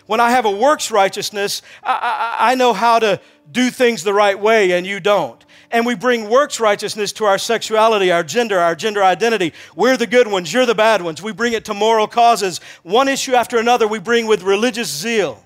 When 0.05 0.19
I 0.19 0.31
have 0.31 0.43
a 0.43 0.51
works 0.51 0.91
righteousness, 0.91 1.61
I, 1.81 2.35
I, 2.41 2.51
I 2.51 2.55
know 2.55 2.73
how 2.73 2.99
to 2.99 3.21
do 3.49 3.69
things 3.69 4.03
the 4.03 4.13
right 4.13 4.37
way 4.37 4.73
and 4.73 4.85
you 4.85 4.99
don't 4.99 5.45
and 5.71 5.85
we 5.85 5.95
bring 5.95 6.29
works 6.29 6.59
righteousness 6.59 7.13
to 7.13 7.23
our 7.23 7.37
sexuality, 7.37 8.11
our 8.11 8.21
gender, 8.21 8.59
our 8.59 8.75
gender 8.75 9.01
identity. 9.01 9.53
We're 9.77 9.95
the 9.95 10.07
good 10.07 10.27
ones, 10.27 10.51
you're 10.51 10.65
the 10.65 10.75
bad 10.75 11.01
ones. 11.01 11.21
We 11.21 11.31
bring 11.31 11.53
it 11.53 11.63
to 11.65 11.73
moral 11.73 12.07
causes. 12.07 12.59
One 12.83 13.07
issue 13.07 13.33
after 13.33 13.59
another, 13.59 13.87
we 13.87 13.99
bring 13.99 14.27
with 14.27 14.43
religious 14.43 14.93
zeal. 14.93 15.41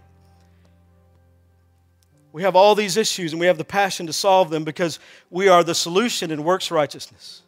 We 2.31 2.41
have 2.41 2.55
all 2.55 2.73
these 2.73 2.97
issues 2.97 3.31
and 3.31 3.39
we 3.39 3.45
have 3.45 3.59
the 3.59 3.63
passion 3.63 4.07
to 4.07 4.13
solve 4.13 4.49
them 4.49 4.63
because 4.63 4.97
we 5.29 5.49
are 5.49 5.63
the 5.63 5.75
solution 5.75 6.31
in 6.31 6.43
works 6.43 6.71
righteousness. 6.71 7.43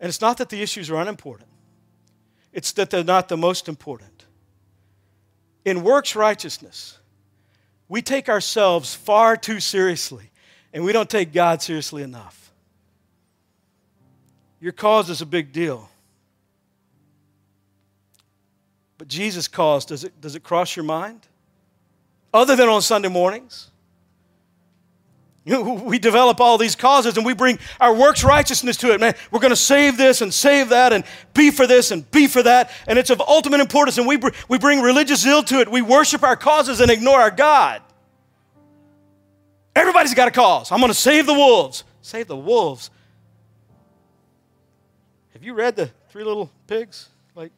And 0.00 0.08
it's 0.08 0.20
not 0.20 0.38
that 0.38 0.48
the 0.48 0.62
issues 0.62 0.90
are 0.90 0.96
unimportant, 1.00 1.48
it's 2.52 2.72
that 2.72 2.90
they're 2.90 3.04
not 3.04 3.28
the 3.28 3.36
most 3.36 3.68
important. 3.68 4.26
In 5.64 5.82
works 5.82 6.16
righteousness, 6.16 6.98
we 7.88 8.00
take 8.00 8.28
ourselves 8.28 8.94
far 8.94 9.36
too 9.36 9.60
seriously 9.60 10.30
and 10.72 10.84
we 10.84 10.92
don't 10.92 11.10
take 11.10 11.32
God 11.32 11.62
seriously 11.62 12.02
enough. 12.02 12.52
Your 14.60 14.72
cause 14.72 15.08
is 15.08 15.20
a 15.20 15.26
big 15.26 15.52
deal. 15.52 15.88
But 18.98 19.08
Jesus' 19.08 19.46
cause, 19.46 19.84
does 19.84 20.04
it, 20.04 20.20
does 20.20 20.34
it 20.34 20.42
cross 20.42 20.74
your 20.74 20.84
mind? 20.84 21.20
Other 22.34 22.56
than 22.56 22.68
on 22.68 22.82
Sunday 22.82 23.08
mornings? 23.08 23.70
We 25.48 25.98
develop 25.98 26.40
all 26.40 26.58
these 26.58 26.76
causes 26.76 27.16
and 27.16 27.24
we 27.24 27.32
bring 27.32 27.58
our 27.80 27.94
works 27.94 28.22
righteousness 28.22 28.76
to 28.78 28.92
it. 28.92 29.00
Man, 29.00 29.14
we're 29.30 29.40
going 29.40 29.50
to 29.50 29.56
save 29.56 29.96
this 29.96 30.20
and 30.20 30.32
save 30.32 30.68
that 30.68 30.92
and 30.92 31.04
be 31.32 31.50
for 31.50 31.66
this 31.66 31.90
and 31.90 32.08
be 32.10 32.26
for 32.26 32.42
that. 32.42 32.70
And 32.86 32.98
it's 32.98 33.08
of 33.08 33.20
ultimate 33.22 33.60
importance. 33.60 33.96
And 33.96 34.06
we, 34.06 34.16
br- 34.16 34.30
we 34.48 34.58
bring 34.58 34.82
religious 34.82 35.22
zeal 35.22 35.42
to 35.44 35.60
it. 35.60 35.68
We 35.70 35.80
worship 35.80 36.22
our 36.22 36.36
causes 36.36 36.80
and 36.80 36.90
ignore 36.90 37.18
our 37.18 37.30
God. 37.30 37.80
Everybody's 39.74 40.12
got 40.12 40.28
a 40.28 40.32
cause. 40.32 40.70
I'm 40.70 40.80
going 40.80 40.90
to 40.90 40.98
save 40.98 41.24
the 41.24 41.34
wolves. 41.34 41.84
Save 42.02 42.26
the 42.26 42.36
wolves. 42.36 42.90
Have 45.32 45.42
you 45.42 45.54
read 45.54 45.76
the 45.76 45.88
Three 46.10 46.24
Little 46.24 46.50
Pigs? 46.66 47.08
Like, 47.34 47.52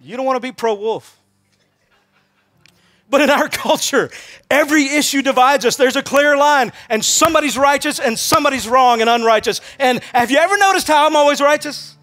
you 0.00 0.16
don't 0.16 0.26
want 0.26 0.36
to 0.36 0.40
be 0.40 0.52
pro 0.52 0.74
wolf. 0.74 1.21
But 3.12 3.20
in 3.20 3.28
our 3.30 3.48
culture, 3.50 4.10
every 4.50 4.86
issue 4.86 5.20
divides 5.20 5.66
us. 5.66 5.76
There's 5.76 5.96
a 5.96 6.02
clear 6.02 6.34
line, 6.36 6.72
and 6.88 7.04
somebody's 7.04 7.58
righteous 7.58 8.00
and 8.00 8.18
somebody's 8.18 8.66
wrong 8.66 9.02
and 9.02 9.10
unrighteous. 9.10 9.60
And 9.78 10.02
have 10.14 10.30
you 10.30 10.38
ever 10.38 10.56
noticed 10.56 10.88
how 10.88 11.06
I'm 11.06 11.14
always 11.14 11.40
righteous? 11.40 11.96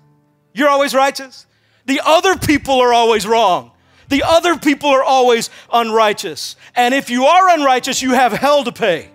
You're 0.53 0.70
always 0.70 0.93
righteous. 0.93 1.47
The 1.88 1.99
other 2.05 2.38
people 2.38 2.80
are 2.80 2.93
always 2.93 3.26
wrong. 3.26 3.72
The 4.10 4.24
other 4.24 4.57
people 4.57 4.91
are 4.91 5.03
always 5.03 5.49
unrighteous. 5.74 6.55
And 6.76 6.93
if 6.93 7.10
you 7.10 7.26
are 7.26 7.49
unrighteous, 7.57 8.03
you 8.03 8.12
have 8.12 8.32
hell 8.32 8.64
to 8.64 8.72
pay. 8.72 9.10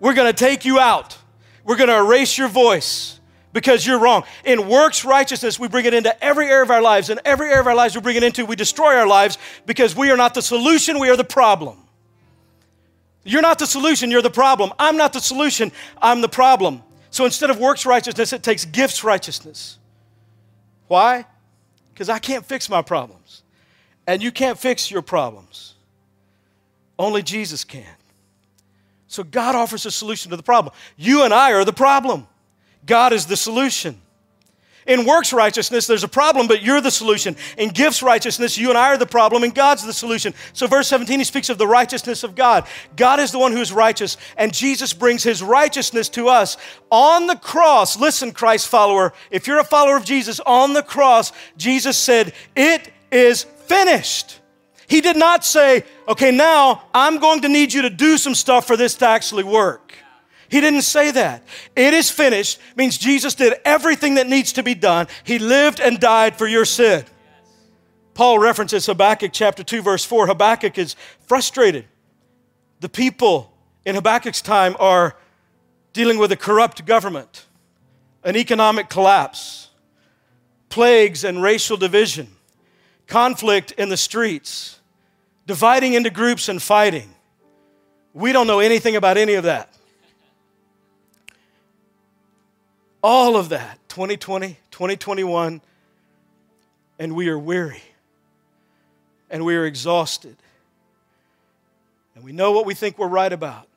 We're 0.00 0.14
to 0.14 0.32
take 0.32 0.64
you 0.64 0.80
out. 0.80 1.16
We're 1.62 1.76
to 1.76 1.94
erase 1.94 2.38
your 2.38 2.48
voice 2.48 3.17
because 3.52 3.86
you're 3.86 3.98
wrong. 3.98 4.24
In 4.44 4.68
works 4.68 5.04
righteousness, 5.04 5.58
we 5.58 5.68
bring 5.68 5.86
it 5.86 5.94
into 5.94 6.24
every 6.24 6.46
area 6.46 6.62
of 6.62 6.70
our 6.70 6.82
lives. 6.82 7.10
In 7.10 7.20
every 7.24 7.48
area 7.48 7.60
of 7.60 7.66
our 7.66 7.74
lives 7.74 7.94
we 7.94 8.00
bring 8.00 8.16
it 8.16 8.22
into, 8.22 8.44
we 8.44 8.56
destroy 8.56 8.96
our 8.96 9.06
lives 9.06 9.38
because 9.66 9.96
we 9.96 10.10
are 10.10 10.16
not 10.16 10.34
the 10.34 10.42
solution, 10.42 10.98
we 10.98 11.08
are 11.10 11.16
the 11.16 11.24
problem. 11.24 11.78
You're 13.24 13.42
not 13.42 13.58
the 13.58 13.66
solution, 13.66 14.10
you're 14.10 14.22
the 14.22 14.30
problem. 14.30 14.72
I'm 14.78 14.96
not 14.96 15.12
the 15.12 15.20
solution, 15.20 15.72
I'm 16.00 16.20
the 16.20 16.28
problem. 16.28 16.82
So 17.10 17.24
instead 17.24 17.50
of 17.50 17.58
works 17.58 17.86
righteousness, 17.86 18.32
it 18.32 18.42
takes 18.42 18.64
gifts 18.64 19.02
righteousness. 19.02 19.78
Why? 20.86 21.26
Because 21.92 22.08
I 22.08 22.18
can't 22.18 22.44
fix 22.44 22.68
my 22.68 22.82
problems 22.82 23.42
and 24.06 24.22
you 24.22 24.32
can't 24.32 24.58
fix 24.58 24.90
your 24.90 25.02
problems. 25.02 25.74
Only 26.98 27.22
Jesus 27.22 27.64
can. 27.64 27.84
So 29.06 29.22
God 29.22 29.54
offers 29.54 29.86
a 29.86 29.90
solution 29.90 30.30
to 30.30 30.36
the 30.36 30.42
problem. 30.42 30.74
You 30.96 31.24
and 31.24 31.32
I 31.32 31.52
are 31.52 31.64
the 31.64 31.72
problem. 31.72 32.26
God 32.86 33.12
is 33.12 33.26
the 33.26 33.36
solution. 33.36 34.00
In 34.86 35.04
works 35.04 35.34
righteousness, 35.34 35.86
there's 35.86 36.02
a 36.02 36.08
problem, 36.08 36.48
but 36.48 36.62
you're 36.62 36.80
the 36.80 36.90
solution. 36.90 37.36
In 37.58 37.68
gifts 37.68 38.02
righteousness, 38.02 38.56
you 38.56 38.70
and 38.70 38.78
I 38.78 38.88
are 38.88 38.96
the 38.96 39.04
problem, 39.04 39.42
and 39.42 39.54
God's 39.54 39.84
the 39.84 39.92
solution. 39.92 40.32
So, 40.54 40.66
verse 40.66 40.88
17, 40.88 41.18
he 41.18 41.24
speaks 41.24 41.50
of 41.50 41.58
the 41.58 41.66
righteousness 41.66 42.24
of 42.24 42.34
God. 42.34 42.66
God 42.96 43.20
is 43.20 43.30
the 43.30 43.38
one 43.38 43.52
who 43.52 43.60
is 43.60 43.70
righteous, 43.70 44.16
and 44.38 44.52
Jesus 44.52 44.94
brings 44.94 45.22
his 45.22 45.42
righteousness 45.42 46.08
to 46.10 46.28
us. 46.28 46.56
On 46.90 47.26
the 47.26 47.36
cross, 47.36 47.98
listen, 47.98 48.32
Christ 48.32 48.68
follower, 48.68 49.12
if 49.30 49.46
you're 49.46 49.60
a 49.60 49.64
follower 49.64 49.98
of 49.98 50.06
Jesus, 50.06 50.40
on 50.40 50.72
the 50.72 50.82
cross, 50.82 51.32
Jesus 51.58 51.98
said, 51.98 52.32
It 52.56 52.90
is 53.12 53.42
finished. 53.42 54.40
He 54.88 55.02
did 55.02 55.18
not 55.18 55.44
say, 55.44 55.84
okay, 56.08 56.30
now 56.30 56.84
I'm 56.94 57.18
going 57.18 57.42
to 57.42 57.48
need 57.48 57.74
you 57.74 57.82
to 57.82 57.90
do 57.90 58.16
some 58.16 58.34
stuff 58.34 58.66
for 58.66 58.76
this 58.76 58.94
to 58.96 59.06
actually 59.06 59.44
work. 59.44 59.94
He 60.48 60.60
didn't 60.60 60.82
say 60.82 61.10
that. 61.10 61.42
It 61.76 61.94
is 61.94 62.10
finished 62.10 62.58
means 62.76 62.96
Jesus 62.96 63.34
did 63.34 63.54
everything 63.64 64.14
that 64.14 64.26
needs 64.26 64.52
to 64.54 64.62
be 64.62 64.74
done. 64.74 65.06
He 65.24 65.38
lived 65.38 65.80
and 65.80 66.00
died 66.00 66.36
for 66.36 66.46
your 66.46 66.64
sin. 66.64 67.04
Paul 68.14 68.38
references 68.38 68.86
Habakkuk 68.86 69.32
chapter 69.32 69.62
2, 69.62 69.82
verse 69.82 70.04
4. 70.04 70.26
Habakkuk 70.26 70.78
is 70.78 70.96
frustrated. 71.26 71.84
The 72.80 72.88
people 72.88 73.52
in 73.84 73.94
Habakkuk's 73.94 74.42
time 74.42 74.74
are 74.78 75.16
dealing 75.92 76.18
with 76.18 76.32
a 76.32 76.36
corrupt 76.36 76.84
government, 76.84 77.46
an 78.24 78.36
economic 78.36 78.88
collapse, 78.88 79.70
plagues, 80.68 81.24
and 81.24 81.42
racial 81.42 81.76
division 81.76 82.28
conflict 83.08 83.72
in 83.72 83.88
the 83.88 83.96
streets, 83.96 84.78
dividing 85.46 85.94
into 85.94 86.10
groups 86.10 86.48
and 86.48 86.62
fighting. 86.62 87.12
We 88.12 88.32
don't 88.32 88.46
know 88.46 88.60
anything 88.60 88.96
about 88.96 89.16
any 89.16 89.34
of 89.34 89.44
that. 89.44 89.74
All 93.02 93.36
of 93.36 93.50
that, 93.50 93.78
2020, 93.88 94.58
2021, 94.70 95.60
and 96.98 97.14
we 97.14 97.28
are 97.28 97.38
weary 97.38 97.82
and 99.30 99.44
we 99.44 99.56
are 99.56 99.64
exhausted. 99.64 100.36
and 102.14 102.24
we 102.24 102.32
know 102.32 102.50
what 102.50 102.66
we 102.66 102.74
think 102.74 102.98
we're 102.98 103.06
right 103.06 103.32
about, 103.32 103.68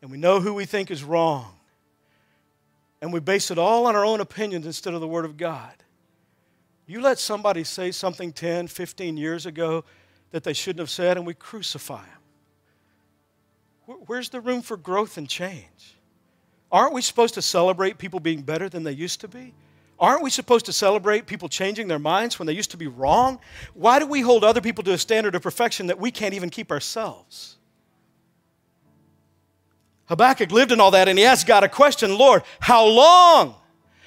and 0.00 0.10
we 0.10 0.16
know 0.16 0.40
who 0.40 0.54
we 0.54 0.64
think 0.64 0.90
is 0.90 1.04
wrong, 1.04 1.52
and 3.02 3.12
we 3.12 3.20
base 3.20 3.50
it 3.50 3.58
all 3.58 3.86
on 3.86 3.94
our 3.94 4.06
own 4.06 4.22
opinions 4.22 4.64
instead 4.64 4.94
of 4.94 5.02
the 5.02 5.06
Word 5.06 5.26
of 5.26 5.36
God. 5.36 5.74
You 6.86 7.02
let 7.02 7.18
somebody 7.18 7.62
say 7.62 7.90
something 7.90 8.32
10, 8.32 8.68
15 8.68 9.18
years 9.18 9.44
ago 9.44 9.84
that 10.30 10.44
they 10.44 10.54
shouldn't 10.54 10.78
have 10.78 10.88
said, 10.88 11.18
and 11.18 11.26
we 11.26 11.34
crucify 11.34 12.04
them. 12.04 13.96
Where's 14.06 14.30
the 14.30 14.40
room 14.40 14.62
for 14.62 14.78
growth 14.78 15.18
and 15.18 15.28
change? 15.28 15.95
Aren't 16.70 16.92
we 16.92 17.02
supposed 17.02 17.34
to 17.34 17.42
celebrate 17.42 17.98
people 17.98 18.20
being 18.20 18.42
better 18.42 18.68
than 18.68 18.82
they 18.82 18.92
used 18.92 19.20
to 19.20 19.28
be? 19.28 19.54
Aren't 19.98 20.22
we 20.22 20.30
supposed 20.30 20.66
to 20.66 20.72
celebrate 20.72 21.26
people 21.26 21.48
changing 21.48 21.88
their 21.88 21.98
minds 21.98 22.38
when 22.38 22.46
they 22.46 22.52
used 22.52 22.70
to 22.72 22.76
be 22.76 22.86
wrong? 22.86 23.38
Why 23.72 23.98
do 23.98 24.06
we 24.06 24.20
hold 24.20 24.44
other 24.44 24.60
people 24.60 24.84
to 24.84 24.92
a 24.92 24.98
standard 24.98 25.34
of 25.34 25.42
perfection 25.42 25.86
that 25.86 25.98
we 25.98 26.10
can't 26.10 26.34
even 26.34 26.50
keep 26.50 26.70
ourselves? 26.70 27.56
Habakkuk 30.06 30.52
lived 30.52 30.72
in 30.72 30.80
all 30.80 30.90
that 30.90 31.08
and 31.08 31.18
he 31.18 31.24
asked 31.24 31.46
God 31.46 31.64
a 31.64 31.68
question 31.68 32.18
Lord, 32.18 32.42
how 32.60 32.84
long? 32.84 33.54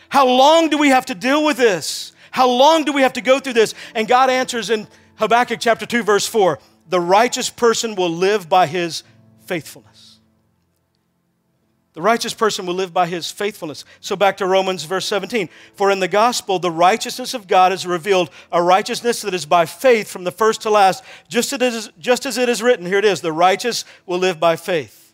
How 0.09 0.27
long 0.27 0.69
do 0.69 0.77
we 0.77 0.89
have 0.89 1.05
to 1.07 1.15
deal 1.15 1.43
with 1.43 1.57
this? 1.57 2.13
How 2.31 2.47
long 2.47 2.83
do 2.83 2.93
we 2.93 3.01
have 3.01 3.13
to 3.13 3.21
go 3.21 3.39
through 3.39 3.53
this? 3.53 3.73
And 3.95 4.07
God 4.07 4.29
answers 4.29 4.69
in 4.69 4.87
Habakkuk 5.15 5.59
chapter 5.59 5.85
2, 5.85 6.03
verse 6.03 6.27
4 6.27 6.59
the 6.89 6.99
righteous 6.99 7.51
person 7.51 7.93
will 7.93 8.09
live 8.09 8.49
by 8.49 8.65
his 8.65 9.03
faithfulness. 9.41 9.88
The 11.99 12.03
righteous 12.03 12.33
person 12.33 12.65
will 12.65 12.75
live 12.75 12.93
by 12.93 13.07
his 13.07 13.29
faithfulness. 13.29 13.83
So 13.99 14.15
back 14.15 14.37
to 14.37 14.45
Romans 14.45 14.85
verse 14.85 15.05
17. 15.05 15.49
For 15.73 15.91
in 15.91 15.99
the 15.99 16.07
gospel, 16.07 16.57
the 16.57 16.71
righteousness 16.71 17.33
of 17.33 17.45
God 17.45 17.73
is 17.73 17.85
revealed, 17.85 18.29
a 18.53 18.63
righteousness 18.63 19.21
that 19.23 19.33
is 19.33 19.45
by 19.45 19.65
faith 19.65 20.09
from 20.09 20.23
the 20.23 20.31
first 20.31 20.61
to 20.61 20.69
last, 20.69 21.03
just 21.27 21.51
as 21.51 21.61
it 21.61 21.73
is, 21.73 21.89
just 21.99 22.25
as 22.25 22.37
it 22.37 22.47
is 22.47 22.63
written. 22.63 22.85
Here 22.85 22.99
it 22.99 23.03
is 23.03 23.19
the 23.19 23.33
righteous 23.33 23.83
will 24.05 24.17
live 24.17 24.39
by 24.39 24.55
faith. 24.55 25.13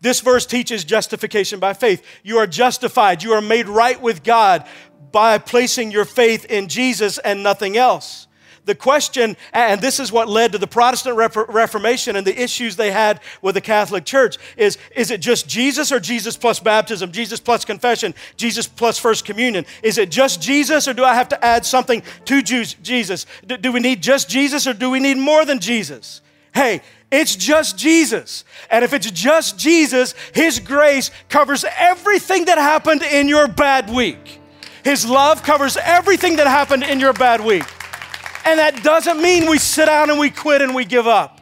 This 0.00 0.20
verse 0.20 0.46
teaches 0.46 0.84
justification 0.84 1.58
by 1.58 1.72
faith. 1.72 2.06
You 2.22 2.38
are 2.38 2.46
justified, 2.46 3.24
you 3.24 3.32
are 3.32 3.42
made 3.42 3.66
right 3.66 4.00
with 4.00 4.22
God 4.22 4.68
by 5.10 5.38
placing 5.38 5.90
your 5.90 6.04
faith 6.04 6.44
in 6.44 6.68
Jesus 6.68 7.18
and 7.18 7.42
nothing 7.42 7.76
else 7.76 8.28
the 8.64 8.74
question, 8.74 9.36
and 9.52 9.80
this 9.80 9.98
is 9.98 10.12
what 10.12 10.28
led 10.28 10.52
to 10.52 10.58
the 10.58 10.66
Protestant 10.66 11.16
Reformation 11.16 12.16
and 12.16 12.26
the 12.26 12.40
issues 12.40 12.76
they 12.76 12.90
had 12.90 13.20
with 13.42 13.54
the 13.54 13.60
Catholic 13.60 14.04
Church, 14.04 14.38
is 14.56 14.78
is 14.94 15.10
it 15.10 15.20
just 15.20 15.48
Jesus 15.48 15.90
or 15.90 16.00
Jesus 16.00 16.36
plus 16.36 16.60
baptism, 16.60 17.12
Jesus 17.12 17.40
plus 17.40 17.64
confession, 17.64 18.14
Jesus 18.36 18.66
plus 18.66 18.98
first 18.98 19.24
communion? 19.24 19.64
Is 19.82 19.98
it 19.98 20.10
just 20.10 20.42
Jesus 20.42 20.86
or 20.86 20.94
do 20.94 21.04
I 21.04 21.14
have 21.14 21.28
to 21.30 21.44
add 21.44 21.64
something 21.64 22.02
to 22.26 22.42
Jesus? 22.42 23.26
Do 23.46 23.72
we 23.72 23.80
need 23.80 24.02
just 24.02 24.28
Jesus 24.28 24.66
or 24.66 24.74
do 24.74 24.90
we 24.90 25.00
need 25.00 25.16
more 25.16 25.44
than 25.44 25.58
Jesus? 25.58 26.20
Hey, 26.54 26.82
it's 27.10 27.34
just 27.36 27.78
Jesus. 27.78 28.44
And 28.70 28.84
if 28.84 28.92
it's 28.92 29.10
just 29.10 29.58
Jesus, 29.58 30.14
His 30.32 30.60
grace 30.60 31.10
covers 31.28 31.64
everything 31.76 32.44
that 32.44 32.58
happened 32.58 33.02
in 33.02 33.28
your 33.28 33.48
bad 33.48 33.90
week. 33.90 34.40
His 34.84 35.08
love 35.08 35.42
covers 35.42 35.76
everything 35.76 36.36
that 36.36 36.46
happened 36.46 36.84
in 36.84 37.00
your 37.00 37.12
bad 37.12 37.40
week. 37.40 37.64
And 38.44 38.58
that 38.58 38.82
doesn't 38.82 39.20
mean 39.20 39.48
we 39.48 39.58
sit 39.58 39.86
down 39.86 40.10
and 40.10 40.18
we 40.18 40.30
quit 40.30 40.62
and 40.62 40.74
we 40.74 40.84
give 40.84 41.06
up. 41.06 41.40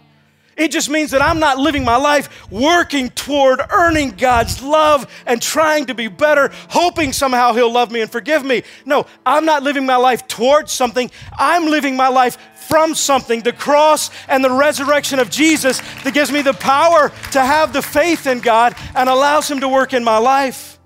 It 0.58 0.72
just 0.72 0.90
means 0.90 1.12
that 1.12 1.22
I'm 1.22 1.38
not 1.38 1.58
living 1.58 1.84
my 1.84 1.96
life 1.96 2.50
working 2.50 3.10
toward 3.10 3.60
earning 3.70 4.10
God's 4.10 4.60
love 4.60 5.06
and 5.24 5.40
trying 5.40 5.86
to 5.86 5.94
be 5.94 6.08
better, 6.08 6.50
hoping 6.68 7.12
somehow 7.12 7.52
He'll 7.52 7.72
love 7.72 7.92
me 7.92 8.00
and 8.00 8.10
forgive 8.10 8.44
me. 8.44 8.64
No, 8.84 9.06
I'm 9.24 9.44
not 9.44 9.62
living 9.62 9.86
my 9.86 9.96
life 9.96 10.26
towards 10.26 10.72
something. 10.72 11.12
I'm 11.38 11.66
living 11.66 11.96
my 11.96 12.08
life 12.08 12.36
from 12.68 12.94
something 12.96 13.40
the 13.40 13.52
cross 13.52 14.10
and 14.26 14.44
the 14.44 14.50
resurrection 14.50 15.20
of 15.20 15.30
Jesus 15.30 15.80
that 16.02 16.12
gives 16.12 16.32
me 16.32 16.42
the 16.42 16.54
power 16.54 17.10
to 17.30 17.40
have 17.40 17.72
the 17.72 17.80
faith 17.80 18.26
in 18.26 18.40
God 18.40 18.74
and 18.96 19.08
allows 19.08 19.48
Him 19.48 19.60
to 19.60 19.68
work 19.68 19.94
in 19.94 20.02
my 20.02 20.18
life 20.18 20.77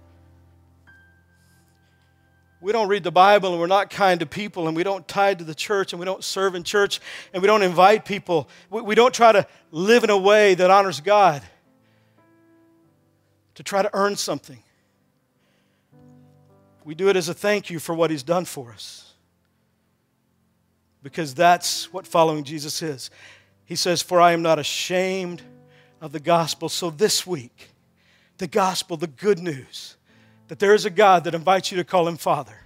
we 2.62 2.70
don't 2.70 2.88
read 2.88 3.02
the 3.02 3.12
Bible 3.12 3.50
and 3.50 3.60
we're 3.60 3.66
not 3.66 3.90
kind 3.90 4.20
to 4.20 4.26
people 4.26 4.68
and 4.68 4.76
we 4.76 4.84
don't 4.84 5.06
tie 5.08 5.34
to 5.34 5.42
the 5.42 5.54
church 5.54 5.92
and 5.92 5.98
we 5.98 6.06
don't 6.06 6.22
serve 6.22 6.54
in 6.54 6.62
church 6.62 7.00
and 7.34 7.42
we 7.42 7.48
don't 7.48 7.62
invite 7.62 8.04
people, 8.04 8.48
we, 8.70 8.80
we 8.80 8.94
don't 8.94 9.12
try 9.12 9.32
to 9.32 9.46
live 9.72 10.04
in 10.04 10.10
a 10.10 10.16
way 10.16 10.54
that 10.54 10.70
honors 10.70 11.00
God 11.00 11.42
to 13.56 13.62
try 13.64 13.82
to 13.82 13.90
earn 13.92 14.14
something. 14.14 14.62
We 16.84 16.94
do 16.94 17.08
it 17.08 17.16
as 17.16 17.28
a 17.28 17.34
thank 17.34 17.68
you 17.68 17.80
for 17.80 17.94
what 17.94 18.10
He's 18.10 18.22
done 18.22 18.44
for 18.44 18.72
us. 18.72 19.12
Because 21.02 21.34
that's 21.34 21.92
what 21.92 22.06
following 22.06 22.44
Jesus 22.44 22.80
is. 22.80 23.10
He 23.64 23.74
says, 23.74 24.02
For 24.02 24.20
I 24.20 24.32
am 24.32 24.42
not 24.42 24.60
ashamed 24.60 25.42
of 26.00 26.12
the 26.12 26.20
gospel. 26.20 26.68
So 26.68 26.90
this 26.90 27.26
week, 27.26 27.70
the 28.38 28.46
gospel, 28.46 28.96
the 28.96 29.08
good 29.08 29.40
news, 29.40 29.96
that 30.48 30.58
there 30.58 30.74
is 30.74 30.84
a 30.84 30.90
God 30.90 31.24
that 31.24 31.34
invites 31.34 31.70
you 31.70 31.78
to 31.78 31.84
call 31.84 32.06
him 32.06 32.16
Father, 32.16 32.56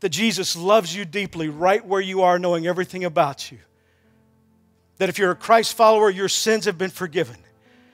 that 0.00 0.08
Jesus 0.08 0.56
loves 0.56 0.94
you 0.94 1.04
deeply 1.04 1.48
right 1.48 1.84
where 1.84 2.00
you 2.00 2.22
are, 2.22 2.38
knowing 2.38 2.66
everything 2.66 3.04
about 3.04 3.50
you, 3.52 3.58
that 4.98 5.08
if 5.08 5.18
you're 5.18 5.30
a 5.30 5.36
Christ 5.36 5.74
follower, 5.74 6.10
your 6.10 6.28
sins 6.28 6.64
have 6.64 6.78
been 6.78 6.90
forgiven. 6.90 7.36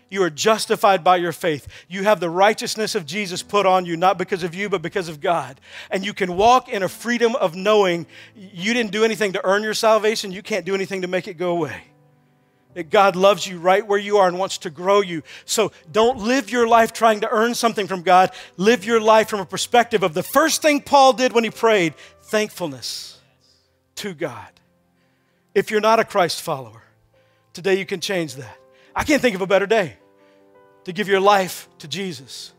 You 0.08 0.22
are 0.22 0.30
justified 0.30 1.02
by 1.02 1.16
your 1.16 1.32
faith. 1.32 1.66
You 1.88 2.04
have 2.04 2.20
the 2.20 2.30
righteousness 2.30 2.94
of 2.94 3.06
Jesus 3.06 3.42
put 3.42 3.66
on 3.66 3.86
you, 3.86 3.96
not 3.96 4.18
because 4.18 4.44
of 4.44 4.54
you, 4.54 4.68
but 4.68 4.80
because 4.80 5.08
of 5.08 5.20
God. 5.20 5.60
And 5.90 6.06
you 6.06 6.14
can 6.14 6.36
walk 6.36 6.68
in 6.68 6.84
a 6.84 6.88
freedom 6.88 7.34
of 7.34 7.56
knowing 7.56 8.06
you 8.36 8.72
didn't 8.72 8.92
do 8.92 9.04
anything 9.04 9.32
to 9.32 9.44
earn 9.44 9.64
your 9.64 9.74
salvation, 9.74 10.30
you 10.30 10.42
can't 10.42 10.64
do 10.64 10.76
anything 10.76 11.02
to 11.02 11.08
make 11.08 11.26
it 11.26 11.34
go 11.34 11.50
away 11.50 11.82
that 12.76 12.90
God 12.90 13.16
loves 13.16 13.46
you 13.46 13.58
right 13.58 13.86
where 13.86 13.98
you 13.98 14.18
are 14.18 14.28
and 14.28 14.38
wants 14.38 14.58
to 14.58 14.70
grow 14.70 15.00
you. 15.00 15.22
So 15.46 15.72
don't 15.90 16.18
live 16.18 16.50
your 16.50 16.68
life 16.68 16.92
trying 16.92 17.20
to 17.20 17.28
earn 17.30 17.54
something 17.54 17.86
from 17.86 18.02
God. 18.02 18.32
Live 18.58 18.84
your 18.84 19.00
life 19.00 19.30
from 19.30 19.40
a 19.40 19.46
perspective 19.46 20.02
of 20.02 20.12
the 20.12 20.22
first 20.22 20.60
thing 20.60 20.82
Paul 20.82 21.14
did 21.14 21.32
when 21.32 21.42
he 21.42 21.48
prayed 21.48 21.94
thankfulness 22.24 23.18
to 23.96 24.12
God. 24.12 24.48
If 25.54 25.70
you're 25.70 25.80
not 25.80 26.00
a 26.00 26.04
Christ 26.04 26.42
follower, 26.42 26.82
today 27.54 27.78
you 27.78 27.86
can 27.86 28.00
change 28.00 28.34
that. 28.34 28.58
I 28.94 29.04
can't 29.04 29.22
think 29.22 29.34
of 29.34 29.40
a 29.40 29.46
better 29.46 29.66
day 29.66 29.96
to 30.84 30.92
give 30.92 31.08
your 31.08 31.20
life 31.20 31.70
to 31.78 31.88
Jesus, 31.88 32.52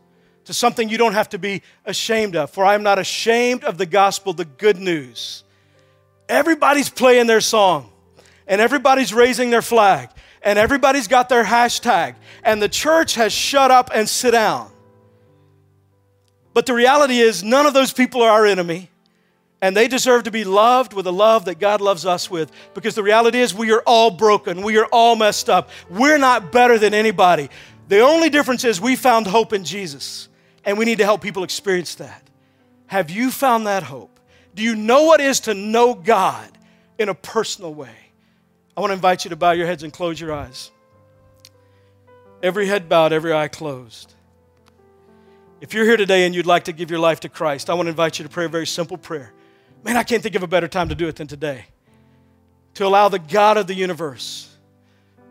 to 0.46 0.52
something 0.52 0.88
you 0.88 0.98
don't 0.98 1.12
have 1.12 1.28
to 1.28 1.38
be 1.38 1.62
ashamed 1.84 2.34
of. 2.34 2.50
For 2.50 2.64
I 2.64 2.74
am 2.74 2.82
not 2.82 2.98
ashamed 2.98 3.62
of 3.62 3.78
the 3.78 3.86
gospel, 3.86 4.32
the 4.32 4.46
good 4.46 4.78
news. 4.78 5.44
Everybody's 6.28 6.90
playing 6.90 7.28
their 7.28 7.40
song 7.40 7.92
and 8.48 8.60
everybody's 8.60 9.14
raising 9.14 9.50
their 9.50 9.62
flag 9.62 10.10
and 10.42 10.58
everybody's 10.58 11.06
got 11.06 11.28
their 11.28 11.44
hashtag 11.44 12.16
and 12.42 12.60
the 12.60 12.68
church 12.68 13.14
has 13.14 13.32
shut 13.32 13.70
up 13.70 13.90
and 13.94 14.08
sit 14.08 14.32
down. 14.32 14.70
But 16.54 16.66
the 16.66 16.74
reality 16.74 17.18
is, 17.18 17.44
none 17.44 17.66
of 17.66 17.74
those 17.74 17.92
people 17.92 18.20
are 18.20 18.30
our 18.30 18.44
enemy. 18.44 18.90
And 19.60 19.76
they 19.76 19.88
deserve 19.88 20.24
to 20.24 20.30
be 20.30 20.44
loved 20.44 20.92
with 20.92 21.06
a 21.06 21.12
love 21.12 21.44
that 21.44 21.58
God 21.58 21.80
loves 21.80 22.06
us 22.06 22.30
with. 22.30 22.50
Because 22.74 22.94
the 22.94 23.02
reality 23.02 23.38
is, 23.38 23.54
we 23.54 23.72
are 23.72 23.82
all 23.86 24.10
broken. 24.10 24.62
We 24.62 24.76
are 24.78 24.86
all 24.86 25.16
messed 25.16 25.48
up. 25.48 25.70
We're 25.88 26.18
not 26.18 26.52
better 26.52 26.78
than 26.78 26.94
anybody. 26.94 27.48
The 27.88 28.00
only 28.00 28.28
difference 28.28 28.64
is 28.64 28.80
we 28.80 28.96
found 28.96 29.26
hope 29.26 29.52
in 29.52 29.64
Jesus. 29.64 30.28
And 30.64 30.78
we 30.78 30.84
need 30.84 30.98
to 30.98 31.04
help 31.04 31.22
people 31.22 31.44
experience 31.44 31.96
that. 31.96 32.22
Have 32.86 33.10
you 33.10 33.30
found 33.30 33.66
that 33.66 33.82
hope? 33.82 34.18
Do 34.54 34.62
you 34.62 34.74
know 34.74 35.04
what 35.04 35.20
it 35.20 35.26
is 35.26 35.40
to 35.40 35.54
know 35.54 35.94
God 35.94 36.50
in 36.98 37.08
a 37.08 37.14
personal 37.14 37.72
way? 37.72 38.07
I 38.78 38.80
want 38.80 38.90
to 38.90 38.94
invite 38.94 39.24
you 39.24 39.30
to 39.30 39.36
bow 39.36 39.50
your 39.50 39.66
heads 39.66 39.82
and 39.82 39.92
close 39.92 40.20
your 40.20 40.32
eyes. 40.32 40.70
Every 42.44 42.68
head 42.68 42.88
bowed, 42.88 43.12
every 43.12 43.32
eye 43.32 43.48
closed. 43.48 44.14
If 45.60 45.74
you're 45.74 45.84
here 45.84 45.96
today 45.96 46.26
and 46.26 46.32
you'd 46.32 46.46
like 46.46 46.62
to 46.66 46.72
give 46.72 46.88
your 46.88 47.00
life 47.00 47.18
to 47.20 47.28
Christ, 47.28 47.70
I 47.70 47.74
want 47.74 47.86
to 47.86 47.90
invite 47.90 48.20
you 48.20 48.22
to 48.22 48.28
pray 48.28 48.44
a 48.44 48.48
very 48.48 48.68
simple 48.68 48.96
prayer. 48.96 49.32
Man, 49.82 49.96
I 49.96 50.04
can't 50.04 50.22
think 50.22 50.36
of 50.36 50.44
a 50.44 50.46
better 50.46 50.68
time 50.68 50.90
to 50.90 50.94
do 50.94 51.08
it 51.08 51.16
than 51.16 51.26
today. 51.26 51.64
To 52.74 52.86
allow 52.86 53.08
the 53.08 53.18
God 53.18 53.56
of 53.56 53.66
the 53.66 53.74
universe 53.74 54.56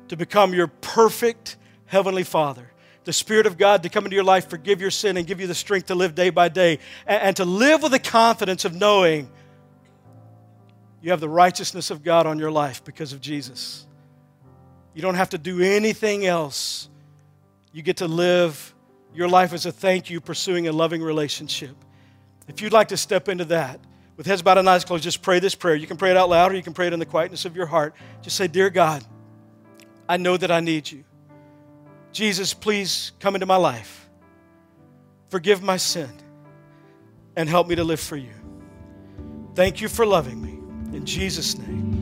to 0.10 0.18
become 0.18 0.54
your 0.54 0.68
perfect 0.68 1.56
Heavenly 1.86 2.24
Father. 2.24 2.70
The 3.06 3.14
Spirit 3.14 3.46
of 3.46 3.58
God 3.58 3.82
to 3.84 3.90
come 3.90 4.04
into 4.04 4.16
your 4.16 4.26
life, 4.26 4.50
forgive 4.50 4.82
your 4.82 4.92
sin, 4.92 5.16
and 5.16 5.26
give 5.26 5.40
you 5.40 5.48
the 5.48 5.56
strength 5.56 5.86
to 5.86 5.96
live 5.96 6.16
day 6.16 6.32
by 6.32 6.50
day, 6.50 6.80
and, 7.06 7.34
to 7.38 7.46
live 7.46 7.82
with 7.82 7.94
the 7.94 8.00
confidence 8.00 8.66
of 8.66 8.76
knowing 8.76 9.32
you 11.02 11.12
have 11.12 11.20
the 11.20 11.30
righteousness 11.30 11.92
of 11.92 12.04
God 12.04 12.26
on 12.26 12.40
your 12.40 12.52
life 12.52 12.84
because 12.84 13.14
of 13.14 13.22
Jesus. 13.22 13.86
You 14.94 15.02
don't 15.02 15.16
have 15.16 15.30
to 15.30 15.38
do 15.38 15.62
anything 15.62 16.26
else. 16.26 16.90
You 17.72 17.84
get 17.84 17.98
to 17.98 18.08
live 18.08 18.74
your 19.14 19.28
life 19.28 19.54
as 19.54 19.66
a 19.66 19.72
thank 19.72 20.10
you, 20.10 20.20
pursuing 20.20 20.68
a 20.68 20.72
loving 20.72 21.02
relationship. 21.02 21.76
If 22.48 22.62
you'd 22.62 22.74
like 22.74 22.88
to 22.90 22.98
step 22.98 23.30
into 23.30 23.46
that, 23.46 23.80
with 24.16 24.26
heads 24.26 24.42
bowed 24.42 24.58
and 24.58 24.68
eyes 24.68 24.84
closed, 24.84 25.04
just 25.04 25.22
pray 25.22 25.40
this 25.40 25.54
prayer. 25.54 25.76
You 25.76 25.86
can 25.86 25.98
pray 25.98 26.10
it 26.10 26.18
out 26.18 26.30
loud 26.30 26.52
or 26.52 26.56
you 26.56 26.64
can 26.64 26.74
pray 26.74 26.88
it 26.88 26.94
in 26.94 27.00
the 27.00 27.06
quietness 27.06 27.46
of 27.46 27.56
your 27.56 27.68
heart. 27.68 27.94
Just 28.24 28.36
say, 28.36 28.48
Dear 28.48 28.72
God, 28.72 29.04
I 30.10 30.18
know 30.18 30.36
that 30.38 30.50
I 30.50 30.60
need 30.60 30.90
you. 30.90 31.04
Jesus, 32.12 32.54
please 32.54 33.12
come 33.20 33.36
into 33.36 33.46
my 33.46 33.58
life. 33.58 34.10
Forgive 35.30 35.62
my 35.62 35.78
sin 35.78 36.10
and 37.36 37.48
help 37.48 37.68
me 37.68 37.76
to 37.76 37.84
live 37.84 38.00
for 38.00 38.18
you. 38.18 38.34
Thank 39.54 39.82
you 39.82 39.88
for 39.88 40.06
loving 40.06 40.42
me. 40.42 40.57
In 40.94 41.06
Jesus' 41.06 41.58
name. 41.58 41.97